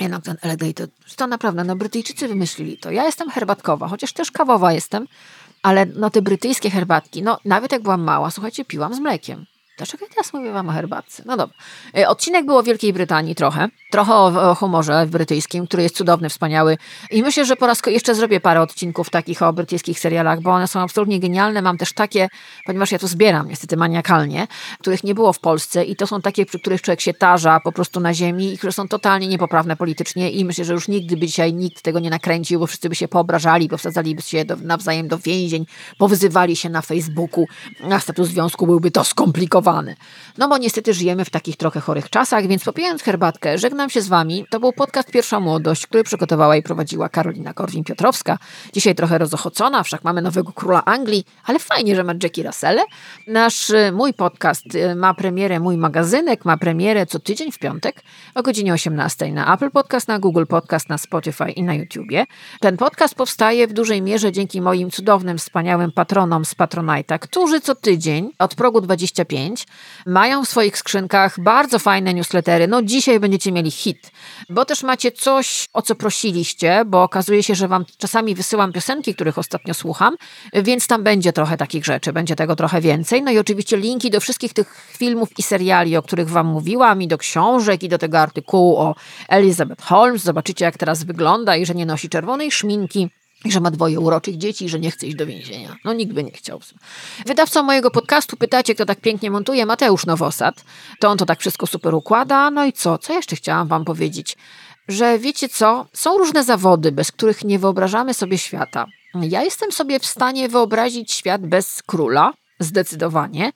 Jednak 0.00 0.22
ten 0.22 0.36
elevator, 0.42 0.88
to 1.16 1.26
naprawdę, 1.26 1.64
no 1.64 1.76
Brytyjczycy 1.76 2.28
wymyślili 2.28 2.78
to. 2.78 2.90
Ja 2.90 3.04
jestem 3.04 3.30
herbatkowa, 3.30 3.88
chociaż 3.88 4.12
też 4.12 4.30
kawowa 4.30 4.72
jestem, 4.72 5.06
ale 5.62 5.86
no 5.86 6.10
te 6.10 6.22
brytyjskie 6.22 6.70
herbatki, 6.70 7.22
no 7.22 7.38
nawet 7.44 7.72
jak 7.72 7.82
byłam 7.82 8.02
mała, 8.02 8.30
słuchajcie, 8.30 8.64
piłam 8.64 8.94
z 8.94 8.98
mlekiem. 9.00 9.46
Dlaczego 9.76 10.04
ja 10.04 10.10
teraz 10.10 10.32
mówię 10.32 10.52
wam 10.52 10.68
o 10.68 10.72
herbatce? 10.72 11.22
No 11.26 11.36
dobra. 11.36 11.56
E, 11.96 12.08
odcinek 12.08 12.46
był 12.46 12.56
o 12.56 12.62
Wielkiej 12.62 12.92
Brytanii 12.92 13.34
trochę. 13.34 13.68
Trochę 13.90 14.14
o, 14.14 14.50
o 14.50 14.54
humorze 14.54 15.06
brytyjskim, 15.06 15.66
który 15.66 15.82
jest 15.82 15.96
cudowny, 15.96 16.28
wspaniały. 16.28 16.76
I 17.10 17.22
myślę, 17.22 17.44
że 17.44 17.56
po 17.56 17.66
raz 17.66 17.82
jeszcze 17.86 18.14
zrobię 18.14 18.40
parę 18.40 18.60
odcinków 18.60 19.10
takich 19.10 19.42
o 19.42 19.52
brytyjskich 19.52 20.00
serialach, 20.00 20.40
bo 20.40 20.50
one 20.50 20.68
są 20.68 20.80
absolutnie 20.80 21.20
genialne. 21.20 21.62
Mam 21.62 21.78
też 21.78 21.92
takie, 21.92 22.28
ponieważ 22.66 22.92
ja 22.92 22.98
to 22.98 23.08
zbieram 23.08 23.48
niestety 23.48 23.76
maniakalnie, 23.76 24.46
których 24.80 25.04
nie 25.04 25.14
było 25.14 25.32
w 25.32 25.38
Polsce 25.38 25.84
i 25.84 25.96
to 25.96 26.06
są 26.06 26.20
takie, 26.20 26.46
przy 26.46 26.60
których 26.60 26.82
człowiek 26.82 27.00
się 27.00 27.14
tarza 27.14 27.60
po 27.60 27.72
prostu 27.72 28.00
na 28.00 28.14
ziemi 28.14 28.52
i 28.52 28.58
które 28.58 28.72
są 28.72 28.88
totalnie 28.88 29.28
niepoprawne 29.28 29.76
politycznie 29.76 30.30
i 30.30 30.44
myślę, 30.44 30.64
że 30.64 30.72
już 30.72 30.88
nigdy 30.88 31.16
by 31.16 31.26
dzisiaj 31.26 31.54
nikt 31.54 31.82
tego 31.82 31.98
nie 31.98 32.10
nakręcił, 32.10 32.60
bo 32.60 32.66
wszyscy 32.66 32.88
by 32.88 32.94
się 32.94 33.08
poobrażali, 33.08 33.68
bo 33.68 33.78
wsadzaliby 33.78 34.22
się 34.22 34.44
do, 34.44 34.56
nawzajem 34.56 35.08
do 35.08 35.18
więzień, 35.18 35.66
powyzywali 35.98 36.56
się 36.56 36.68
na 36.68 36.82
Facebooku, 36.82 37.46
a 37.90 38.00
status 38.00 38.28
związku 38.28 38.66
byłby 38.66 38.90
to 38.90 39.04
skomplikowany 39.04 39.65
no 40.38 40.48
bo 40.48 40.58
niestety 40.58 40.94
żyjemy 40.94 41.24
w 41.24 41.30
takich 41.30 41.56
trochę 41.56 41.80
chorych 41.80 42.10
czasach, 42.10 42.46
więc 42.46 42.64
popijając 42.64 43.02
herbatkę, 43.02 43.58
żegnam 43.58 43.90
się 43.90 44.00
z 44.00 44.08
Wami. 44.08 44.46
To 44.50 44.60
był 44.60 44.72
podcast 44.72 45.10
Pierwsza 45.10 45.40
Młodość, 45.40 45.86
który 45.86 46.04
przygotowała 46.04 46.56
i 46.56 46.62
prowadziła 46.62 47.08
Karolina 47.08 47.52
Korwin-Piotrowska. 47.52 48.36
Dzisiaj 48.72 48.94
trochę 48.94 49.18
rozochocona, 49.18 49.82
wszak 49.82 50.04
mamy 50.04 50.22
nowego 50.22 50.52
króla 50.52 50.84
Anglii, 50.84 51.24
ale 51.44 51.58
fajnie, 51.58 51.96
że 51.96 52.04
ma 52.04 52.12
Jackie 52.22 52.42
Russell. 52.42 52.80
Nasz, 53.26 53.70
y, 53.70 53.92
mój 53.92 54.14
podcast 54.14 54.74
y, 54.74 54.94
ma 54.94 55.14
premierę, 55.14 55.60
mój 55.60 55.76
magazynek 55.76 56.44
ma 56.44 56.56
premierę 56.56 57.06
co 57.06 57.18
tydzień 57.18 57.52
w 57.52 57.58
piątek 57.58 58.02
o 58.34 58.42
godzinie 58.42 58.72
18 58.72 59.32
na 59.32 59.54
Apple 59.54 59.70
Podcast, 59.70 60.08
na 60.08 60.18
Google 60.18 60.44
Podcast, 60.48 60.88
na 60.88 60.98
Spotify 60.98 61.50
i 61.50 61.62
na 61.62 61.74
YouTubie. 61.74 62.24
Ten 62.60 62.76
podcast 62.76 63.14
powstaje 63.14 63.66
w 63.66 63.72
dużej 63.72 64.02
mierze 64.02 64.32
dzięki 64.32 64.60
moim 64.60 64.90
cudownym, 64.90 65.38
wspaniałym 65.38 65.92
patronom 65.92 66.44
z 66.44 66.54
Patronite'a, 66.54 67.18
którzy 67.18 67.60
co 67.60 67.74
tydzień 67.74 68.30
od 68.38 68.54
progu 68.54 68.80
25 68.80 69.55
mają 70.06 70.44
w 70.44 70.48
swoich 70.48 70.78
skrzynkach 70.78 71.40
bardzo 71.40 71.78
fajne 71.78 72.14
newslettery. 72.14 72.68
No 72.68 72.82
dzisiaj 72.82 73.20
będziecie 73.20 73.52
mieli 73.52 73.70
hit, 73.70 74.10
bo 74.50 74.64
też 74.64 74.82
macie 74.82 75.12
coś, 75.12 75.68
o 75.72 75.82
co 75.82 75.94
prosiliście, 75.94 76.84
bo 76.86 77.02
okazuje 77.02 77.42
się, 77.42 77.54
że 77.54 77.68
wam 77.68 77.84
czasami 77.98 78.34
wysyłam 78.34 78.72
piosenki, 78.72 79.14
których 79.14 79.38
ostatnio 79.38 79.74
słucham, 79.74 80.16
więc 80.52 80.86
tam 80.86 81.02
będzie 81.02 81.32
trochę 81.32 81.56
takich 81.56 81.84
rzeczy, 81.84 82.12
będzie 82.12 82.36
tego 82.36 82.56
trochę 82.56 82.80
więcej. 82.80 83.22
No 83.22 83.30
i 83.30 83.38
oczywiście 83.38 83.76
linki 83.76 84.10
do 84.10 84.20
wszystkich 84.20 84.52
tych 84.52 84.74
filmów 84.98 85.28
i 85.38 85.42
seriali, 85.42 85.96
o 85.96 86.02
których 86.02 86.30
wam 86.30 86.46
mówiłam, 86.46 87.02
i 87.02 87.08
do 87.08 87.18
książek, 87.18 87.82
i 87.82 87.88
do 87.88 87.98
tego 87.98 88.18
artykułu 88.18 88.76
o 88.76 88.94
Elizabeth 89.28 89.84
Holmes. 89.84 90.22
Zobaczycie, 90.22 90.64
jak 90.64 90.78
teraz 90.78 91.04
wygląda 91.04 91.56
i 91.56 91.66
że 91.66 91.74
nie 91.74 91.86
nosi 91.86 92.08
czerwonej 92.08 92.50
szminki 92.50 93.10
że 93.52 93.60
ma 93.60 93.70
dwoje 93.70 94.00
uroczych 94.00 94.36
dzieci 94.36 94.64
i 94.64 94.68
że 94.68 94.80
nie 94.80 94.90
chce 94.90 95.06
iść 95.06 95.16
do 95.16 95.26
więzienia. 95.26 95.76
No 95.84 95.92
nikt 95.92 96.12
by 96.12 96.24
nie 96.24 96.30
chciał. 96.30 96.60
Wydawcą 97.26 97.62
mojego 97.62 97.90
podcastu 97.90 98.36
pytacie, 98.36 98.74
kto 98.74 98.86
tak 98.86 99.00
pięknie 99.00 99.30
montuje, 99.30 99.66
Mateusz 99.66 100.06
Nowosad. 100.06 100.64
To 101.00 101.08
on 101.08 101.18
to 101.18 101.26
tak 101.26 101.40
wszystko 101.40 101.66
super 101.66 101.94
układa. 101.94 102.50
No 102.50 102.64
i 102.64 102.72
co? 102.72 102.98
Co 102.98 103.12
jeszcze 103.12 103.36
chciałam 103.36 103.68
wam 103.68 103.84
powiedzieć? 103.84 104.36
Że 104.88 105.18
wiecie 105.18 105.48
co? 105.48 105.86
Są 105.92 106.18
różne 106.18 106.44
zawody, 106.44 106.92
bez 106.92 107.12
których 107.12 107.44
nie 107.44 107.58
wyobrażamy 107.58 108.14
sobie 108.14 108.38
świata. 108.38 108.86
Ja 109.22 109.42
jestem 109.42 109.72
sobie 109.72 110.00
w 110.00 110.06
stanie 110.06 110.48
wyobrazić 110.48 111.12
świat 111.12 111.46
bez 111.46 111.82
króla, 111.86 112.32
zdecydowanie. 112.60 113.52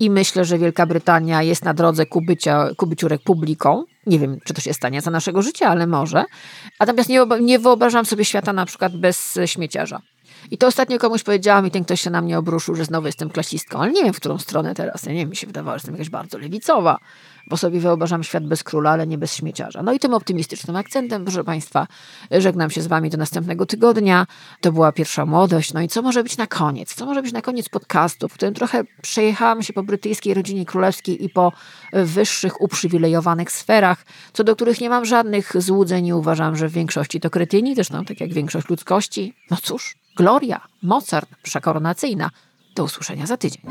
I 0.00 0.10
myślę, 0.10 0.44
że 0.44 0.58
Wielka 0.58 0.86
Brytania 0.86 1.42
jest 1.42 1.64
na 1.64 1.74
drodze 1.74 2.06
ku, 2.06 2.20
bycia, 2.20 2.68
ku 2.76 2.86
byciu 2.86 3.08
republiką. 3.08 3.84
Nie 4.06 4.18
wiem, 4.18 4.38
czy 4.44 4.54
to 4.54 4.60
się 4.60 4.74
stanie 4.74 5.00
za 5.00 5.10
naszego 5.10 5.42
życia, 5.42 5.68
ale 5.68 5.86
może. 5.86 6.24
Natomiast 6.80 7.08
nie, 7.08 7.26
nie 7.40 7.58
wyobrażam 7.58 8.04
sobie 8.04 8.24
świata 8.24 8.52
na 8.52 8.66
przykład 8.66 8.96
bez 8.96 9.36
e, 9.36 9.48
śmieciarza. 9.48 10.00
I 10.50 10.58
to 10.58 10.66
ostatnio 10.66 10.98
komuś 10.98 11.22
powiedziałam 11.22 11.66
i 11.66 11.70
ten 11.70 11.84
ktoś 11.84 12.00
się 12.00 12.10
na 12.10 12.20
mnie 12.20 12.38
obruszył, 12.38 12.74
że 12.74 12.84
znowu 12.84 13.06
jestem 13.06 13.30
klasistką, 13.30 13.78
ale 13.78 13.92
nie 13.92 14.04
wiem, 14.04 14.12
w 14.12 14.16
którą 14.16 14.38
stronę 14.38 14.74
teraz. 14.74 15.02
Ja 15.02 15.12
nie 15.12 15.18
wiem, 15.18 15.30
mi 15.30 15.36
się 15.36 15.46
wydawało, 15.46 15.74
że 15.74 15.80
jestem 15.80 15.94
jakaś 15.94 16.10
bardzo 16.10 16.38
lewicowa, 16.38 16.98
bo 17.46 17.56
sobie 17.56 17.80
wyobrażam 17.80 18.24
świat 18.24 18.46
bez 18.46 18.64
króla, 18.64 18.90
ale 18.90 19.06
nie 19.06 19.18
bez 19.18 19.34
śmieciarza. 19.34 19.82
No 19.82 19.92
i 19.92 19.98
tym 19.98 20.14
optymistycznym 20.14 20.76
akcentem, 20.76 21.24
proszę 21.24 21.44
Państwa, 21.44 21.86
żegnam 22.30 22.70
się 22.70 22.82
z 22.82 22.86
Wami 22.86 23.10
do 23.10 23.18
następnego 23.18 23.66
tygodnia. 23.66 24.26
To 24.60 24.72
była 24.72 24.92
pierwsza 24.92 25.26
młodość. 25.26 25.72
No 25.72 25.80
i 25.80 25.88
co 25.88 26.02
może 26.02 26.22
być 26.22 26.36
na 26.36 26.46
koniec? 26.46 26.94
Co 26.94 27.06
może 27.06 27.22
być 27.22 27.32
na 27.32 27.42
koniec 27.42 27.68
podcastu, 27.68 28.28
w 28.28 28.34
którym 28.34 28.54
trochę 28.54 28.84
przejechałam 29.02 29.62
się 29.62 29.72
po 29.72 29.82
brytyjskiej 29.82 30.34
rodzinie 30.34 30.66
królewskiej 30.66 31.24
i 31.24 31.30
po 31.30 31.52
wyższych, 31.92 32.60
uprzywilejowanych 32.60 33.52
sferach, 33.52 34.04
co 34.32 34.44
do 34.44 34.56
których 34.56 34.80
nie 34.80 34.90
mam 34.90 35.04
żadnych 35.04 35.62
złudzeń 35.62 36.06
i 36.06 36.12
uważam, 36.12 36.56
że 36.56 36.68
w 36.68 36.72
większości 36.72 37.20
to 37.20 37.30
kretyni, 37.30 37.74
zresztą 37.74 38.04
tak 38.04 38.20
jak 38.20 38.32
większość 38.32 38.68
ludzkości. 38.68 39.34
No 39.50 39.56
cóż, 39.62 39.96
Gloria, 40.16 40.60
Mozart, 40.82 41.30
msza 41.44 41.60
koronacyjna. 41.60 42.30
Do 42.74 42.84
usłyszenia 42.84 43.26
za 43.26 43.36
tydzień. 43.36 43.62